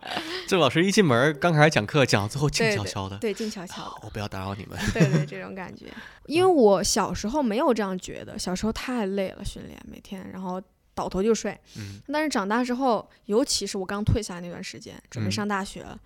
[0.46, 4.78] 这老师一进门，刚开始讲课，讲到最后静悄悄的，对，静悄悄我不要打扰你们。
[4.92, 5.86] 对对，这种感觉。
[6.26, 10.60] 因为我小时候没有这样觉得，小时候太累了，训练每天，然后
[11.02, 11.58] 倒头就睡。
[11.76, 15.98] 嗯但是长大之后，尤其是我刚退下来那段时间，准备嗯上大学了，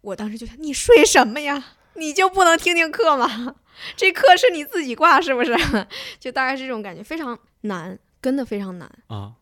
[0.00, 1.76] 我当时就想，你睡什么呀？
[1.94, 3.56] 你就不能听听课吗？
[3.96, 5.54] 这课是你自己挂是不是？
[6.18, 9.34] 就大概是这种感觉，非常难，真的非常难啊，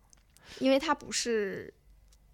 [0.59, 1.73] 因为它不是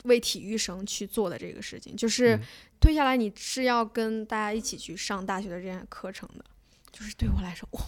[0.04, 2.38] 为体育生去做的这个事情，就是
[2.80, 6.44] 退下来你是要跟大家一起去上大学的这样课程的，
[6.92, 7.80] 就是对我来说，哇，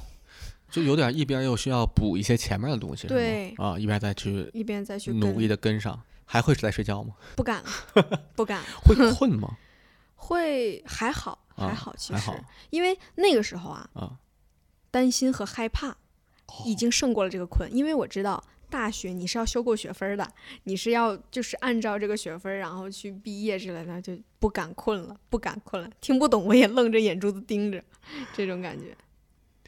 [0.71, 7.15] 就有点一边又需要补一些前面的东西，对啊，一边再去一边再去努力的跟上，还会是在睡觉吗？
[7.37, 7.71] 不敢了，
[8.37, 9.57] 不敢，会 困吗？
[10.17, 12.33] 会还好还啊好，其实
[12.71, 14.19] 因为那个时候啊，啊，
[14.91, 20.29] 担心和害怕哦已经胜过了这个困，因为我知道大学你是要修够学分儿的，
[20.65, 27.83] 你是要就是按照这个学分儿然后去毕业之类的，就不敢困了，不敢困了，听不懂我也愣着眼珠子盯着，
[28.35, 28.95] 这种感觉。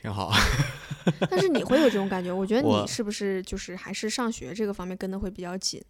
[0.00, 0.32] 挺好。
[1.30, 5.82] 但是你会有这种感觉，我觉得你是不是就是还是上学这个方面跟的会比较紧？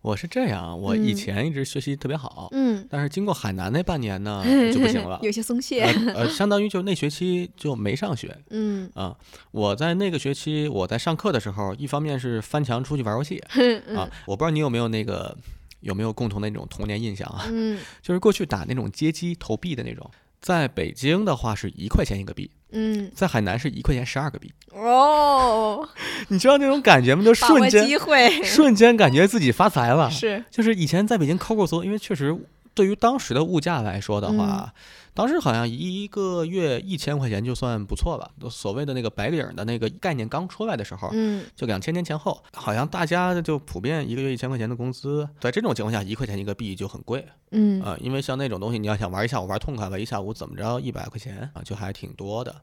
[0.00, 5.82] 我是这样，我以嗯前一直学习特别好，嗯，但是经过海南那半年呢 就不行了，有些松懈。
[5.82, 9.16] 呃 呃，相当于就那学期就没上学嗯啊。
[9.52, 15.36] 我在那个学期我在上课的时候，一方面是翻墙出去玩游戏嗯啊，我不知道你有没有那个
[15.80, 20.08] 有没有共同的那种童年印象啊，嗯就是过去打那种街机投币的那种。
[20.40, 25.86] 在北京的话是一块钱一个币，嗯，在海南是一块钱十二个币，哦，
[26.28, 27.24] 你知道那种感觉吗？
[27.24, 30.10] 就瞬间机会 瞬间感觉自己发财了。
[30.10, 32.36] 是就是以前在北京抠抠搜，因为确实
[32.74, 34.72] 对于当时的物价来说的话，
[35.18, 38.30] 当时好像一个月一千块钱就算不错了。
[38.48, 52.54] 所谓的那个白领的那个概念刚出来的时候，嗯就两千年前后，好像大家就普遍一个月一千块钱的工资，在这种情况下，一块钱一个币就很贵嗯啊、因为像那种东西，你要想玩一下午玩痛快，了一下午怎么着一百块钱啊，就还挺多的。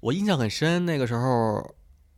[0.00, 1.74] 我印象很深，那个时候。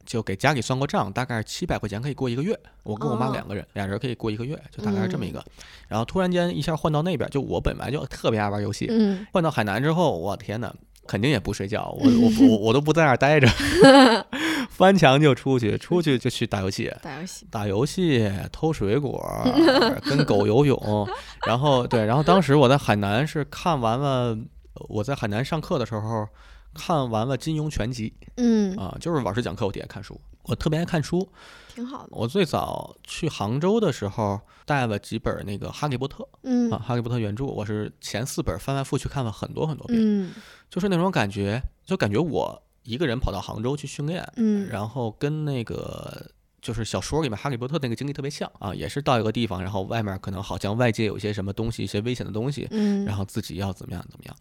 [0.06, 2.58] 就给家里算过账，大概七百块钱可以过一个月。
[2.84, 5.44] 我跟我妈哦两个人，俩人可以过一个月，就大概是这么一个。
[5.88, 10.72] 然后突然间一下换到那边，就我本来就特别爱玩游戏，嗯换到海南之后，我天呐，
[11.06, 13.48] 肯定也不睡觉，我 我我我都不在那儿待着，
[14.70, 17.46] 翻墙就出去，出去就去打游戏， 打游戏。
[17.50, 19.20] 打游戏、偷水果、
[20.04, 21.08] 跟狗游泳，
[21.46, 24.36] 然后对，然后当时我在海南是看完了，
[24.88, 26.26] 我在海南上课的时候
[26.76, 31.28] 看完了金庸全集嗯，啊，就是老师讲课我底下看书，我特别爱看书。
[31.74, 32.08] 挺好的。
[32.12, 40.32] 我最早去杭州的时候带了几本那个《哈利波特》嗯啊，《哈利波特》原著，我是前四本翻来覆去看了很多很多遍，嗯
[40.70, 46.30] 就是那种感觉，就感觉我一个人跑到杭州去训练，嗯然后跟那个
[46.62, 54.36] 就是小说里面哈利波特那个经历特别像啊，也是到一个地方，然后外面可能好像外界有一些什么东西，一些危险的东西，嗯，然后自己要怎么样怎么样。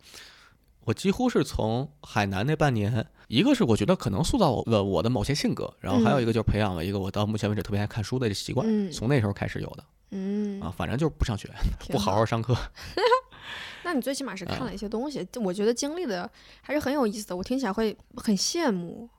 [0.85, 11.49] 我几乎是从海南那半年，一个是我觉得可能塑造了我的某些性格，然后还有一个就是培养了一个我到目前为止特别爱看书的习惯，嗯从那时候开始有的嗯啊，反正就是不上学，
[11.89, 12.55] 不好好上课。
[13.83, 16.29] 那你最起码是看啊了一些东西，我觉得经历的
[16.61, 19.09] 还是很有意思的，我听起来会很羡慕。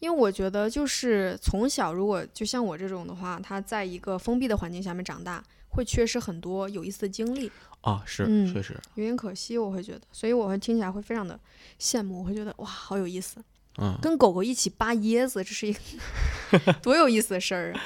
[0.00, 5.42] 因为我觉得，就是从小如果就像我这种的话，他在一个封闭的环境下面长大，
[5.74, 7.50] 会缺失很多有意思的经历，
[7.82, 11.38] 啊，是嗯确实，有点可惜，我会觉得，所以我会听起来会非常的
[11.80, 13.42] 羡慕，我会觉得哇，好有意思，
[13.78, 17.80] 嗯，跟狗狗一起扒椰子，这是一个 多有意思的事儿啊！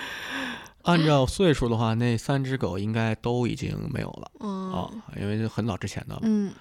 [0.82, 4.90] 按照岁数的话，那三只狗应该都已经没有了嗯、啊，
[5.20, 6.20] 因为很早之前的了。
[6.22, 6.52] 嗯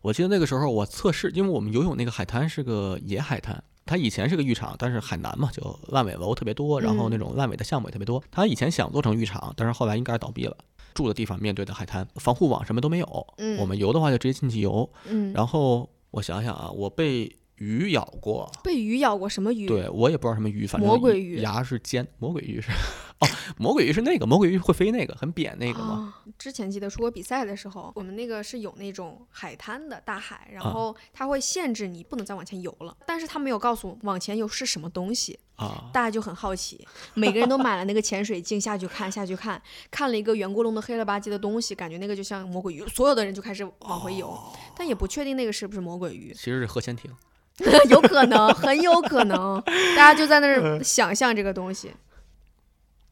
[0.00, 8.20] 我记得那个时候我测试，因为我们游泳那个海滩是个野海滩，它以前是个浴场，但是海南嘛，就烂尾楼特别多，然后那种烂尾的项目也特别多。
[8.30, 10.56] 它以前想做成浴场，但是后来应该是倒闭了。
[10.96, 13.26] 住的地方面对的海滩，防护网什么都没有。
[13.36, 14.90] 嗯我们游的话就直接进去游。
[15.06, 19.66] 嗯，然后我想想啊，我被鱼咬过，被鱼咬过什么鱼？
[19.66, 21.40] 对我也不知道什么鱼，反正魔鬼鱼。
[21.40, 22.70] 牙是尖，魔鬼鱼是
[23.18, 23.26] 哦，
[23.56, 26.14] 魔鬼鱼是那个魔鬼鱼会飞那个很扁那个吗？
[26.14, 30.70] 啊，之前记得出国比赛的时候，我们那个是有那种海滩的大海，然啊。
[30.70, 35.88] 后它会限制你不能再往前游了，但是他没有告诉往前游是什么东西，啊。
[35.94, 39.60] 大家就很好奇，每个人都买了那个潜水镜下去看，下去看，
[39.90, 44.38] 看了一个圆咕隆的黑了吧唧的东西，感觉那个就像魔鬼鱼，所有的人就开始往回游，
[44.76, 47.10] 但也不确定那个是不是魔鬼鱼，其实是核潜艇。
[47.88, 51.90] 有可能，很有可能，大家就在那儿想象这个东西，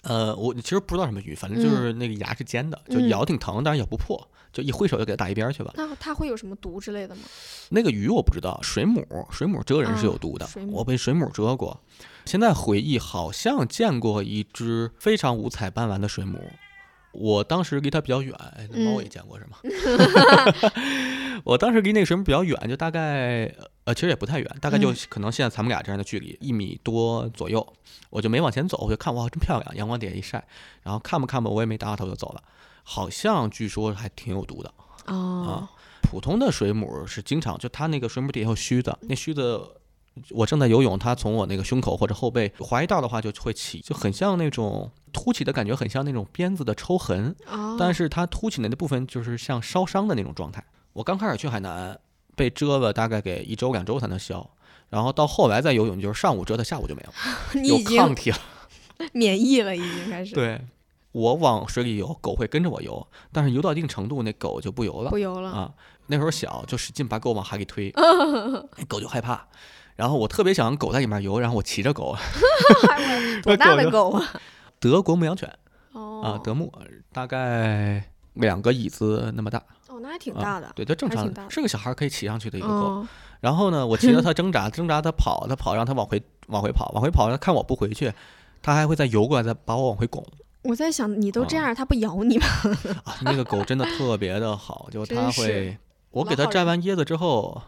[0.03, 5.73] 呃，我其实不知道什么鱼，反正就是那个牙是尖的，就嗯咬挺疼，但是咬不破，就一挥手就给它打一边儿去吧。
[5.77, 7.23] 那它会有什么毒之类的吗？
[7.71, 11.81] 那个鱼我不知道，水母，水母蛰人是有毒的，啊我被水母蛰过。
[12.27, 16.39] 现在回忆好像见过一只非常五彩斑斓的水母，
[17.13, 19.57] 我当时离它比较远，哎，那猫嗯也见过是吗？
[21.45, 23.53] 我当时离那个水母比较远，就大概
[23.85, 27.67] 呃，其实也不太远，大概就嗯可能现在咱们俩这样的距离，一米多左右。
[28.11, 30.45] 我就没往前走，我就看哇，真漂亮，阳光底下一晒，
[30.83, 32.43] 然后看吧看吧，我也没搭头就走了。
[32.83, 34.73] 好像据说还挺有毒的
[35.07, 35.71] 哦啊，
[36.03, 39.61] 普通的水母是经常就它那个水母底下有须子，那须子。
[40.31, 47.35] 我正在游泳，它从我那个胸口或者后背划一道的话，就会起，就很像那种凸起的感觉，很像那种鞭子的抽痕。
[47.49, 50.65] 哦，但是它凸起来的部分就是像烧伤的那种状态。
[50.93, 51.99] 我刚开始去海南，
[52.37, 54.49] 被蛰了大概给一周两周才能消，
[54.89, 57.13] 然后到后来再游泳，就是上午蛰它，下午就没有，
[57.61, 58.39] 你有已经抗体了。
[59.13, 60.61] 免疫了，已经开始对，
[61.13, 65.51] 我往水里游，狗会跟着我游，但是游到一定程度，那狗就不游了不游了。
[65.51, 65.75] 啊。
[66.07, 67.91] 那时候小，就使劲把狗往海里推，
[68.77, 69.49] 那狗就害怕。
[69.97, 72.17] 然后我特别想让狗在里面游，然后我骑着狗，
[73.43, 74.41] 多大的狗啊？
[74.79, 75.59] 德国牧羊犬啊
[75.93, 76.73] 哦，，德牧，
[77.13, 78.05] 大概
[78.35, 79.63] 两个椅子那么大。
[79.95, 80.73] 哦，那还挺啊大的。
[80.75, 82.75] 对，它正常是个小孩可以骑上去的一个狗。
[82.75, 83.09] 哦，
[83.41, 88.13] 然后呢，我骑着它 挣扎，挣扎它跑，它跑，让它往回往回跑，往回跑，它看我不回去，
[88.63, 90.25] 它还会再游过来，再把我往回拱。
[90.63, 92.47] 我在想，你都这哦样，它不咬你吗？
[93.05, 95.77] 啊，那个狗真的特别的好，就它会，
[96.11, 97.61] 我给它摘完椰子之后，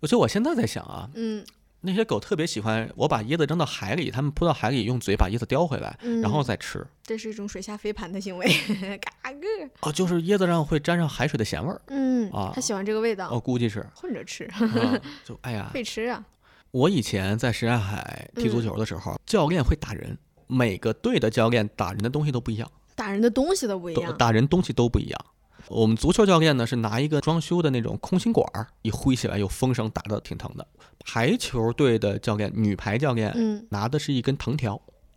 [0.00, 1.44] 而且我现在在想啊，嗯
[1.82, 6.86] 那些狗特别喜欢我把椰子扔到海里，它们扑到海里用嘴把椰子叼回来，嗯，然后再吃。
[7.02, 8.46] 这是一种水下飞盘的行为，
[9.00, 9.46] 嘎个。
[9.80, 16.24] 哦，就是椰子上会沾上海水的咸味儿，嗯，啊它喜欢这个味道，我估计是，混着吃，啊 就哎呀，会吃啊。
[16.70, 20.16] 我以前在什刹海踢足嗯球的时候，教练会打人，
[20.46, 24.16] 每个队的教练打人的东西都不一样，打人的东西都不一都样。
[24.16, 25.20] 打人东西都不一样。
[25.70, 30.66] 我们足球教练呢是拿一个装修的那种空心管儿，一挥起来有风声，打得挺疼的。
[31.04, 34.74] 排球队的教练，女排教练嗯，拿的是一根藤条，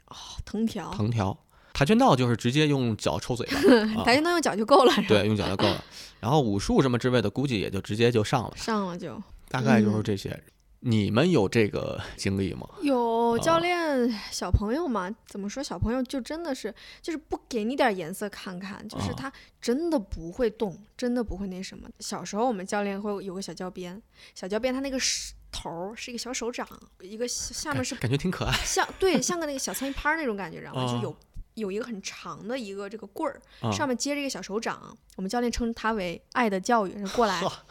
[0.07, 0.15] 哦，
[0.45, 1.35] 藤条，藤条。
[1.73, 3.57] 跆拳道就是直接用脚抽嘴巴，
[3.99, 5.83] 啊跆拳道用脚就够了，对，用脚就够了。
[6.19, 9.19] 然后武术什么之类的，估计也就直接就上了，上了就
[9.49, 10.39] 大概就是嗯这些。
[10.85, 12.67] 你们有这个经历吗？
[12.81, 15.09] 有教啊练小朋友嘛？
[15.25, 15.63] 怎么说？
[15.63, 21.89] 小朋友就真的是就是不给你点颜色看看，就是啊他真的不会动，真的不会那什么。
[21.99, 24.01] 小时候我们教练会有个小教鞭，
[24.35, 26.67] 小教鞭它那个是头儿是一个小手掌，
[26.99, 31.15] 一个下下面是感觉挺可爱像对像个那个小苍蝇拍儿那种感觉，然后就啊有。
[31.55, 37.63] 有一个很长的一个这个棍儿，啊上面接着一个小手掌，我们教练称它为“爱的教育”，是过来，叭，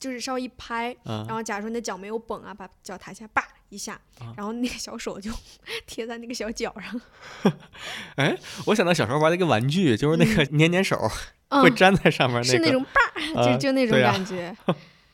[0.00, 5.30] 就是稍微一拍，啊然后假如说你的脚没有绷啊，把脚抬起来，叭一下，啊然后那个小手就
[5.86, 7.00] 贴在那个小脚上，
[8.16, 8.36] 哎，
[8.66, 10.98] 我想到小时候玩的一个玩具，就是那个粘粘手，
[11.50, 12.64] 嗯会，粘在上面是个。
[12.64, 14.56] 那种叭，啊就就那种感觉。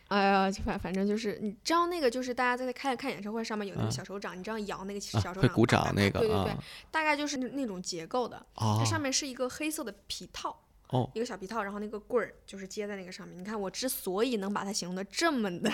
[0.08, 6.58] 哎呀，就反反正就是，你知道那个就是大家在看看演唱会上面有那个啊小手掌，你这样摇那个啊小手掌，会鼓掌那个对对对啊，
[6.92, 8.36] 大概就是那那种结构的。
[8.54, 10.56] 哦它上面是一个黑色的皮套，
[10.90, 13.38] 哦一个小皮套，然后那个棍儿就是接在那个上面。
[13.38, 15.70] 你看我之所以能把它形容的这么的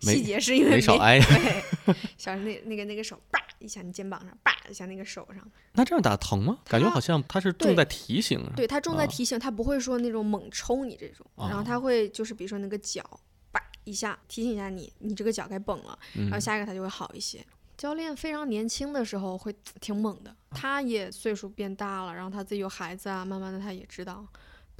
[0.00, 1.18] 细节，是因为没少挨。
[1.18, 6.58] 对，小那那个那个手，叭一下你肩膀上，叭一下那个手上，那这样打疼吗？
[6.66, 8.40] 感觉好像它是重在提醒。
[8.54, 13.02] 对他重在啊提醒，他不会说那种猛抽你这种，然后啊他会就是比如说那个脚，
[13.50, 17.44] 叭一下提醒一下你，你这个脚该绷了，然后嗯下一个他就会好一些。
[17.76, 19.50] 教练非常年轻的时候会
[19.80, 24.26] 挺猛的，他也岁数变大了，然后他自己有孩子啊，慢慢的他也知道，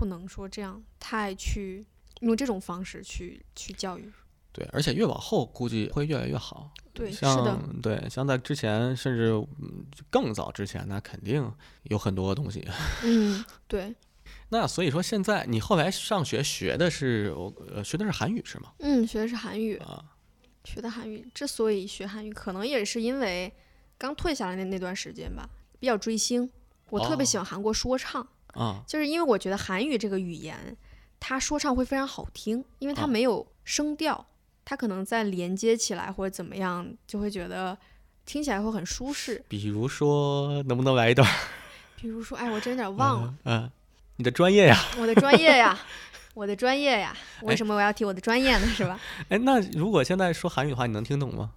[0.00, 1.84] 不能说这样太去
[2.20, 4.10] 用这种方式去去教育。
[4.50, 6.72] 对，而且越往后估计会越来越好。
[6.94, 11.52] 对，是的，像对，像在之前，甚至嗯更早之前，那肯定
[11.82, 12.66] 有很多东西。
[13.04, 13.94] 嗯，对，
[14.48, 17.34] 那所以说，现在你后来上学学的是
[17.84, 18.72] 学的是韩语是吗？
[18.78, 20.02] 嗯，学的是韩语，啊
[20.64, 21.30] 学的韩语。
[21.34, 23.52] 之所以学韩语，可能也是因为
[23.98, 25.46] 刚退下来那那段时间吧，
[25.78, 26.50] 比较追星。
[26.88, 30.76] 我特别喜欢韩国说唱，啊就是因为我觉得韩语这个语言，
[31.18, 34.26] 它说唱会非常好听，因为它啊没有声调，
[34.64, 37.76] 它可能在连接起来或者怎么样，就会觉得
[38.24, 39.44] 听起来会很舒适。
[39.48, 41.28] 比如说，能不能来一段？
[41.96, 43.70] 比如说，哎，我真有点忘了、嗯、嗯
[44.16, 44.76] 你的专业呀？
[44.98, 45.78] 我的专业呀，
[46.34, 48.66] 我的专业呀，为哎什么我要提我的专业呢？
[48.68, 48.98] 是吧？
[49.28, 51.52] 哎，那如果现在说韩语的话，你能听懂吗？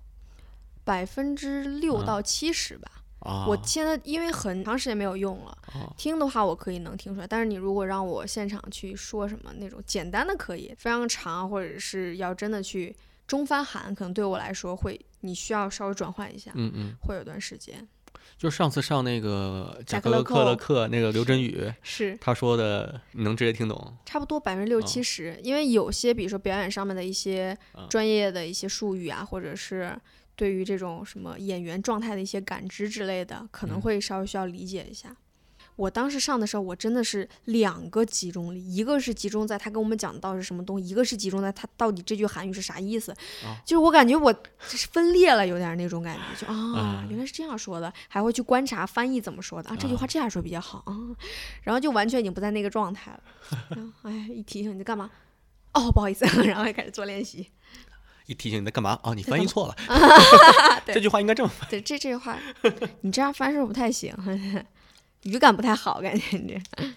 [0.84, 2.92] 百分之六啊到七十吧。
[3.24, 12.96] 啊，我现在因为很长时间没有用了，哦听的话我可以能听出来，但是你如果让我现场去说什么那种简单的可以，非常长或者是要真的去
[13.28, 17.88] 中翻韩，可能对我来说会你需要稍微转换一下，嗯嗯，会有段时间。
[18.38, 22.18] 就是上次上那个贾贾克勒克的课，那个刘真宇是。
[22.20, 23.96] 他说的，你能直接听懂？
[24.06, 29.96] 差不多百分之六哦七十，因为有些比如说表演上面的一些嗯专业的一些术语啊，或者是
[30.36, 35.16] 对于这种什么演员状态的一些感知之类的，可能嗯会稍微需要理解一下。
[35.76, 43.12] 我当时上的时候，我真的是两个集中力，一个是集中在他跟我们讲到是什么东西，一个是集中在他到底这句韩语是啥意思。
[43.44, 50.94] 啊就是我感觉我就是分裂了，有点那种感觉，就啊啊，原来是这样说的，还会去观察翻译怎么说的啊，这句话这样说比较好啊，
[51.64, 53.24] 然后就完全已经不在那个状态了。
[53.76, 55.10] 然后哎，一提醒你在干嘛？
[55.74, 57.50] 哦，不好意思， 然后就开始做练习。
[58.26, 59.14] 一提醒你在干嘛啊？
[59.14, 59.76] 你翻译错了，
[60.86, 61.70] 对这句话应该这么翻。
[61.70, 62.38] 对，这这句话，
[63.02, 64.16] 你这样翻是不是不太行，
[65.24, 66.88] 语感不太好，感觉你这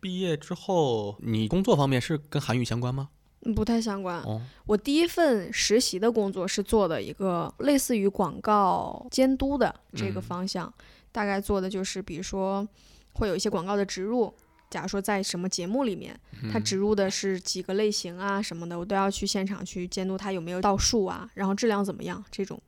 [0.00, 3.10] 毕业之后，你工作方面是跟韩语相关吗？
[3.56, 4.18] 不太相关。
[4.22, 10.72] 哦，我第一份实习的工作是做的一个类似于广告监督的这个嗯方向，
[11.10, 12.66] 大概做的就是，比如说
[13.14, 14.32] 会有一些广告的植入，
[14.72, 16.18] 假如说在什么节目里面，
[16.50, 22.60] 它嗯植入的是几个类型啊什么的，我都要去现场去监督他有没有到数啊，然后质量怎么样这种。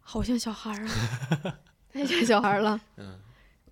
[0.00, 1.58] 好像小孩儿啊，
[1.92, 2.80] 太像小孩儿了。
[2.98, 3.18] 嗯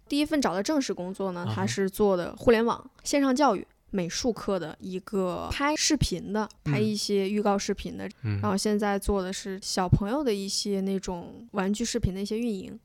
[0.06, 8.08] 第一份找的正式工作呢他，是做的互联网线上教育美术课的一个拍视频的，拍嗯一些预告视频的。
[8.22, 12.78] 嗯然后现在做的是小朋友的一些那种玩具视频的一些运营。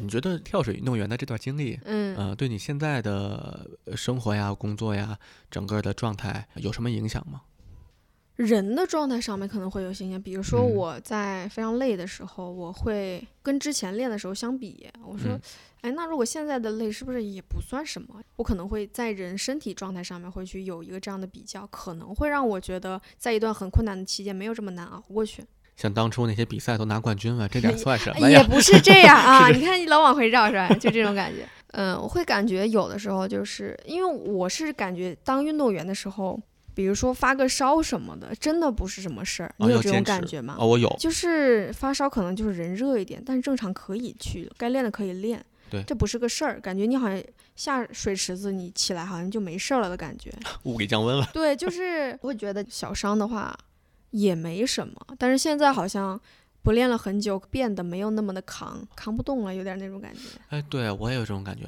[0.00, 5.18] 你觉得跳水运动员的这段经历，嗯，呃，对你现在的呃生活呀、工作呀、
[5.50, 7.42] 整个的状态有什么影响吗？
[8.36, 15.40] 人的状态上面可能会有影响，比如说嗯我在非常累的时候，我会跟之前练的时候相比，我说，嗯
[15.80, 18.22] 哎，那如果现在的累是不是也不算什么？
[18.36, 25.44] 我可能会在人身体状态上面会去有一个这样的比较，可能会让我觉得在一段很困难的期间没有这么难熬过去。
[25.80, 28.40] 像当初那些比赛都拿冠军了，这点算什么呀？
[28.40, 30.68] 也 不是这样啊，你看你老往回绕是吧？
[30.74, 31.48] 就这种感觉。
[31.68, 36.40] 嗯，我会感觉有的时候就是因为我是感觉当运动员的时候，
[36.74, 39.46] 比如说发个烧什么的，真的不是什么事儿。
[39.58, 40.56] 啊你有这种感觉吗？
[40.58, 45.44] 哦，我有，就是发烧可能就是人热一点，但是正常可以去，该练的可以练。
[45.70, 47.22] 对这不是个事儿，感觉你好像
[47.54, 50.32] 下水池子，你起来好像就没事儿了的感觉。
[50.62, 51.28] 物理降温了。
[51.34, 53.54] 对，就是会觉得小伤的话
[54.10, 56.20] 也没什么，但是现在好像
[56.62, 60.20] 不练了很久，变得没有那么的扛，扛不动了，有点那种感觉。
[60.48, 61.64] 哎，对我也有这种感觉。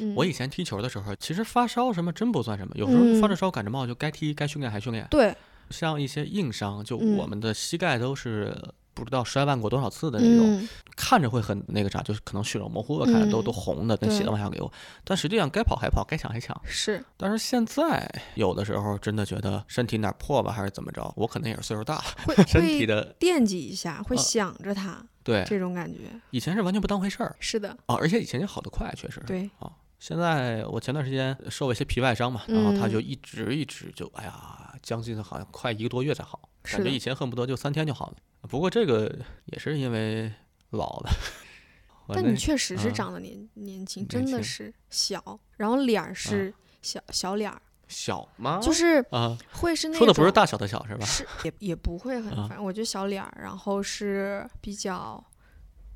[0.00, 5.06] 嗯，我以前踢球的时候，其实发烧什么真不算什么，有时候发嗯着烧感着冒就该踢该训练还训练。
[5.10, 5.34] 对，
[5.70, 8.56] 像一些硬伤，就嗯我们的膝盖都是
[8.96, 13.44] 不知道摔烂过多少次的那种，嗯，看着会很那个啥，就是可能血肉模糊的，看着都、嗯。
[13.44, 14.68] 都红的，跟血都往下流。
[15.04, 16.58] 但实际上该跑还跑，该抢还抢。
[16.64, 24.22] 是，但是现在有的时候真的觉得身体哪儿破吧，还是怎么着，我可能也是岁数大了，会 身体的惦记一下，会呃。
[24.22, 25.98] 想着它，对，这种感觉。
[26.30, 27.36] 以前是完全不当回事儿。
[27.38, 29.22] 是的，啊，而且以前就好得快，确实。
[29.26, 29.70] 对，啊，
[30.00, 38.16] 现在我前段时间受了一些皮外伤嘛，然后他嗯就一直一直就哎呀，将近好像快一个多月才好，感觉以前恨不得就三天就好了。
[38.48, 39.14] 不过这个
[39.46, 40.32] 也是因为
[40.70, 41.10] 老了。
[42.08, 48.60] 但你确实是啊长得年、年轻，真的是小，然后脸儿是小、小脸儿，小吗？
[48.62, 51.04] 就是啊，会是那种说的不是大小的小是吧？
[51.04, 55.20] 是也也不会很，啊反正我觉得小脸儿，然后是比较，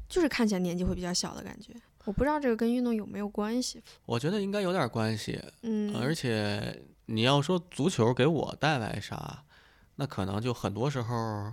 [0.08, 1.72] 就是看起来年纪会比较小的感觉。
[2.04, 3.80] 我不知道这个跟运动有没有关系。
[4.04, 9.44] 我觉得应该有点关系，嗯，而且你要说足球给我带来啥，
[10.00, 11.52] 那可能就很多时候，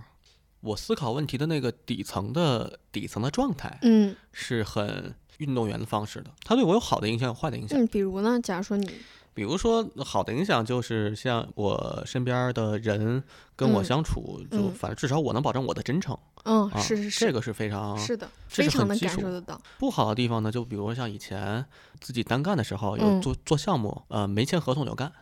[0.60, 7.78] 我思考问题的那个底层的底层的状态嗯是很运动员的方式的，他对我有好的影响，有坏的影响。
[7.78, 8.90] 嗯，比如呢，假如说你
[9.34, 13.22] 比如说好的影响就是像我身边的人
[13.54, 19.60] 跟我嗯相处，就嗯反正至少我能保证我的真诚嗯啊，是是是这个是非常是的，非常能很基础感受得到。
[19.78, 21.62] 不好的地方呢，就比如说像以前
[22.00, 25.12] 自己单干的时候，有嗯做做项目，呃，没签合同就干，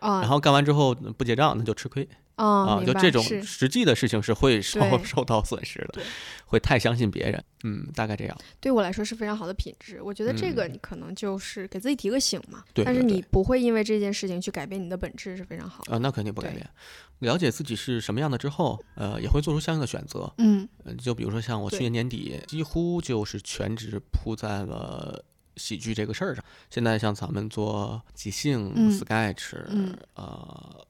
[0.00, 2.06] 啊然后干完之后不结账，那就吃亏
[2.36, 2.46] 啊，
[2.76, 6.02] 啊，就这种实际的事情是会受 受到损失的，
[6.46, 8.36] 会太相信别人，嗯，大概这样。
[8.60, 10.00] 对我来说是非常好的品质。
[10.02, 15.94] 我觉得这个嗯你可能就是给自己提个醒嘛，对但是你不会因为这件事情去改变你的本质，是非常好的。
[15.94, 16.68] 啊，那肯定不改变。
[17.20, 20.32] 了解自己是什么样的之后，呃，也会做出相应的选择。
[20.38, 25.24] 嗯呃，就比如说像我去年年底，几乎就是全职扑在了
[25.56, 26.44] 喜剧这个事儿上。
[26.68, 30.84] 现在像咱们做即兴、嗯 sketch，嗯呃，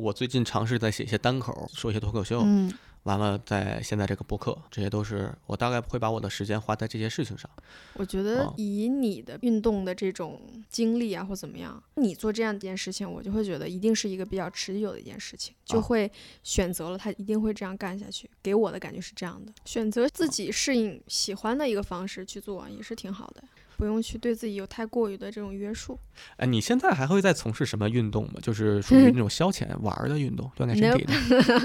[0.00, 2.72] 我最近尝试在写一些单口，说一些脱口秀，嗯，
[3.02, 7.48] 完了在现在这个播客，这些都是我大概会把我的时间花在这些事情上。
[7.94, 10.40] 我觉得啊以你的运动的这种
[10.70, 16.10] 经历啊，或怎么样，你做这样一件事情，我就会觉得一定是一个比较持久的一件事情，就啊会
[16.42, 18.30] 选择了他一定会这样干下去。
[18.42, 23.44] 给我的感觉是这样的，选择自己适应喜欢的一个方式去做，也是挺好的，
[23.80, 25.98] 不用去对自己有太过于的这种约束。
[26.36, 28.34] 哎，你现在还会在从事什么运动吗？
[28.42, 31.14] 就是属于那种消遣玩儿的运动，锻炼身体的，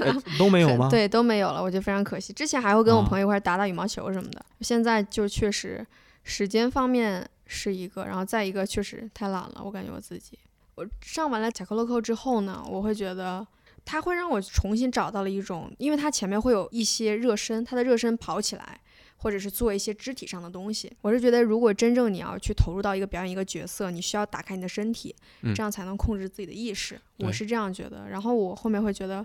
[0.02, 0.88] 呃都没有吗？
[0.90, 2.32] 对，都没有了，我觉得非常可惜。
[2.32, 5.86] 之前还会跟我啊朋友一块儿打打羽毛球什么的，现在就确实
[6.24, 10.38] 时间方面是一个，然后再一个确实太懒了，我感觉我自己。
[10.76, 13.46] 我上完了贾克洛克之后呢，我会觉得
[13.84, 18.80] 它会让我重新找到了一种，因为它前面会有一些热身，它的热身跑起来
[19.16, 20.92] 或者是做一些肢体上的东西。
[21.00, 27.00] 我是觉得，如果真正你要去投入到一个表演一个角色，你需要打开你的身体，嗯这样才能控制自己的意识。
[27.18, 28.06] 对我是这样觉得。
[28.08, 29.24] 然后我后面会觉得，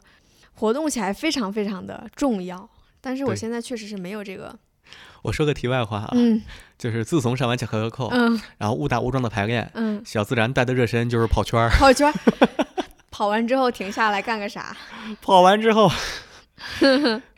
[0.56, 2.70] 活动起来非常非常的重要。
[3.00, 4.56] 但是我现在确实是没有这个，
[5.24, 6.42] 我说个题外话啊，嗯
[6.78, 12.14] 就是自从上完巧克力扣，嗯然后误打误撞的排练，嗯，小自然带的热身就是跑圈儿， 跑圈儿，
[13.10, 14.76] 跑完之后停下来干个啥？
[15.22, 15.90] 跑完之后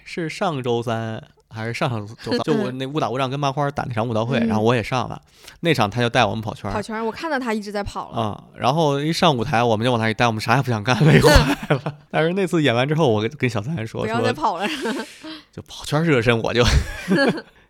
[0.03, 1.23] 是上周三
[1.53, 2.07] 还是上上？
[2.43, 5.21] 就我那误打误撞跟麻花打那场舞蹈会，嗯然后我也上了，
[5.59, 8.19] 那场他就带我们跑圈儿跑圈儿，我看到他一直在跑了。
[8.19, 11.30] 啊、然后一上舞台我们就往那一待，我们啥也不想干，累坏
[11.75, 11.95] 了。
[12.09, 14.67] 但是那次演完之后，我跟跟小三说不要再，跑了，
[15.51, 16.63] 就跑圈儿热身，我就。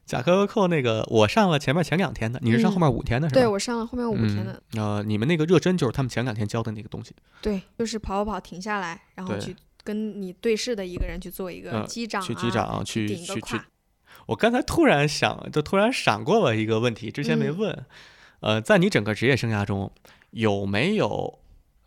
[0.06, 3.40] 甲壳扣那个，我上了前面前两天的，你是上后面五天的是吧？
[3.40, 4.98] 对我上了后面五天的，嗯。
[4.98, 7.16] 呃，你们那个热身就是他们前两天教的那个东西。
[7.42, 13.66] 对，就是跑跑跑停下来，然后去跟你对视的一个人去做一个嗯击掌、啊去击掌啊，去去去胯。
[14.28, 17.86] 我刚才突然想，就突然闪过了一个问题，之前没嗯问。
[18.40, 19.92] 呃，在你整个职业生涯中，
[20.32, 21.40] 有没有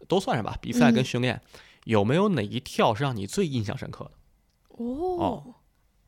[0.08, 1.42] 都算上吧，比赛跟嗯训练，
[1.84, 4.10] 有没有哪一跳是让你最印象深刻的
[4.68, 5.54] 哦，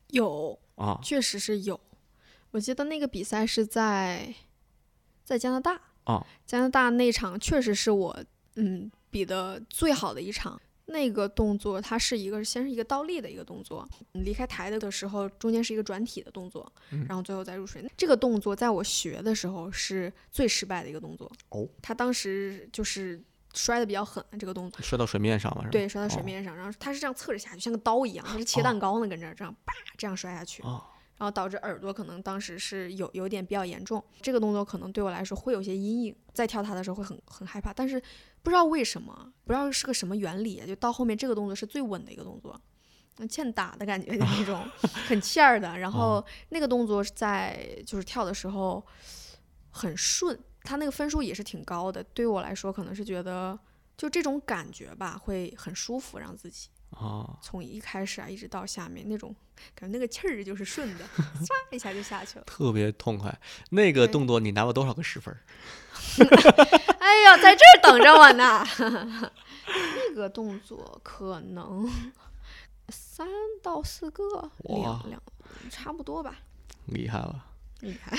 [0.07, 0.99] 有，啊？
[1.03, 1.79] 确实是有。
[2.51, 4.33] 我记得那个比赛是在
[5.23, 8.23] 在加拿大啊，加拿大那场确实是我
[8.55, 10.59] 嗯比的最好的一场。
[10.89, 17.83] 那个动作它是一个先是一个倒立的一个动作，嗯离开台的的时候中间是一个转体的动作，嗯然后最后再入水。
[17.95, 21.31] 这个动作在我学的时候是最失败的一个动作。
[21.49, 23.21] 哦，他当时就是
[23.53, 24.81] 摔的比较狠，这个动作。
[24.81, 25.69] 摔到水面上了？
[25.71, 30.83] 对，摔到水哦面上，然后他是这样侧着下去，像个刀一样，他是切哦蛋糕呢，跟这儿这样啪这样摔下去，哦，
[31.19, 34.03] 然后导致耳朵可能当时是有有点比较严重。
[34.21, 38.01] 这个动作可能对我来说会有些阴影，在跳它的时候会很很害怕，但是
[38.41, 42.59] 不知道为什么，不知道是个什么原理，就到后面这个动作是最稳的一个动作。
[43.17, 44.65] 嗯欠打的感觉的那种，
[45.07, 45.77] 很欠儿的。
[45.77, 48.81] 然后那个动作是在就是跳的时候
[49.71, 52.01] 很顺，他那个分数也是挺高的。
[52.13, 53.59] 对于我来说，可能是觉得
[53.97, 59.35] 就这种感觉吧，会很舒服，让自己啊，从一开始啊一直到下面那种
[59.75, 61.05] 感觉，那个气儿就是顺的，
[61.41, 62.45] 唰一下就下去了。
[62.45, 63.37] 特别痛快。
[63.69, 65.39] 那个动作你拿了多少个十分儿？
[66.99, 68.65] 哎呀，在这儿等着我呢。
[69.69, 71.87] 那个动作可能
[72.89, 73.27] 三
[73.61, 75.21] 到四个，两两
[75.69, 76.35] 差不多吧。
[76.87, 77.45] 厉害了！
[77.81, 78.17] 厉害，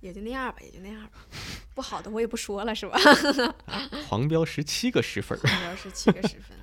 [0.00, 1.10] 也就那样吧，也就那样吧。
[1.74, 2.98] 不好的我也不说了，是吧？
[4.08, 5.40] 黄标十七个十分儿。
[5.42, 6.56] 主要是七个十分。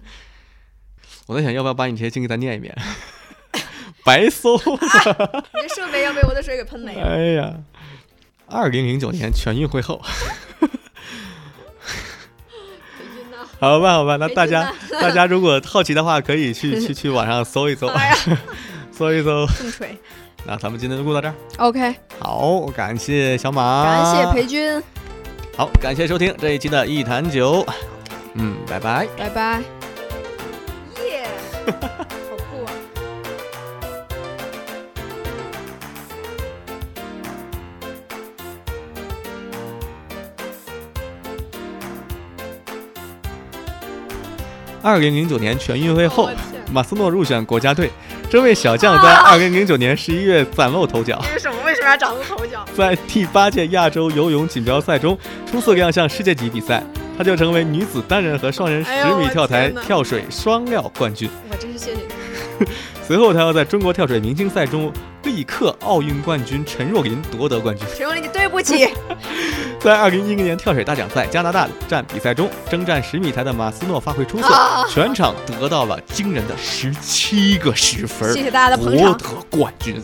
[1.27, 2.75] 我在想，要不要把你这些经历再念一遍？
[4.05, 4.55] 白搜。
[4.61, 7.01] 你这设备要被我的水给喷没了。
[7.07, 7.53] 哎呀，
[8.47, 10.01] 二零零九年全运会后？
[13.59, 18.13] 好吧，好吧，那大家大家如果好奇的话，可以去去去网上搜一搜，哎，
[18.91, 19.47] 搜一搜。
[19.47, 19.97] 重锤。
[20.47, 24.83] 那咱们今天就录到这儿，OK，好，感谢小马，感谢裴军，
[25.57, 27.63] 好，感谢收听这一期的《一坛酒》，
[28.35, 29.07] 嗯，拜拜。
[29.17, 29.84] 拜拜。
[44.85, 46.29] 二零零九年全运会后
[46.71, 47.89] 马斯诺入选国家队。
[48.29, 52.63] 这位小将在二零零九年十一月崭露头角，为什么为什么要崭露头角？
[52.77, 55.17] 在第八届亚洲游泳锦标赛中
[55.49, 56.83] 初次亮相世界级比赛，
[57.17, 61.27] 他就成为女子单人和双人十米跳台跳水双料冠军。
[61.49, 61.97] 我真是谢谢
[62.59, 62.67] 你。
[63.01, 64.93] 随后，他又在中国跳水明星赛中
[65.23, 67.87] 力克奥运冠军陈若琳夺得冠军。
[67.97, 68.87] 陈若琳，你对不起。
[69.85, 79.17] 在二零一零年跳水大奖赛加拿大站比赛中，征战十米台的马斯诺发挥出色，啊全场得到了惊人的十七个十分，谢谢大家的捧夺场。
[79.19, 80.01] 得冠军。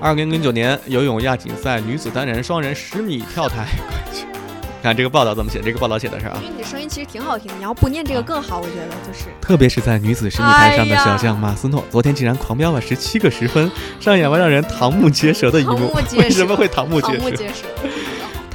[0.00, 4.24] 二零零九年游泳亚锦赛女子单人、双人十米跳台冠军。
[4.82, 5.60] 看这个报道怎么写？
[5.60, 9.26] 这个报道写的是啊因，为你的声音其实挺好听的，你要不念这个更好，我觉得就是。
[9.42, 13.70] 特别是在女子十米台上的小将马斯诺，昨天竟然狂飙了十七个十分，
[14.00, 15.90] 上演了让人瞠目结舌的一幕。
[15.92, 17.66] 瞠目结舌为什么会瞠目结舌？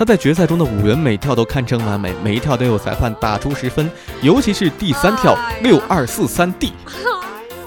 [0.02, 3.88] 他在决赛中的五人每跳都堪称完美，每一跳都有裁判打出十分，
[4.24, 6.74] 尤其是第三跳六二四三 D，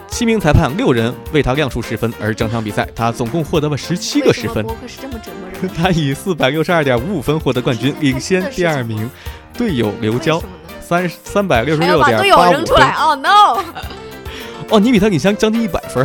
[0.08, 4.74] 七名裁判六人为他亮出十分，而整场比赛他总共获得了十七个十分为什么。
[4.74, 5.70] 播客是这么折磨人。
[5.76, 9.08] 他以四百六十二点五五分获得冠军，领先第二名
[9.56, 10.42] 队友刘娇
[10.80, 12.52] 三三百六十六点八五分。
[12.52, 12.94] 扔出来？
[12.94, 13.62] 哦 no！
[14.70, 16.04] 哦，你比他领先将近一百分！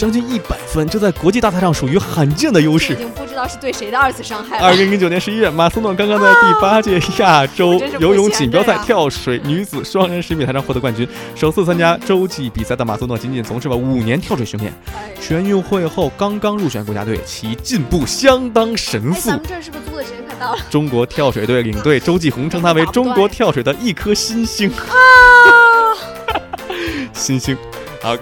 [0.00, 2.94] 将近一百分，这在国际大赛上属于罕见的优势。
[2.94, 4.64] 已经不知道是对谁的二次伤害了。
[4.64, 11.06] 二零零九年十一月，马苏诺刚刚在第八届亚洲 游泳锦标赛跳水女子双人十米台上获得冠军。
[11.34, 14.72] 首次参加洲际比赛的马苏诺仅仅从事了五年跳水训练，
[15.20, 19.28] 全运会后刚刚入选国家队，其进步相当神速。
[19.28, 20.58] 咱们这是不是租的时间快到了？
[20.70, 24.70] 中国跳水队领队周继红称他为中国跳水的一颗新星。
[24.88, 24.96] 啊，
[27.12, 27.54] 新星，
[28.02, 28.16] 好，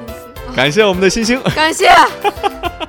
[0.58, 1.88] 感谢我们的星星，感谢。